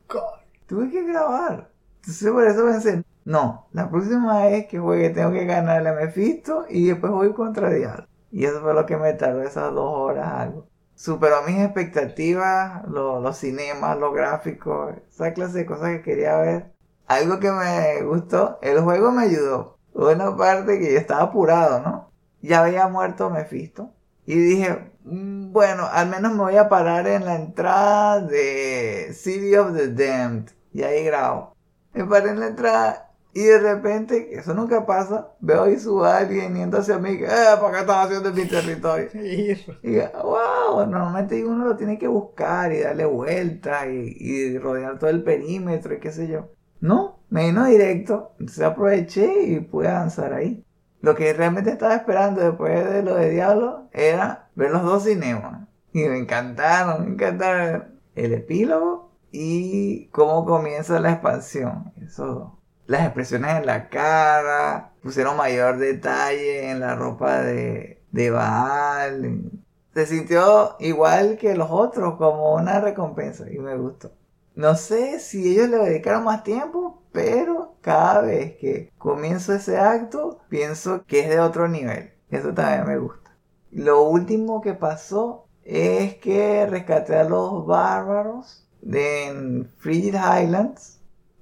Tuve 0.66 0.90
que 0.90 1.04
grabar. 1.04 1.70
Entonces 2.00 2.30
por 2.30 2.46
eso 2.46 2.64
pensé, 2.64 3.04
no, 3.24 3.68
la 3.72 3.90
próxima 3.90 4.44
vez 4.46 4.66
que 4.66 4.78
juegue 4.78 5.10
tengo 5.10 5.32
que 5.32 5.44
ganarle 5.44 5.90
a 5.90 5.92
Mephisto 5.94 6.64
y 6.68 6.86
después 6.86 7.12
voy 7.12 7.32
contra 7.32 7.70
Diablo. 7.70 8.06
Y 8.30 8.44
eso 8.44 8.60
fue 8.60 8.74
lo 8.74 8.86
que 8.86 8.96
me 8.96 9.12
tardó 9.14 9.42
esas 9.42 9.72
dos 9.74 9.90
horas 9.90 10.32
algo 10.32 10.66
superó 10.96 11.42
mis 11.42 11.58
expectativas, 11.60 12.82
los 12.88 13.36
cinemas, 13.36 13.98
los 13.98 14.14
gráficos, 14.14 14.94
esa 15.10 15.32
clase 15.32 15.58
de 15.58 15.66
cosas 15.66 15.90
que 15.90 16.02
quería 16.02 16.36
ver. 16.38 16.72
Algo 17.06 17.38
que 17.38 17.52
me 17.52 18.02
gustó, 18.02 18.58
el 18.62 18.80
juego 18.80 19.12
me 19.12 19.24
ayudó. 19.24 19.78
Una 19.92 20.36
parte 20.36 20.78
que 20.80 20.92
yo 20.92 20.98
estaba 20.98 21.22
apurado, 21.22 21.80
¿no? 21.80 22.10
Ya 22.42 22.64
había 22.64 22.88
muerto 22.88 23.30
Mephisto. 23.30 23.90
Y 24.26 24.36
dije, 24.36 24.90
mm, 25.04 25.52
bueno, 25.52 25.86
al 25.90 26.08
menos 26.08 26.32
me 26.32 26.42
voy 26.42 26.56
a 26.56 26.68
parar 26.68 27.06
en 27.06 27.24
la 27.24 27.36
entrada 27.36 28.20
de 28.20 29.12
City 29.14 29.54
of 29.56 29.74
the 29.76 29.88
Damned. 29.88 30.50
Y 30.72 30.82
ahí 30.82 31.04
grabo. 31.04 31.54
Me 31.92 32.04
paré 32.04 32.30
en 32.30 32.40
la 32.40 32.48
entrada 32.48 33.05
y 33.36 33.42
de 33.42 33.58
repente, 33.58 34.30
eso 34.32 34.54
nunca 34.54 34.86
pasa, 34.86 35.28
veo 35.40 35.68
y 35.68 35.78
subo 35.78 36.06
a 36.06 36.16
alguien 36.16 36.54
yendo 36.54 36.78
hacia 36.78 36.98
mí, 36.98 37.10
eh, 37.10 37.28
¿para 37.60 37.70
qué 37.70 37.80
estás 37.80 38.06
haciendo 38.06 38.30
en 38.30 38.34
mi 38.34 38.46
territorio? 38.46 39.10
y 39.82 39.98
wow, 39.98 40.86
normalmente 40.86 41.44
uno 41.44 41.66
lo 41.66 41.76
tiene 41.76 41.98
que 41.98 42.08
buscar 42.08 42.72
y 42.72 42.80
darle 42.80 43.04
vueltas 43.04 43.88
y, 43.88 44.16
y, 44.18 44.56
rodear 44.56 44.98
todo 44.98 45.10
el 45.10 45.22
perímetro 45.22 45.92
y 45.92 46.00
qué 46.00 46.12
sé 46.12 46.28
yo. 46.28 46.48
No, 46.80 47.20
me 47.28 47.48
vino 47.48 47.66
directo, 47.66 48.32
entonces 48.40 48.64
aproveché 48.64 49.42
y 49.42 49.60
pude 49.60 49.88
avanzar 49.88 50.32
ahí. 50.32 50.64
Lo 51.02 51.14
que 51.14 51.34
realmente 51.34 51.68
estaba 51.68 51.94
esperando 51.94 52.40
después 52.40 52.90
de 52.90 53.02
lo 53.02 53.16
de 53.16 53.28
Diablo 53.28 53.90
era 53.92 54.48
ver 54.54 54.70
los 54.70 54.82
dos 54.82 55.04
cinemas. 55.04 55.68
Y 55.92 56.04
me 56.04 56.16
encantaron, 56.16 57.04
me 57.04 57.12
encantaron 57.12 58.00
el 58.14 58.32
epílogo 58.32 59.12
y 59.30 60.06
cómo 60.06 60.46
comienza 60.46 60.98
la 61.00 61.12
expansión. 61.12 61.92
Eso, 62.00 62.55
las 62.86 63.02
expresiones 63.04 63.56
en 63.56 63.66
la 63.66 63.88
cara, 63.88 64.92
pusieron 65.02 65.36
mayor 65.36 65.78
detalle 65.78 66.70
en 66.70 66.80
la 66.80 66.94
ropa 66.94 67.40
de, 67.42 68.02
de 68.12 68.30
Baal. 68.30 69.50
Se 69.94 70.06
sintió 70.06 70.76
igual 70.80 71.38
que 71.38 71.54
los 71.54 71.70
otros, 71.70 72.16
como 72.16 72.54
una 72.54 72.80
recompensa 72.80 73.50
y 73.50 73.58
me 73.58 73.76
gustó. 73.76 74.12
No 74.54 74.74
sé 74.74 75.20
si 75.20 75.52
ellos 75.52 75.68
le 75.68 75.78
dedicaron 75.78 76.24
más 76.24 76.42
tiempo, 76.42 77.02
pero 77.12 77.76
cada 77.82 78.22
vez 78.22 78.56
que 78.56 78.92
comienzo 78.98 79.52
ese 79.52 79.78
acto, 79.78 80.40
pienso 80.48 81.04
que 81.06 81.20
es 81.20 81.28
de 81.28 81.40
otro 81.40 81.68
nivel. 81.68 82.12
Eso 82.30 82.52
también 82.54 82.86
me 82.86 82.98
gusta. 82.98 83.36
Lo 83.70 84.02
último 84.04 84.60
que 84.60 84.74
pasó 84.74 85.46
es 85.62 86.16
que 86.16 86.66
rescaté 86.66 87.16
a 87.16 87.24
los 87.24 87.66
bárbaros 87.66 88.66
de 88.80 89.66
Frigid 89.78 90.14
Highlands. 90.14 90.95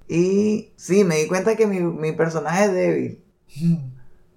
Y 0.07 0.73
sí, 0.75 1.03
me 1.03 1.17
di 1.17 1.27
cuenta 1.27 1.55
que 1.55 1.67
mi, 1.67 1.79
mi 1.79 2.11
personaje 2.11 2.65
es 2.65 2.73
débil. 2.73 3.23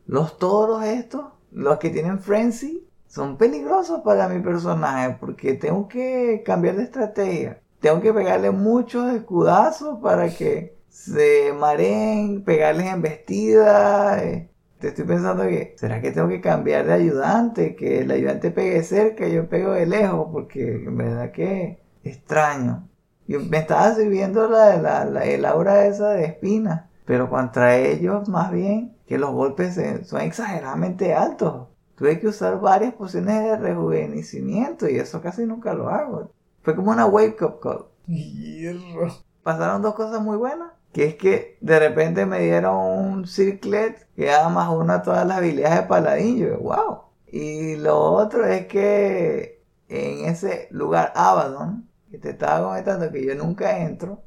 Los 0.07 0.39
toros 0.39 0.85
estos, 0.85 1.27
los 1.53 1.79
que 1.79 1.91
tienen 1.91 2.19
frenzy, 2.19 2.87
son 3.07 3.37
peligrosos 3.37 4.01
para 4.03 4.29
mi 4.29 4.41
personaje 4.41 5.17
porque 5.21 5.55
tengo 5.55 5.89
que 5.89 6.43
cambiar 6.45 6.77
de 6.77 6.85
estrategia 6.85 7.61
tengo 7.81 8.01
que 8.01 8.13
pegarle 8.13 8.51
muchos 8.51 9.13
escudazos 9.15 10.01
para 10.01 10.29
que 10.31 10.79
se 10.89 11.53
mareen, 11.53 12.43
pegarles 12.45 12.87
en 12.87 13.03
vestida. 13.03 14.23
Eh. 14.25 14.51
Te 14.81 14.89
estoy 14.89 15.05
pensando 15.05 15.45
que, 15.45 15.75
¿será 15.77 16.01
que 16.01 16.13
tengo 16.13 16.29
que 16.29 16.41
cambiar 16.41 16.87
de 16.87 16.93
ayudante? 16.95 17.77
Que 17.77 18.01
el 18.01 18.11
ayudante 18.11 18.51
pegue 18.51 18.83
cerca 18.83 19.29
y 19.29 19.35
yo 19.35 19.49
pego 19.49 19.73
de 19.73 19.87
lejos, 19.87 20.29
porque 20.33 20.85
en 20.85 20.97
verdad 20.97 21.33
que 21.33 21.81
extraño. 22.05 22.88
Yo 23.29 23.41
me 23.41 23.59
estaba 23.59 23.95
sirviendo 23.95 24.49
la, 24.49 24.79
la, 24.79 25.05
la, 25.05 25.25
el 25.27 25.45
aura 25.45 25.85
esa 25.85 26.09
de 26.11 26.25
espina, 26.25 26.89
pero 27.05 27.29
contra 27.29 27.77
ellos 27.77 28.29
más 28.29 28.51
bien 28.51 28.97
que 29.07 29.19
los 29.19 29.33
golpes 29.33 29.79
son 30.07 30.23
exageradamente 30.23 31.15
altos. 31.15 31.69
Tuve 31.95 32.19
que 32.21 32.29
usar 32.29 32.59
varias 32.61 32.95
pociones 32.95 33.45
de 33.45 33.57
rejuvenecimiento 33.57 34.89
y 34.89 34.97
eso 34.97 35.21
casi 35.21 35.45
nunca 35.45 35.75
lo 35.75 35.89
hago. 35.91 36.31
Fue 36.63 36.75
como 36.75 36.91
una 36.91 37.07
wake 37.07 37.43
up 37.43 37.61
call. 37.61 37.87
Hierro. 38.07 39.09
Pasaron 39.43 39.83
dos 39.83 39.95
cosas 39.95 40.23
muy 40.23 40.37
buenas. 40.37 40.73
Que 40.93 41.05
es 41.05 41.15
que 41.17 41.59
de 41.61 41.79
repente 41.79 42.25
me 42.25 42.41
dieron 42.41 42.77
un 42.77 43.27
circlet 43.27 44.07
que 44.17 44.27
da 44.27 44.49
más 44.49 44.71
uno 44.71 44.93
a 44.95 45.03
todas 45.03 45.27
las 45.27 45.39
habilidades 45.39 45.81
de 45.81 45.87
paladín. 45.87 46.39
Yo, 46.39 46.59
wow. 46.61 47.01
Y 47.27 47.77
lo 47.77 48.01
otro 48.01 48.47
es 48.47 48.67
que 48.67 49.63
en 49.89 50.25
ese 50.27 50.69
lugar 50.71 51.13
Abaddon, 51.15 51.88
que 52.11 52.19
te 52.19 52.31
estaba 52.31 52.67
comentando 52.69 53.11
que 53.11 53.25
yo 53.25 53.35
nunca 53.35 53.79
entro, 53.79 54.23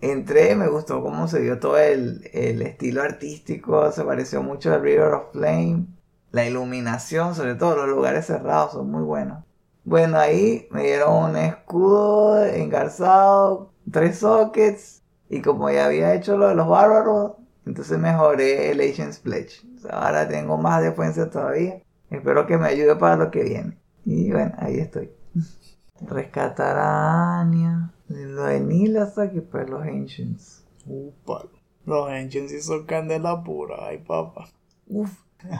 entré, 0.00 0.54
me 0.54 0.68
gustó 0.68 1.02
cómo 1.02 1.28
se 1.28 1.40
vio 1.40 1.58
todo 1.58 1.78
el, 1.78 2.28
el 2.32 2.62
estilo 2.62 3.02
artístico, 3.02 3.90
se 3.92 4.04
pareció 4.04 4.42
mucho 4.42 4.72
al 4.72 4.82
River 4.82 5.14
of 5.14 5.32
Flame, 5.32 5.86
la 6.32 6.46
iluminación, 6.46 7.34
sobre 7.34 7.54
todo 7.54 7.76
los 7.76 7.88
lugares 7.88 8.26
cerrados 8.26 8.72
son 8.72 8.90
muy 8.90 9.02
buenos. 9.02 9.44
Bueno, 9.84 10.18
ahí 10.18 10.66
me 10.72 10.82
dieron 10.82 11.30
un 11.30 11.36
escudo 11.36 12.44
engarzado, 12.44 13.72
tres 13.90 14.18
sockets. 14.18 15.02
Y 15.28 15.40
como 15.42 15.70
ya 15.70 15.86
había 15.86 16.14
hecho 16.14 16.36
lo 16.36 16.48
de 16.48 16.56
los 16.56 16.68
bárbaros, 16.68 17.34
entonces 17.64 17.98
mejoré 17.98 18.72
el 18.72 18.80
Agent's 18.80 19.18
Pledge. 19.20 19.62
ahora 19.90 20.28
tengo 20.28 20.56
más 20.56 20.82
defensa 20.82 21.30
todavía. 21.30 21.82
Espero 22.10 22.46
que 22.46 22.58
me 22.58 22.66
ayude 22.66 22.96
para 22.96 23.16
lo 23.16 23.30
que 23.30 23.44
viene. 23.44 23.78
Y 24.04 24.32
bueno, 24.32 24.54
ahí 24.58 24.78
estoy. 24.78 25.10
Rescatar 26.00 26.76
a 26.78 27.40
Anya. 27.40 27.92
Lo 28.08 28.44
de 28.44 28.60
Neil 28.60 28.96
hasta 28.98 29.22
aquí, 29.22 29.40
pues 29.40 29.68
los 29.68 29.82
Ancients. 29.82 30.64
Upa. 30.86 31.44
Los 31.84 32.08
Ancients 32.08 32.52
sí 32.52 32.60
son 32.60 32.86
candela 32.86 33.42
pura. 33.42 33.76
Ay, 33.88 33.98
papá. 33.98 34.48
Uf, 34.88 35.10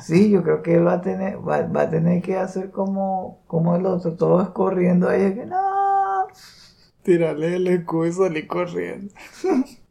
Sí, 0.01 0.31
yo 0.31 0.43
creo 0.43 0.63
que 0.63 0.75
él 0.75 0.87
va 0.87 0.95
a 0.95 1.01
tener, 1.01 1.39
va, 1.47 1.57
a 1.59 1.91
tener 1.91 2.23
que 2.23 2.37
hacer 2.37 2.71
como, 2.71 3.43
como 3.47 3.77
el 3.77 3.87
otro, 3.87 4.15
todos 4.15 4.51
corriendo 4.51 5.09
ahí, 5.09 5.35
que 5.35 5.47
no. 5.47 6.27
Tírale 7.03 7.57
el 7.57 7.67
escudo 7.69 8.07
y 8.07 8.13
salir 8.13 8.47
corriendo. 8.47 9.15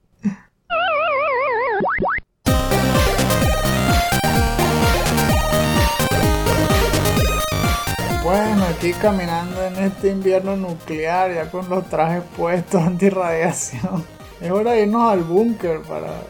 aquí 8.85 8.93
caminando 8.99 9.63
en 9.63 9.75
este 9.77 10.09
invierno 10.09 10.55
nuclear, 10.55 11.33
ya 11.33 11.49
con 11.49 11.67
los 11.69 11.89
trajes 11.89 12.21
puestos 12.37 12.81
antirradiación. 12.85 14.05
Es 14.39 14.51
hora 14.51 14.73
de 14.73 14.83
irnos 14.83 15.11
al 15.11 15.23
búnker 15.23 15.81
para 15.81 16.21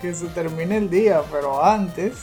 que 0.00 0.14
se 0.14 0.26
termine 0.28 0.78
el 0.78 0.88
día, 0.88 1.20
pero 1.30 1.62
antes 1.62 2.14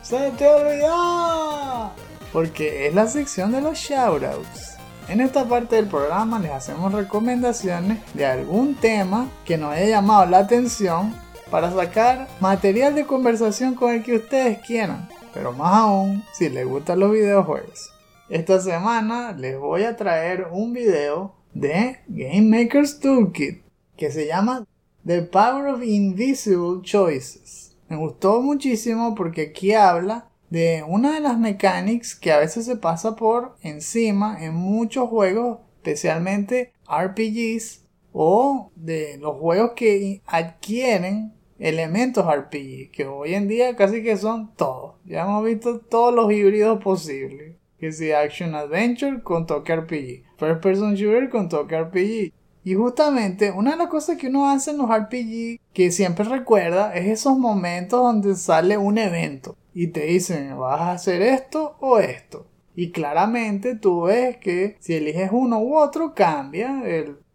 ¡Se 0.00 0.30
te 0.38 0.46
olvidó! 0.46 1.90
Porque 2.32 2.86
es 2.86 2.94
la 2.94 3.08
sección 3.08 3.52
de 3.52 3.60
los 3.60 3.76
shoutouts. 3.76 4.76
En 5.08 5.20
esta 5.20 5.44
parte 5.44 5.76
del 5.76 5.86
programa 5.86 6.38
les 6.38 6.52
hacemos 6.52 6.92
recomendaciones 6.92 7.98
de 8.14 8.24
algún 8.24 8.74
tema 8.76 9.28
que 9.44 9.58
nos 9.58 9.74
haya 9.74 9.86
llamado 9.86 10.24
la 10.26 10.38
atención 10.38 11.14
para 11.50 11.72
sacar 11.72 12.28
material 12.40 12.94
de 12.94 13.04
conversación 13.04 13.74
con 13.74 13.92
el 13.92 14.02
que 14.02 14.16
ustedes 14.16 14.60
quieran, 14.60 15.08
pero 15.34 15.52
más 15.52 15.74
aún 15.74 16.24
si 16.32 16.48
les 16.48 16.66
gustan 16.66 17.00
los 17.00 17.12
videojuegos. 17.12 17.95
Esta 18.28 18.60
semana 18.60 19.30
les 19.38 19.56
voy 19.56 19.84
a 19.84 19.96
traer 19.96 20.48
un 20.50 20.72
video 20.72 21.36
de 21.54 21.98
Game 22.08 22.42
Maker's 22.42 22.98
Toolkit 22.98 23.62
que 23.96 24.10
se 24.10 24.26
llama 24.26 24.66
The 25.06 25.22
Power 25.22 25.68
of 25.68 25.84
Invisible 25.84 26.82
Choices. 26.82 27.76
Me 27.88 27.96
gustó 27.96 28.42
muchísimo 28.42 29.14
porque 29.14 29.42
aquí 29.42 29.74
habla 29.74 30.28
de 30.50 30.84
una 30.88 31.14
de 31.14 31.20
las 31.20 31.38
mechanics 31.38 32.16
que 32.16 32.32
a 32.32 32.40
veces 32.40 32.66
se 32.66 32.74
pasa 32.74 33.14
por 33.14 33.54
encima 33.62 34.44
en 34.44 34.54
muchos 34.54 35.08
juegos, 35.08 35.60
especialmente 35.76 36.72
RPGs 36.88 37.84
o 38.12 38.72
de 38.74 39.18
los 39.18 39.38
juegos 39.38 39.74
que 39.76 40.20
adquieren 40.26 41.32
elementos 41.60 42.26
RPG, 42.26 42.90
que 42.90 43.06
hoy 43.06 43.34
en 43.34 43.46
día 43.46 43.76
casi 43.76 44.02
que 44.02 44.16
son 44.16 44.52
todos. 44.56 44.96
Ya 45.04 45.22
hemos 45.22 45.44
visto 45.44 45.78
todos 45.78 46.12
los 46.12 46.32
híbridos 46.32 46.82
posibles. 46.82 47.55
Que 47.86 47.92
si 47.92 48.10
Action 48.10 48.56
Adventure 48.56 49.22
con 49.22 49.46
toque 49.46 49.76
RPG, 49.76 50.24
First 50.38 50.60
Person 50.60 50.96
Shooter 50.96 51.30
con 51.30 51.48
toque 51.48 51.80
RPG, 51.80 52.32
y 52.64 52.74
justamente 52.74 53.52
una 53.52 53.70
de 53.70 53.76
las 53.76 53.86
cosas 53.86 54.16
que 54.16 54.26
uno 54.26 54.50
hace 54.50 54.72
en 54.72 54.78
los 54.78 54.90
RPG 54.90 55.60
que 55.72 55.92
siempre 55.92 56.24
recuerda 56.24 56.92
es 56.96 57.06
esos 57.06 57.38
momentos 57.38 58.02
donde 58.02 58.34
sale 58.34 58.76
un 58.76 58.98
evento 58.98 59.56
y 59.72 59.86
te 59.92 60.00
dicen 60.06 60.58
vas 60.58 60.80
a 60.80 60.92
hacer 60.94 61.22
esto 61.22 61.76
o 61.78 62.00
esto. 62.00 62.48
Y 62.74 62.90
claramente 62.90 63.76
tú 63.76 64.02
ves 64.02 64.38
que 64.38 64.76
si 64.80 64.94
eliges 64.94 65.30
uno 65.30 65.60
u 65.60 65.76
otro 65.76 66.12
cambia 66.12 66.82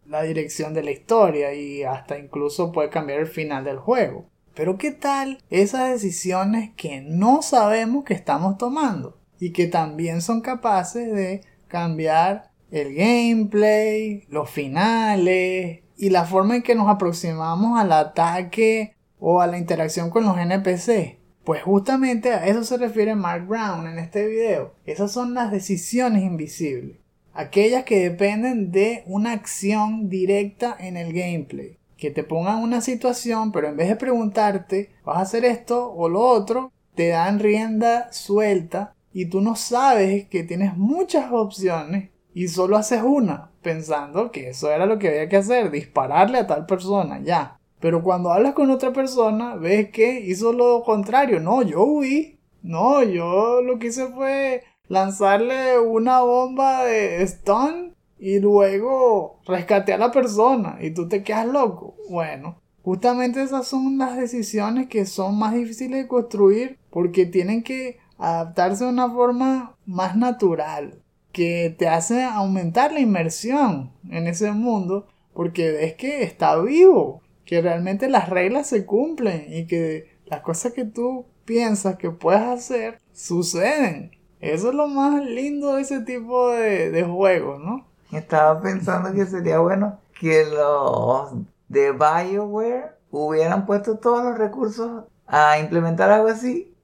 la 0.04 0.22
dirección 0.22 0.74
de 0.74 0.82
la 0.82 0.90
historia 0.90 1.54
y 1.54 1.82
hasta 1.82 2.18
incluso 2.18 2.72
puede 2.72 2.90
cambiar 2.90 3.20
el 3.20 3.26
final 3.26 3.64
del 3.64 3.78
juego. 3.78 4.26
Pero 4.52 4.76
¿qué 4.76 4.90
tal 4.90 5.38
esas 5.48 5.90
decisiones 5.90 6.72
que 6.76 7.00
no 7.00 7.40
sabemos 7.40 8.04
que 8.04 8.12
estamos 8.12 8.58
tomando 8.58 9.21
y 9.42 9.50
que 9.50 9.66
también 9.66 10.22
son 10.22 10.40
capaces 10.40 11.12
de 11.12 11.40
cambiar 11.66 12.52
el 12.70 12.94
gameplay, 12.94 14.24
los 14.28 14.48
finales 14.48 15.80
y 15.96 16.10
la 16.10 16.24
forma 16.26 16.54
en 16.54 16.62
que 16.62 16.76
nos 16.76 16.88
aproximamos 16.88 17.76
al 17.76 17.90
ataque 17.90 18.94
o 19.18 19.40
a 19.40 19.48
la 19.48 19.58
interacción 19.58 20.10
con 20.10 20.22
los 20.22 20.38
NPC. 20.38 21.18
Pues 21.42 21.60
justamente 21.64 22.30
a 22.30 22.46
eso 22.46 22.62
se 22.62 22.76
refiere 22.76 23.16
Mark 23.16 23.48
Brown 23.48 23.88
en 23.88 23.98
este 23.98 24.28
video. 24.28 24.74
Esas 24.86 25.10
son 25.10 25.34
las 25.34 25.50
decisiones 25.50 26.22
invisibles. 26.22 26.98
Aquellas 27.34 27.82
que 27.82 27.98
dependen 27.98 28.70
de 28.70 29.02
una 29.06 29.32
acción 29.32 30.08
directa 30.08 30.76
en 30.78 30.96
el 30.96 31.12
gameplay. 31.12 31.78
Que 31.96 32.12
te 32.12 32.22
pongan 32.22 32.62
una 32.62 32.80
situación, 32.80 33.50
pero 33.50 33.66
en 33.66 33.76
vez 33.76 33.88
de 33.88 33.96
preguntarte, 33.96 34.90
¿vas 35.04 35.16
a 35.16 35.22
hacer 35.22 35.44
esto 35.44 35.92
o 35.92 36.08
lo 36.08 36.20
otro? 36.20 36.70
Te 36.94 37.08
dan 37.08 37.40
rienda 37.40 38.12
suelta 38.12 38.94
y 39.12 39.26
tú 39.26 39.40
no 39.40 39.56
sabes 39.56 40.26
que 40.28 40.42
tienes 40.42 40.76
muchas 40.76 41.32
opciones 41.32 42.10
y 42.34 42.48
solo 42.48 42.76
haces 42.76 43.02
una, 43.02 43.50
pensando 43.62 44.30
que 44.30 44.50
eso 44.50 44.70
era 44.70 44.86
lo 44.86 44.98
que 44.98 45.08
había 45.08 45.28
que 45.28 45.36
hacer, 45.36 45.70
dispararle 45.70 46.38
a 46.38 46.46
tal 46.46 46.66
persona, 46.66 47.20
ya. 47.22 47.58
Pero 47.80 48.02
cuando 48.02 48.32
hablas 48.32 48.54
con 48.54 48.70
otra 48.70 48.92
persona, 48.92 49.56
ves 49.56 49.90
que 49.90 50.20
hizo 50.20 50.52
lo 50.52 50.84
contrario. 50.84 51.40
No, 51.40 51.62
yo 51.62 51.82
huí. 51.82 52.38
No, 52.62 53.02
yo 53.02 53.60
lo 53.60 53.78
que 53.80 53.88
hice 53.88 54.06
fue 54.06 54.62
lanzarle 54.86 55.80
una 55.80 56.20
bomba 56.20 56.84
de 56.84 57.26
stun 57.26 57.96
y 58.20 58.38
luego 58.38 59.40
rescaté 59.46 59.92
a 59.92 59.98
la 59.98 60.12
persona 60.12 60.78
y 60.80 60.92
tú 60.92 61.08
te 61.08 61.24
quedas 61.24 61.46
loco. 61.46 61.96
Bueno, 62.08 62.60
justamente 62.82 63.42
esas 63.42 63.66
son 63.66 63.98
las 63.98 64.16
decisiones 64.16 64.86
que 64.86 65.04
son 65.04 65.36
más 65.36 65.54
difíciles 65.54 66.02
de 66.02 66.08
construir 66.08 66.78
porque 66.88 67.26
tienen 67.26 67.64
que 67.64 67.98
adaptarse 68.22 68.84
de 68.84 68.90
una 68.90 69.10
forma 69.10 69.76
más 69.84 70.16
natural, 70.16 71.02
que 71.32 71.74
te 71.76 71.88
hace 71.88 72.22
aumentar 72.22 72.92
la 72.92 73.00
inmersión 73.00 73.90
en 74.10 74.26
ese 74.26 74.52
mundo 74.52 75.08
porque 75.34 75.72
ves 75.72 75.94
que 75.94 76.22
está 76.22 76.56
vivo, 76.60 77.22
que 77.44 77.60
realmente 77.60 78.08
las 78.08 78.28
reglas 78.28 78.68
se 78.68 78.86
cumplen 78.86 79.46
y 79.48 79.66
que 79.66 80.12
las 80.26 80.40
cosas 80.40 80.72
que 80.72 80.84
tú 80.84 81.26
piensas 81.44 81.96
que 81.96 82.10
puedes 82.10 82.42
hacer 82.42 83.00
suceden. 83.12 84.12
Eso 84.40 84.68
es 84.68 84.74
lo 84.74 84.88
más 84.88 85.24
lindo 85.24 85.74
de 85.74 85.82
ese 85.82 86.00
tipo 86.00 86.50
de, 86.50 86.90
de 86.90 87.02
juegos, 87.04 87.60
¿no? 87.60 87.86
Estaba 88.12 88.60
pensando 88.60 89.12
que 89.12 89.26
sería 89.26 89.58
bueno 89.58 89.98
que 90.20 90.44
los 90.44 91.32
de 91.68 91.92
BioWare 91.92 92.92
hubieran 93.10 93.66
puesto 93.66 93.98
todos 93.98 94.22
los 94.22 94.38
recursos 94.38 95.04
a 95.26 95.58
implementar 95.58 96.10
algo 96.10 96.28
así 96.28 96.74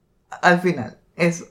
al 0.41 0.59
final. 0.59 0.98
Eso. 1.19 1.45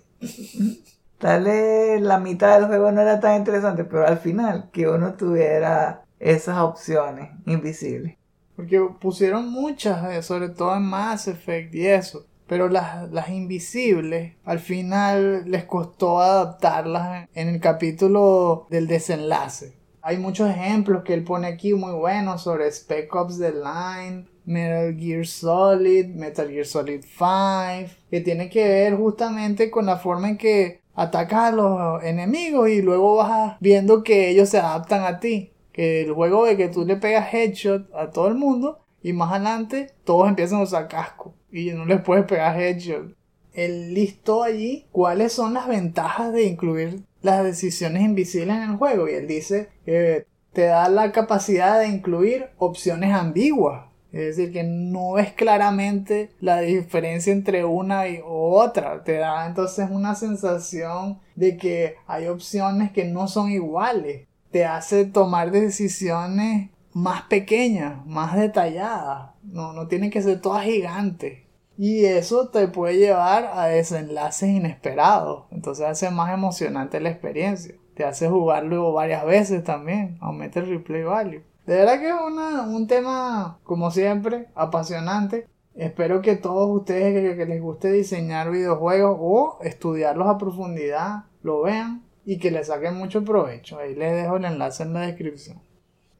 Tal 1.18 1.44
vez 1.44 2.00
la 2.00 2.18
mitad 2.18 2.58
del 2.58 2.68
juego 2.68 2.90
no 2.90 3.02
era 3.02 3.20
tan 3.20 3.36
interesante, 3.36 3.84
pero 3.84 4.06
al 4.06 4.18
final 4.18 4.70
que 4.72 4.88
uno 4.88 5.14
tuviera 5.14 6.04
esas 6.18 6.58
opciones 6.58 7.30
invisibles. 7.44 8.16
Porque 8.56 8.80
pusieron 9.00 9.50
muchas, 9.50 10.10
eh, 10.10 10.22
sobre 10.22 10.48
todo 10.48 10.74
en 10.74 10.82
Mass 10.82 11.28
Effect 11.28 11.74
y 11.74 11.86
eso. 11.86 12.24
Pero 12.46 12.68
las, 12.68 13.10
las 13.10 13.28
invisibles, 13.28 14.36
al 14.44 14.58
final 14.58 15.44
les 15.50 15.64
costó 15.64 16.20
adaptarlas 16.20 17.28
en 17.34 17.48
el 17.48 17.60
capítulo 17.60 18.66
del 18.70 18.86
desenlace. 18.86 19.76
Hay 20.00 20.16
muchos 20.16 20.48
ejemplos 20.48 21.04
que 21.04 21.12
él 21.12 21.24
pone 21.24 21.46
aquí 21.46 21.74
muy 21.74 21.92
buenos 21.92 22.42
sobre 22.42 22.70
Spec 22.72 23.14
Ops 23.14 23.38
The 23.38 23.52
Line, 23.52 24.26
Metal 24.48 24.96
Gear 24.98 25.26
Solid, 25.26 26.06
Metal 26.06 26.48
Gear 26.48 26.64
Solid 26.64 27.02
5, 27.02 27.94
que 28.10 28.22
tiene 28.22 28.48
que 28.48 28.66
ver 28.66 28.96
justamente 28.96 29.70
con 29.70 29.84
la 29.84 29.98
forma 29.98 30.30
en 30.30 30.38
que 30.38 30.80
atacas 30.94 31.52
a 31.52 31.52
los 31.52 32.02
enemigos 32.02 32.70
y 32.70 32.80
luego 32.80 33.16
vas 33.16 33.58
viendo 33.60 34.02
que 34.02 34.30
ellos 34.30 34.48
se 34.48 34.58
adaptan 34.58 35.04
a 35.04 35.20
ti. 35.20 35.52
Que 35.70 36.00
el 36.00 36.12
juego 36.12 36.46
de 36.46 36.56
que 36.56 36.68
tú 36.68 36.86
le 36.86 36.96
pegas 36.96 37.32
headshot 37.32 37.94
a 37.94 38.10
todo 38.10 38.28
el 38.28 38.34
mundo 38.34 38.78
y 39.02 39.12
más 39.12 39.32
adelante 39.32 39.90
todos 40.04 40.28
empiezan 40.28 40.60
a 40.60 40.64
usar 40.64 40.88
casco 40.88 41.34
y 41.52 41.70
no 41.72 41.84
les 41.84 42.00
puedes 42.00 42.24
pegar 42.24 42.58
headshot. 42.58 43.14
Él 43.52 43.92
listó 43.92 44.42
allí 44.42 44.86
cuáles 44.92 45.34
son 45.34 45.52
las 45.52 45.68
ventajas 45.68 46.32
de 46.32 46.44
incluir 46.44 47.02
las 47.20 47.44
decisiones 47.44 48.02
invisibles 48.02 48.56
en 48.56 48.62
el 48.62 48.76
juego 48.76 49.08
y 49.08 49.12
él 49.12 49.26
dice 49.26 49.68
que 49.84 50.26
te 50.54 50.62
da 50.62 50.88
la 50.88 51.12
capacidad 51.12 51.78
de 51.80 51.88
incluir 51.88 52.46
opciones 52.56 53.12
ambiguas. 53.12 53.87
Es 54.18 54.36
decir, 54.36 54.52
que 54.52 54.64
no 54.64 55.12
ves 55.12 55.32
claramente 55.32 56.30
la 56.40 56.60
diferencia 56.60 57.32
entre 57.32 57.64
una 57.64 58.08
y 58.08 58.20
otra. 58.24 59.04
Te 59.04 59.12
da 59.14 59.46
entonces 59.46 59.88
una 59.90 60.16
sensación 60.16 61.20
de 61.36 61.56
que 61.56 61.96
hay 62.06 62.26
opciones 62.26 62.90
que 62.90 63.04
no 63.04 63.28
son 63.28 63.50
iguales. 63.50 64.26
Te 64.50 64.64
hace 64.64 65.04
tomar 65.04 65.52
decisiones 65.52 66.70
más 66.92 67.22
pequeñas, 67.22 68.04
más 68.06 68.36
detalladas. 68.36 69.30
No, 69.44 69.72
no 69.72 69.86
tienen 69.86 70.10
que 70.10 70.22
ser 70.22 70.40
todas 70.40 70.64
gigantes. 70.64 71.44
Y 71.76 72.04
eso 72.04 72.48
te 72.48 72.66
puede 72.66 72.96
llevar 72.98 73.52
a 73.54 73.66
desenlaces 73.66 74.48
inesperados. 74.48 75.44
Entonces 75.52 75.86
hace 75.86 76.10
más 76.10 76.34
emocionante 76.34 76.98
la 76.98 77.10
experiencia. 77.10 77.76
Te 77.94 78.04
hace 78.04 78.28
jugarlo 78.28 78.92
varias 78.92 79.24
veces 79.24 79.62
también. 79.62 80.18
Aumenta 80.20 80.58
el 80.58 80.68
replay 80.68 81.04
value. 81.04 81.42
De 81.68 81.76
verdad 81.76 82.00
que 82.00 82.08
es 82.08 82.14
un 82.14 82.86
tema, 82.86 83.58
como 83.62 83.90
siempre, 83.90 84.48
apasionante. 84.54 85.50
Espero 85.74 86.22
que 86.22 86.34
todos 86.34 86.74
ustedes 86.74 87.12
que, 87.12 87.36
que, 87.36 87.44
les 87.44 87.60
guste 87.60 87.92
diseñar 87.92 88.50
videojuegos 88.50 89.18
o 89.20 89.58
estudiarlos 89.60 90.28
a 90.28 90.38
profundidad 90.38 91.24
lo 91.42 91.60
vean 91.60 92.06
y 92.24 92.38
que 92.38 92.50
les 92.50 92.68
saquen 92.68 92.94
mucho 92.94 93.22
provecho. 93.22 93.78
Ahí 93.78 93.94
les 93.94 94.14
dejo 94.14 94.36
el 94.36 94.46
enlace 94.46 94.84
en 94.84 94.94
la 94.94 95.00
descripción. 95.00 95.60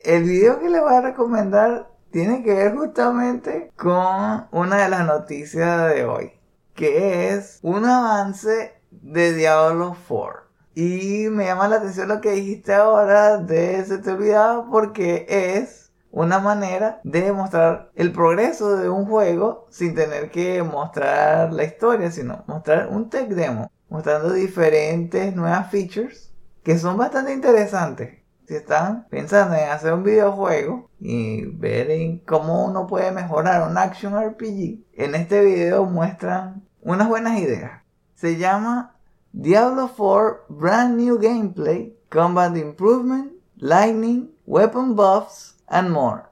El 0.01 0.25
video 0.25 0.61
que 0.61 0.69
les 0.69 0.83
voy 0.83 0.93
a 0.93 1.01
recomendar 1.01 1.93
tiene 2.11 2.43
que 2.43 2.53
ver 2.53 2.75
justamente 2.75 3.73
con 3.75 4.49
una 4.53 4.83
de 4.83 4.89
las 4.91 5.07
noticias 5.07 5.95
de 5.95 6.05
hoy, 6.05 6.33
que 6.75 7.31
es 7.31 7.59
un 7.63 7.87
avance 7.87 8.75
de 8.91 9.33
Diablo 9.33 9.97
4. 10.09 10.48
Y 10.75 11.27
me 11.31 11.47
llama 11.47 11.69
la 11.69 11.77
atención 11.77 12.09
lo 12.09 12.21
que 12.21 12.33
dijiste 12.33 12.73
ahora 12.75 13.39
de 13.39 13.85
Se 13.85 13.99
te 13.99 14.13
olvidaba 14.13 14.71
porque 14.71 15.27
es 15.29 15.91
una 16.11 16.39
manera 16.39 17.01
de 17.05 17.33
mostrar 17.33 17.91
el 17.95 18.13
progreso 18.13 18.77
de 18.77 18.89
un 18.89 19.07
juego 19.07 19.67
sin 19.71 19.95
tener 19.95 20.31
que 20.31 20.63
mostrar 20.63 21.53
la 21.53 21.65
historia, 21.65 22.11
sino 22.11 22.45
mostrar 22.47 22.89
un 22.89 23.11
tech 23.11 23.29
demo, 23.29 23.71
mostrando 23.89 24.33
diferentes 24.33 25.35
nuevas 25.35 25.71
features 25.71 26.33
que 26.63 26.79
son 26.79 26.97
bastante 26.97 27.33
interesantes 27.33 28.19
si 28.49 28.55
están 28.55 29.07
pensando 29.11 29.55
en 29.57 29.69
hacer 29.69 29.93
un 29.93 30.03
videojuego 30.03 30.91
y 30.99 31.45
ver 31.45 31.91
en 31.91 32.19
cómo 32.21 32.65
uno 32.65 32.87
puede 32.87 33.13
mejorar 33.13 33.69
un 33.69 33.77
action 33.77 34.15
RPG, 34.19 34.87
en 34.95 35.15
este 35.15 35.45
video 35.45 35.85
muestran 35.85 36.67
unas 36.81 37.09
buenas 37.09 37.39
ideas. 37.39 37.83
Se 38.15 38.39
llama 38.39 38.98
Diablo 39.41 39.89
4 39.97 40.47
Brand 40.49 40.97
New 40.97 41.17
Gameplay, 41.17 41.97
Combat 42.11 42.57
Improvement, 42.57 43.35
Lightning, 43.59 44.35
Weapon 44.47 44.97
Buffs 44.97 45.55
and 45.69 45.91
more. 45.91 46.25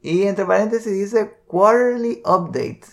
Y 0.00 0.22
entre 0.22 0.46
paréntesis 0.46 0.90
dice 0.90 1.36
Quarterly 1.46 2.22
Update. 2.24 2.86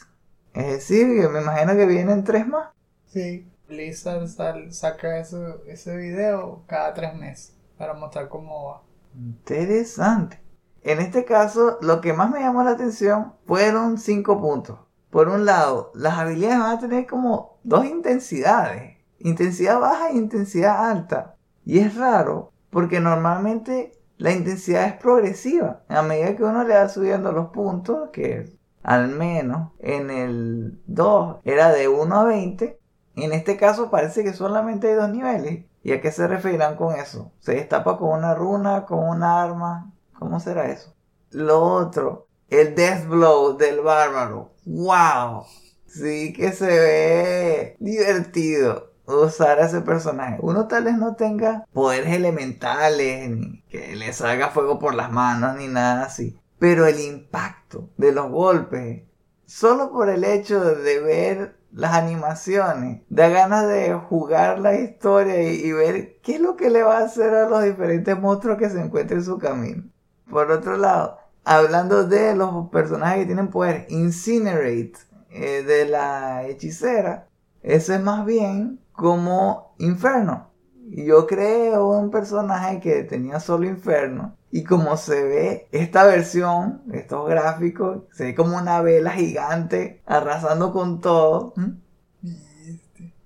Es 0.53 0.67
decir, 0.67 1.22
que 1.22 1.30
me 1.30 1.39
imagino 1.39 1.74
que 1.74 1.86
vienen 1.86 2.26
tres 2.26 2.45
más. 2.45 2.74
Sí, 3.05 3.49
Blizzard 3.69 4.28
saca 4.28 5.17
ese 5.17 5.95
video 5.95 6.63
cada 6.67 6.93
tres 6.93 7.15
meses 7.15 7.55
para 7.78 7.93
mostrar 7.93 8.28
cómo 8.28 8.65
va. 8.65 8.82
Interesante. 9.15 10.41
En 10.84 10.99
este 10.99 11.24
caso, 11.24 11.78
lo 11.82 12.01
que 12.01 12.11
más 12.11 12.30
me 12.30 12.41
llamó 12.41 12.61
la 12.65 12.72
atención 12.72 13.36
fueron 13.45 13.97
cinco 13.97 14.38
puntos. 14.38 14.80
Por 15.09 15.30
un 15.30 15.45
lado, 15.45 15.93
las 15.95 16.17
habilidades 16.17 16.59
van 16.59 16.78
a 16.78 16.80
tener 16.82 17.07
como 17.07 17.57
dos 17.63 17.86
intensidades. 17.86 18.90
Intensidad 19.24 19.80
baja 19.80 20.09
e 20.09 20.17
intensidad 20.17 20.89
alta. 20.89 21.36
Y 21.65 21.80
es 21.80 21.95
raro, 21.95 22.51
porque 22.69 22.99
normalmente 22.99 23.93
la 24.17 24.32
intensidad 24.32 24.86
es 24.86 24.93
progresiva. 24.93 25.84
A 25.88 26.01
medida 26.01 26.36
que 26.36 26.43
uno 26.43 26.63
le 26.63 26.76
va 26.76 26.89
subiendo 26.89 27.32
los 27.32 27.49
puntos, 27.49 28.09
que 28.11 28.57
al 28.84 29.09
menos 29.09 29.72
en 29.80 30.09
el 30.09 30.82
2 30.88 31.38
era 31.43 31.72
de 31.72 31.88
1 31.88 32.15
a 32.15 32.24
20, 32.24 32.80
en 33.15 33.34
este 33.34 33.57
caso 33.57 33.91
parece 33.91 34.24
que 34.24 34.34
solamente 34.34 34.89
hay 34.89 34.95
dos 34.95 35.09
niveles. 35.09 35.65
¿Y 35.84 35.93
a 35.93 36.01
qué 36.01 36.11
se 36.11 36.28
referirán 36.28 36.76
con 36.76 36.95
eso? 36.95 37.32
¿Se 37.39 37.53
destapa 37.53 37.97
con 37.97 38.09
una 38.09 38.36
runa, 38.36 38.86
con 38.86 38.99
una 38.99 39.43
arma? 39.43 39.91
¿Cómo 40.17 40.39
será 40.39 40.69
eso? 40.69 40.93
Lo 41.32 41.61
otro, 41.61 42.28
el 42.49 42.76
Death 42.76 43.07
Blow 43.07 43.57
del 43.57 43.82
bárbaro. 43.82 44.51
¡Wow! 44.65 45.45
Sí 45.88 46.34
que 46.34 46.51
se 46.51 46.67
ve 46.67 47.76
divertido 47.80 48.90
usar 49.06 49.60
a 49.60 49.66
ese 49.66 49.82
personaje. 49.82 50.38
Uno 50.41 50.68
tal 50.68 50.86
vez 50.86 50.97
no 50.97 51.16
tenga 51.16 51.66
poderes 51.74 52.14
elementales, 52.14 53.30
ni 53.30 53.62
que 53.70 53.95
le 53.95 54.14
salga 54.14 54.49
fuego 54.49 54.80
por 54.80 54.95
las 54.95 55.12
manos, 55.12 55.56
ni 55.58 55.68
nada 55.68 56.06
así. 56.06 56.39
Pero 56.60 56.86
el 56.86 56.99
impacto 56.99 57.89
de 57.97 58.12
los 58.12 58.30
golpes, 58.30 59.04
solo 59.45 59.91
por 59.91 60.10
el 60.10 60.24
hecho 60.24 60.64
de 60.64 60.99
ver 60.99 61.58
las 61.72 61.93
animaciones, 61.93 63.02
da 63.10 63.30
ganas 63.30 63.68
de 63.68 63.93
jugar 63.93 64.60
la 64.60 64.76
historia 64.76 65.41
y, 65.41 65.72
ver 65.72 66.20
qué 66.22 66.36
es 66.36 66.41
lo 66.41 66.56
que 66.56 66.70
le 66.70 66.84
va 66.84 66.99
a 66.99 67.06
hacer 67.06 67.34
a 67.34 67.49
los 67.49 67.64
diferentes 67.64 68.18
monstruos 68.20 68.58
que 68.58 68.70
se 68.70 68.80
encuentren 68.80 69.20
en 69.20 69.26
su 69.26 69.38
camino. 69.39 69.84
Por 70.30 70.52
otro 70.52 70.78
lado, 70.78 71.18
hablando 71.43 72.06
de 72.06 72.36
los 72.36 72.70
personajes 72.70 73.20
que 73.20 73.26
tienen 73.26 73.49
poder, 73.49 73.88
Incinerate 73.89 74.93
eh, 75.32 75.64
de 75.64 75.86
la 75.86 76.45
hechicera, 76.47 77.28
ese 77.64 77.95
es 77.95 78.02
más 78.02 78.26
bien 78.26 78.80
como 78.91 79.75
Inferno. 79.77 80.51
Yo 80.89 81.25
creo 81.25 81.87
un 81.89 82.11
personaje 82.11 82.79
que 82.79 83.03
tenía 83.03 83.39
solo 83.39 83.65
Inferno 83.65 84.35
y 84.51 84.65
como 84.65 84.97
se 84.97 85.23
ve 85.23 85.67
esta 85.71 86.03
versión, 86.03 86.83
estos 86.91 87.27
gráficos, 87.29 88.03
se 88.11 88.25
ve 88.25 88.35
como 88.35 88.57
una 88.57 88.81
vela 88.81 89.11
gigante 89.11 90.01
arrasando 90.05 90.73
con 90.73 90.99
todo. 90.99 91.53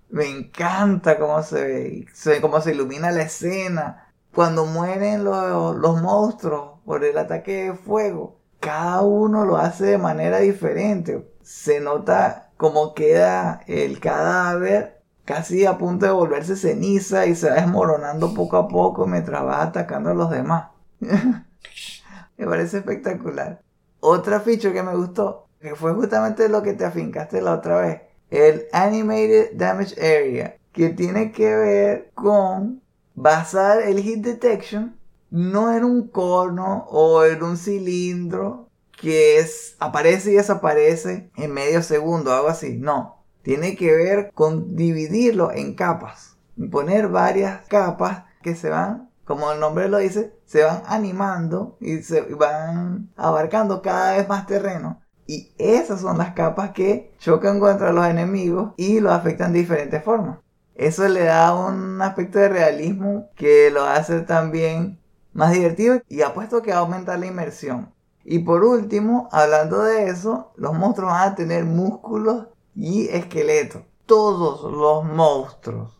Me 0.09 0.29
encanta 0.29 1.17
cómo 1.17 1.41
se 1.41 1.61
ve, 1.61 2.05
se 2.13 2.29
ve 2.29 2.41
cómo 2.41 2.61
se 2.61 2.73
ilumina 2.73 3.11
la 3.11 3.23
escena. 3.23 4.13
Cuando 4.33 4.65
mueren 4.65 5.23
los, 5.23 5.75
los 5.77 6.01
monstruos 6.01 6.79
por 6.85 7.03
el 7.03 7.17
ataque 7.17 7.71
de 7.71 7.73
fuego, 7.73 8.39
cada 8.59 9.01
uno 9.01 9.45
lo 9.45 9.57
hace 9.57 9.85
de 9.85 9.97
manera 9.97 10.39
diferente. 10.39 11.27
Se 11.41 11.79
nota 11.79 12.51
cómo 12.57 12.93
queda 12.93 13.61
el 13.65 13.99
cadáver 13.99 14.94
casi 15.25 15.65
a 15.65 15.77
punto 15.77 16.05
de 16.05 16.11
volverse 16.11 16.55
ceniza 16.55 17.25
y 17.25 17.35
se 17.35 17.49
va 17.49 17.55
desmoronando 17.55 18.33
poco 18.33 18.57
a 18.57 18.67
poco 18.67 19.07
mientras 19.07 19.43
va 19.43 19.63
atacando 19.63 20.11
a 20.11 20.13
los 20.13 20.29
demás. 20.29 20.69
Me 20.99 22.45
parece 22.45 22.77
espectacular. 22.77 23.61
Otra 23.99 24.39
feature 24.39 24.73
que 24.73 24.83
me 24.83 24.95
gustó, 24.95 25.47
que 25.59 25.73
fue 25.75 25.93
justamente 25.93 26.47
lo 26.47 26.61
que 26.61 26.73
te 26.73 26.85
afincaste 26.85 27.41
la 27.41 27.53
otra 27.53 27.81
vez, 27.81 28.01
el 28.29 28.65
Animated 28.71 29.55
Damage 29.55 29.95
Area, 29.99 30.57
que 30.71 30.89
tiene 30.89 31.31
que 31.31 31.55
ver 31.55 32.11
con 32.13 32.81
basar 33.15 33.81
el 33.81 33.99
hit 33.99 34.23
detection 34.23 34.95
no 35.31 35.75
en 35.75 35.83
un 35.83 36.07
cono 36.07 36.85
o 36.89 37.25
en 37.25 37.43
un 37.43 37.57
cilindro 37.57 38.69
que 38.91 39.39
es, 39.39 39.75
aparece 39.79 40.31
y 40.31 40.35
desaparece 40.35 41.29
en 41.35 41.53
medio 41.53 41.83
segundo, 41.83 42.33
algo 42.33 42.47
así. 42.47 42.77
No, 42.77 43.14
tiene 43.45 43.75
que 43.75 43.95
ver 43.95 44.31
con 44.33 44.75
dividirlo 44.75 45.51
en 45.51 45.75
capas, 45.75 46.35
poner 46.71 47.09
varias 47.09 47.67
capas 47.67 48.23
que 48.41 48.55
se 48.55 48.71
van, 48.71 49.11
como 49.23 49.51
el 49.51 49.59
nombre 49.59 49.87
lo 49.87 49.99
dice, 49.99 50.33
se 50.45 50.63
van 50.63 50.81
animando 50.87 51.77
y 51.79 52.01
se 52.01 52.21
van 52.21 53.11
abarcando 53.15 53.83
cada 53.83 54.17
vez 54.17 54.27
más 54.27 54.47
terreno. 54.47 54.99
Y 55.27 55.53
esas 55.59 56.01
son 56.01 56.17
las 56.17 56.33
capas 56.33 56.71
que 56.71 57.13
chocan 57.19 57.59
contra 57.59 57.93
los 57.93 58.07
enemigos 58.07 58.73
y 58.77 58.99
los 58.99 59.13
afectan 59.13 59.53
de 59.53 59.59
diferentes 59.59 60.03
formas. 60.03 60.39
Eso 60.73 61.07
le 61.07 61.25
da 61.25 61.53
un 61.53 62.01
aspecto 62.01 62.39
de 62.39 62.49
realismo 62.49 63.29
que 63.35 63.69
lo 63.69 63.83
hace 63.83 64.21
también 64.21 64.99
más 65.33 65.51
divertido 65.51 66.01
y 66.09 66.23
apuesto 66.23 66.63
que 66.63 66.73
aumenta 66.73 67.15
la 67.17 67.27
inmersión. 67.27 67.93
Y 68.23 68.39
por 68.39 68.63
último, 68.63 69.29
hablando 69.31 69.83
de 69.83 70.09
eso, 70.09 70.51
los 70.55 70.73
monstruos 70.73 71.11
van 71.11 71.33
a 71.33 71.35
tener 71.35 71.63
músculos 71.63 72.47
y 72.75 73.07
esqueletos. 73.09 73.83
Todos 74.05 74.71
los 74.71 75.03
monstruos. 75.03 75.95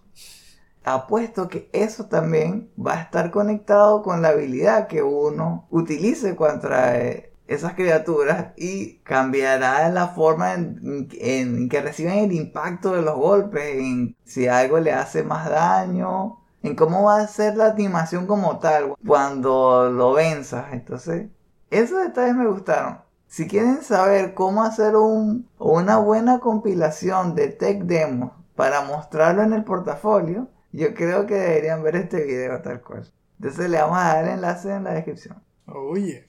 Apuesto 0.84 1.48
que 1.50 1.68
eso 1.74 2.06
también 2.06 2.70
va 2.78 2.94
a 2.94 3.02
estar 3.02 3.32
conectado 3.32 4.04
con 4.04 4.22
la 4.22 4.30
habilidad 4.30 4.88
que 4.88 5.02
uno 5.02 5.66
utilice 5.72 6.36
contra 6.36 7.00
eh, 7.00 7.34
esas 7.48 7.74
criaturas 7.74 8.54
y 8.56 8.98
cambiará 9.00 9.90
la 9.90 10.10
forma 10.10 10.54
en, 10.54 11.70
que 11.70 11.82
reciben 11.82 12.20
el 12.20 12.34
impacto 12.34 12.94
de 12.94 13.02
los 13.02 13.16
golpes, 13.16 13.78
en 13.78 14.16
si 14.26 14.48
algo 14.48 14.80
le 14.80 14.94
hace 14.94 15.24
más 15.24 15.50
daño, 15.50 16.40
en 16.62 16.76
cómo 16.76 17.04
va 17.04 17.18
a 17.22 17.28
ser 17.28 17.58
la 17.58 17.68
animación 17.68 18.28
como 18.28 18.60
tal 18.60 18.96
cuando 19.06 19.90
lo 19.92 20.14
venzas. 20.14 20.74
Entonces, 20.74 21.30
esos 21.72 22.02
detalles 22.04 22.36
me 22.36 22.48
gustaron. 22.48 23.05
Si 23.28 23.48
quieren 23.48 23.82
saber 23.82 24.34
cómo 24.34 24.64
hacer 24.64 24.96
un, 24.96 25.50
una 25.60 25.98
buena 25.98 26.40
compilación 26.40 27.36
de 27.36 27.50
tech 27.50 27.84
demos 27.84 28.32
para 28.56 28.82
mostrarlo 28.82 29.44
en 29.44 29.52
el 29.54 29.64
portafolio, 29.64 30.48
yo 30.72 30.94
creo 30.94 31.26
que 31.26 31.36
deberían 31.36 31.84
ver 31.84 31.98
este 31.98 32.24
video 32.24 32.62
tal 32.62 32.82
cual. 32.82 33.12
Entonces 33.40 33.70
le 33.70 33.82
vamos 33.82 33.98
a 33.98 34.14
dar 34.14 34.26
el 34.26 34.30
enlace 34.36 34.72
en 34.72 34.84
la 34.86 34.94
descripción. 34.94 35.44
Oye. 35.66 36.26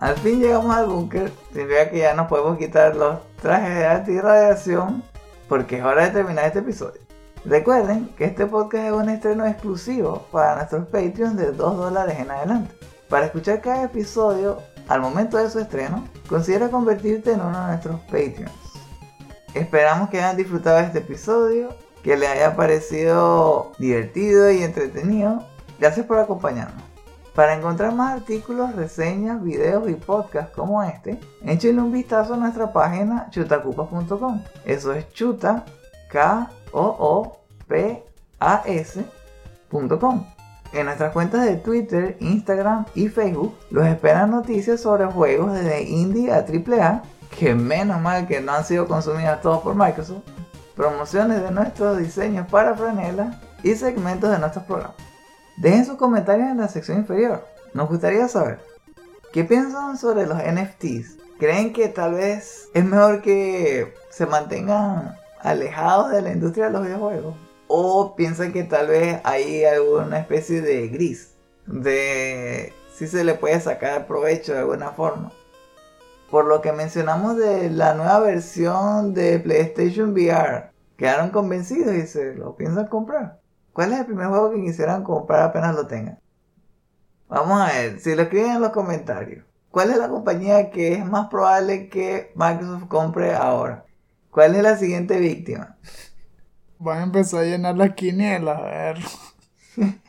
Al 0.00 0.16
fin 0.16 0.40
llegamos 0.40 0.74
al 0.74 0.86
búnker. 0.86 1.30
Significa 1.52 1.90
que 1.90 1.98
ya 1.98 2.14
nos 2.14 2.28
podemos 2.28 2.56
quitar 2.58 2.96
los 2.96 3.18
trajes 3.36 3.74
de 3.74 3.86
antirradiación 3.86 5.11
porque 5.52 5.76
es 5.76 5.84
hora 5.84 6.04
de 6.04 6.12
terminar 6.12 6.46
este 6.46 6.60
episodio. 6.60 6.98
Recuerden 7.44 8.08
que 8.16 8.24
este 8.24 8.46
podcast 8.46 8.86
es 8.86 8.92
un 8.92 9.10
estreno 9.10 9.44
exclusivo 9.44 10.26
para 10.32 10.54
nuestros 10.54 10.86
Patreons 10.86 11.36
de 11.36 11.52
2 11.52 11.76
dólares 11.76 12.18
en 12.18 12.30
adelante. 12.30 12.74
Para 13.10 13.26
escuchar 13.26 13.60
cada 13.60 13.82
episodio 13.82 14.56
al 14.88 15.02
momento 15.02 15.36
de 15.36 15.50
su 15.50 15.58
estreno, 15.58 16.08
considera 16.26 16.70
convertirte 16.70 17.32
en 17.32 17.42
uno 17.42 17.60
de 17.60 17.66
nuestros 17.66 18.00
Patreons. 18.00 18.50
Esperamos 19.52 20.08
que 20.08 20.22
hayan 20.22 20.38
disfrutado 20.38 20.78
de 20.78 20.84
este 20.84 21.00
episodio, 21.00 21.76
que 22.02 22.16
les 22.16 22.30
haya 22.30 22.56
parecido 22.56 23.72
divertido 23.78 24.50
y 24.50 24.62
entretenido. 24.62 25.46
Gracias 25.78 26.06
por 26.06 26.18
acompañarnos. 26.18 26.91
Para 27.34 27.54
encontrar 27.54 27.94
más 27.94 28.14
artículos, 28.14 28.76
reseñas, 28.76 29.42
videos 29.42 29.88
y 29.88 29.94
podcasts 29.94 30.54
como 30.54 30.82
este, 30.82 31.18
échenle 31.44 31.80
un 31.80 31.90
vistazo 31.92 32.34
a 32.34 32.36
nuestra 32.36 32.72
página 32.72 33.28
chutacupas.com. 33.30 34.42
Eso 34.66 34.92
es 34.92 35.10
chuta, 35.12 35.64
k 36.10 36.50
o 36.72 36.96
o 36.98 37.40
p 37.66 38.04
a 38.38 38.62
s.com. 38.66 40.26
En 40.74 40.86
nuestras 40.86 41.12
cuentas 41.12 41.44
de 41.44 41.56
Twitter, 41.56 42.16
Instagram 42.20 42.84
y 42.94 43.08
Facebook 43.08 43.54
los 43.70 43.86
esperan 43.86 44.30
noticias 44.30 44.80
sobre 44.80 45.06
juegos 45.06 45.54
desde 45.54 45.82
indie 45.82 46.32
a 46.32 46.38
AAA, 46.38 47.02
que 47.38 47.54
menos 47.54 48.00
mal 48.00 48.26
que 48.26 48.40
no 48.40 48.52
han 48.52 48.64
sido 48.64 48.86
consumidas 48.86 49.40
todos 49.40 49.62
por 49.62 49.74
Microsoft, 49.74 50.22
promociones 50.76 51.42
de 51.42 51.50
nuestros 51.50 51.98
diseños 51.98 52.46
para 52.50 52.74
franela 52.74 53.40
y 53.62 53.74
segmentos 53.74 54.30
de 54.30 54.38
nuestros 54.38 54.64
programas. 54.64 55.11
Dejen 55.56 55.84
sus 55.84 55.96
comentarios 55.96 56.48
en 56.48 56.58
la 56.58 56.68
sección 56.68 56.98
inferior. 56.98 57.46
Nos 57.74 57.88
gustaría 57.88 58.26
saber 58.28 58.60
qué 59.32 59.44
piensan 59.44 59.98
sobre 59.98 60.26
los 60.26 60.38
NFTs. 60.38 61.18
¿Creen 61.38 61.72
que 61.72 61.88
tal 61.88 62.14
vez 62.14 62.68
es 62.72 62.84
mejor 62.84 63.20
que 63.20 63.94
se 64.10 64.26
mantengan 64.26 65.16
alejados 65.40 66.10
de 66.10 66.22
la 66.22 66.32
industria 66.32 66.66
de 66.66 66.72
los 66.72 66.82
videojuegos? 66.84 67.34
¿O 67.68 68.14
piensan 68.16 68.52
que 68.52 68.64
tal 68.64 68.88
vez 68.88 69.20
hay 69.24 69.64
alguna 69.64 70.18
especie 70.18 70.62
de 70.62 70.88
gris? 70.88 71.34
De 71.66 72.72
si 72.94 73.06
se 73.06 73.24
le 73.24 73.34
puede 73.34 73.60
sacar 73.60 74.06
provecho 74.06 74.52
de 74.52 74.60
alguna 74.60 74.90
forma. 74.90 75.32
Por 76.30 76.46
lo 76.46 76.62
que 76.62 76.72
mencionamos 76.72 77.36
de 77.36 77.68
la 77.70 77.94
nueva 77.94 78.20
versión 78.20 79.12
de 79.12 79.38
PlayStation 79.38 80.12
VR, 80.12 80.70
quedaron 80.96 81.30
convencidos 81.30 81.94
y 81.94 82.06
se 82.06 82.34
lo 82.34 82.56
piensan 82.56 82.86
comprar. 82.86 83.41
¿Cuál 83.72 83.92
es 83.92 84.00
el 84.00 84.06
primer 84.06 84.28
juego 84.28 84.52
que 84.52 84.60
quisieran 84.60 85.02
comprar 85.02 85.42
apenas 85.42 85.74
lo 85.74 85.86
tengan? 85.86 86.18
Vamos 87.28 87.60
a 87.60 87.72
ver, 87.72 88.00
si 88.00 88.14
lo 88.14 88.22
escriben 88.22 88.52
en 88.52 88.60
los 88.60 88.72
comentarios. 88.72 89.44
¿Cuál 89.70 89.90
es 89.90 89.96
la 89.96 90.10
compañía 90.10 90.70
que 90.70 90.92
es 90.92 91.06
más 91.06 91.28
probable 91.28 91.88
que 91.88 92.30
Microsoft 92.34 92.88
compre 92.88 93.34
ahora? 93.34 93.86
¿Cuál 94.30 94.54
es 94.54 94.62
la 94.62 94.76
siguiente 94.76 95.18
víctima? 95.18 95.78
Van 96.78 96.98
a 96.98 97.02
empezar 97.04 97.40
a 97.40 97.44
llenar 97.44 97.76
las 97.76 97.94
quinielas, 97.94 98.58
a 98.58 98.62
ver. 98.62 98.98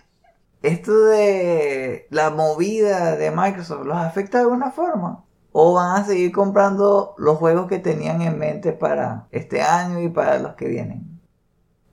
¿Esto 0.62 0.94
de 1.06 2.08
la 2.10 2.30
movida 2.30 3.16
de 3.16 3.32
Microsoft 3.32 3.86
los 3.86 3.96
afecta 3.98 4.40
de 4.40 4.44
alguna 4.44 4.72
forma? 4.72 5.24
¿O 5.54 5.74
van 5.74 6.02
a 6.02 6.06
seguir 6.06 6.34
comprando 6.34 7.16
los 7.18 7.38
juegos 7.38 7.68
que 7.68 7.80
tenían 7.80 8.22
en 8.22 8.38
mente 8.38 8.74
para 8.74 9.28
este 9.32 9.62
año 9.62 10.02
y 10.02 10.10
para 10.10 10.40
los 10.40 10.56
que 10.56 10.68
vienen? 10.68 11.13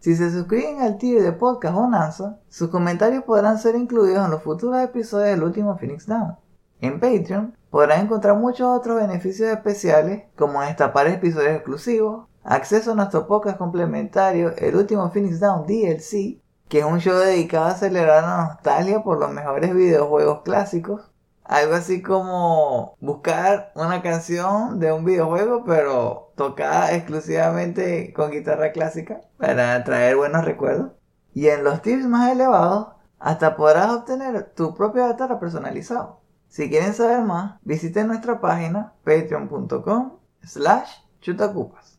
Si 0.01 0.17
se 0.17 0.31
suscriben 0.31 0.81
al 0.81 0.97
tío 0.97 1.23
de 1.23 1.31
Podcast 1.33 1.75
Bonanza, 1.75 2.39
sus 2.49 2.71
comentarios 2.71 3.23
podrán 3.25 3.59
ser 3.59 3.75
incluidos 3.75 4.25
en 4.25 4.31
los 4.31 4.43
futuros 4.43 4.81
episodios 4.81 5.29
del 5.29 5.43
último 5.43 5.77
Phoenix 5.77 6.07
Down. 6.07 6.37
En 6.81 7.01
Patreon 7.01 7.55
podrán 7.69 8.07
encontrar 8.07 8.39
muchos 8.39 8.67
otros 8.67 8.97
beneficios 8.97 9.51
especiales 9.51 10.23
como 10.39 10.63
destapar 10.63 11.07
episodios 11.09 11.53
exclusivos, 11.53 12.27
acceso 12.45 12.93
a 12.93 12.95
nuestro 12.95 13.27
podcast 13.27 13.59
complementario 13.59 14.57
El 14.57 14.77
último 14.77 15.11
Phoenix 15.11 15.39
Down 15.39 15.67
DLC, 15.67 16.41
que 16.69 16.79
es 16.79 16.85
un 16.87 17.01
show 17.01 17.19
dedicado 17.19 17.67
a 17.67 17.75
celebrar 17.75 18.23
la 18.23 18.45
nostalgia 18.45 19.03
por 19.03 19.19
los 19.19 19.31
mejores 19.31 19.75
videojuegos 19.75 20.41
clásicos, 20.45 21.10
algo 21.51 21.75
así 21.75 22.01
como 22.01 22.97
buscar 23.01 23.73
una 23.75 24.03
canción 24.03 24.79
de 24.79 24.93
un 24.93 25.05
videojuego, 25.05 25.65
pero 25.65 26.33
tocada 26.37 26.95
exclusivamente 26.95 28.13
con 28.13 28.31
guitarra 28.31 28.71
clásica 28.71 29.23
para 29.37 29.83
traer 29.83 30.15
buenos 30.15 30.45
recuerdos. 30.45 30.93
Y 31.35 31.49
en 31.49 31.65
los 31.65 31.83
tips 31.83 32.07
más 32.07 32.31
elevados, 32.31 32.95
hasta 33.19 33.57
podrás 33.57 33.91
obtener 33.91 34.53
tu 34.55 34.77
propio 34.77 35.05
avatar 35.05 35.41
personalizado. 35.41 36.21
Si 36.47 36.71
quieren 36.71 36.95
saber 36.95 37.23
más, 37.23 37.59
visiten 37.63 38.07
nuestra 38.07 38.41
página 38.41 38.93
patreon.com 39.03 40.19
slash 40.45 40.89
chutacupas. 41.21 41.99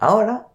Ahora, 0.00 0.48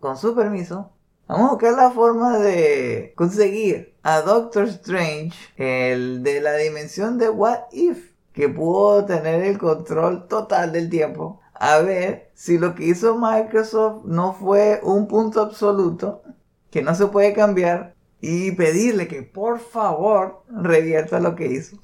con 0.00 0.16
su 0.16 0.34
permiso, 0.34 0.93
Vamos 1.26 1.48
a 1.48 1.52
buscar 1.52 1.72
la 1.72 1.90
forma 1.90 2.38
de 2.38 3.14
conseguir 3.16 3.94
a 4.02 4.20
Doctor 4.20 4.64
Strange, 4.68 5.32
el 5.56 6.22
de 6.22 6.42
la 6.42 6.54
dimensión 6.56 7.16
de 7.16 7.30
What 7.30 7.60
If, 7.72 8.12
que 8.34 8.50
pudo 8.50 9.06
tener 9.06 9.42
el 9.42 9.56
control 9.56 10.28
total 10.28 10.72
del 10.72 10.90
tiempo. 10.90 11.40
A 11.54 11.78
ver 11.78 12.30
si 12.34 12.58
lo 12.58 12.74
que 12.74 12.84
hizo 12.84 13.16
Microsoft 13.16 14.04
no 14.04 14.34
fue 14.34 14.80
un 14.82 15.08
punto 15.08 15.40
absoluto, 15.40 16.22
que 16.70 16.82
no 16.82 16.94
se 16.94 17.06
puede 17.06 17.32
cambiar, 17.32 17.94
y 18.20 18.52
pedirle 18.52 19.08
que 19.08 19.22
por 19.22 19.60
favor 19.60 20.42
revierta 20.48 21.20
lo 21.20 21.36
que 21.36 21.46
hizo. 21.46 21.78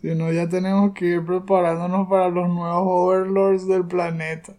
Si 0.00 0.14
no, 0.16 0.32
ya 0.32 0.48
tenemos 0.48 0.94
que 0.94 1.06
ir 1.06 1.24
preparándonos 1.24 2.08
para 2.08 2.28
los 2.28 2.48
nuevos 2.48 2.86
overlords 2.86 3.68
del 3.68 3.86
planeta. 3.86 4.54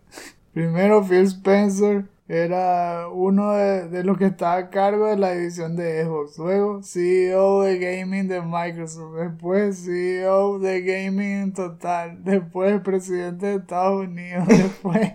Primero 0.54 1.04
Phil 1.04 1.26
Spencer 1.26 2.06
era 2.28 3.08
uno 3.10 3.54
de, 3.54 4.04
los 4.04 4.18
que 4.18 4.26
estaba 4.26 4.58
a 4.58 4.70
cargo 4.72 5.06
de 5.06 5.18
la 5.18 5.34
división 5.34 5.76
de 5.76 6.04
Xbox. 6.04 6.38
Luego 6.40 6.82
CEO 6.82 7.62
de 7.62 7.78
gaming 7.78 8.28
de 8.28 8.42
Microsoft. 8.42 9.16
Después 9.16 9.86
CEO 9.86 10.58
de 10.60 10.82
gaming 10.82 11.44
en 11.44 11.54
total. 11.54 12.24
Después 12.24 12.82
presidente 12.82 13.46
de 13.46 13.56
Estados 13.58 14.08
Unidos. 14.08 14.48
Después 14.48 15.14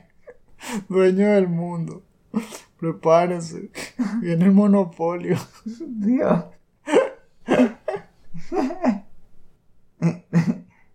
dueño 0.89 1.28
del 1.31 1.49
mundo. 1.49 2.03
Prepárense. 2.78 3.70
Viene 4.20 4.45
el 4.45 4.53
monopolio. 4.53 5.37
Dios. 5.81 6.45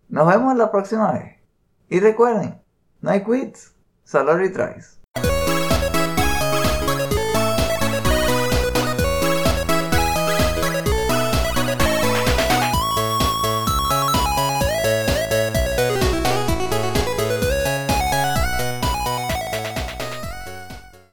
Nos 0.07 0.27
vemos 0.27 0.55
la 0.55 0.71
próxima 0.71 1.11
vez. 1.11 1.35
Y 1.89 1.99
recuerden, 1.99 2.61
no 3.01 3.11
hay 3.11 3.23
quits, 3.23 3.75
solo 4.05 4.37
retries. 4.37 4.94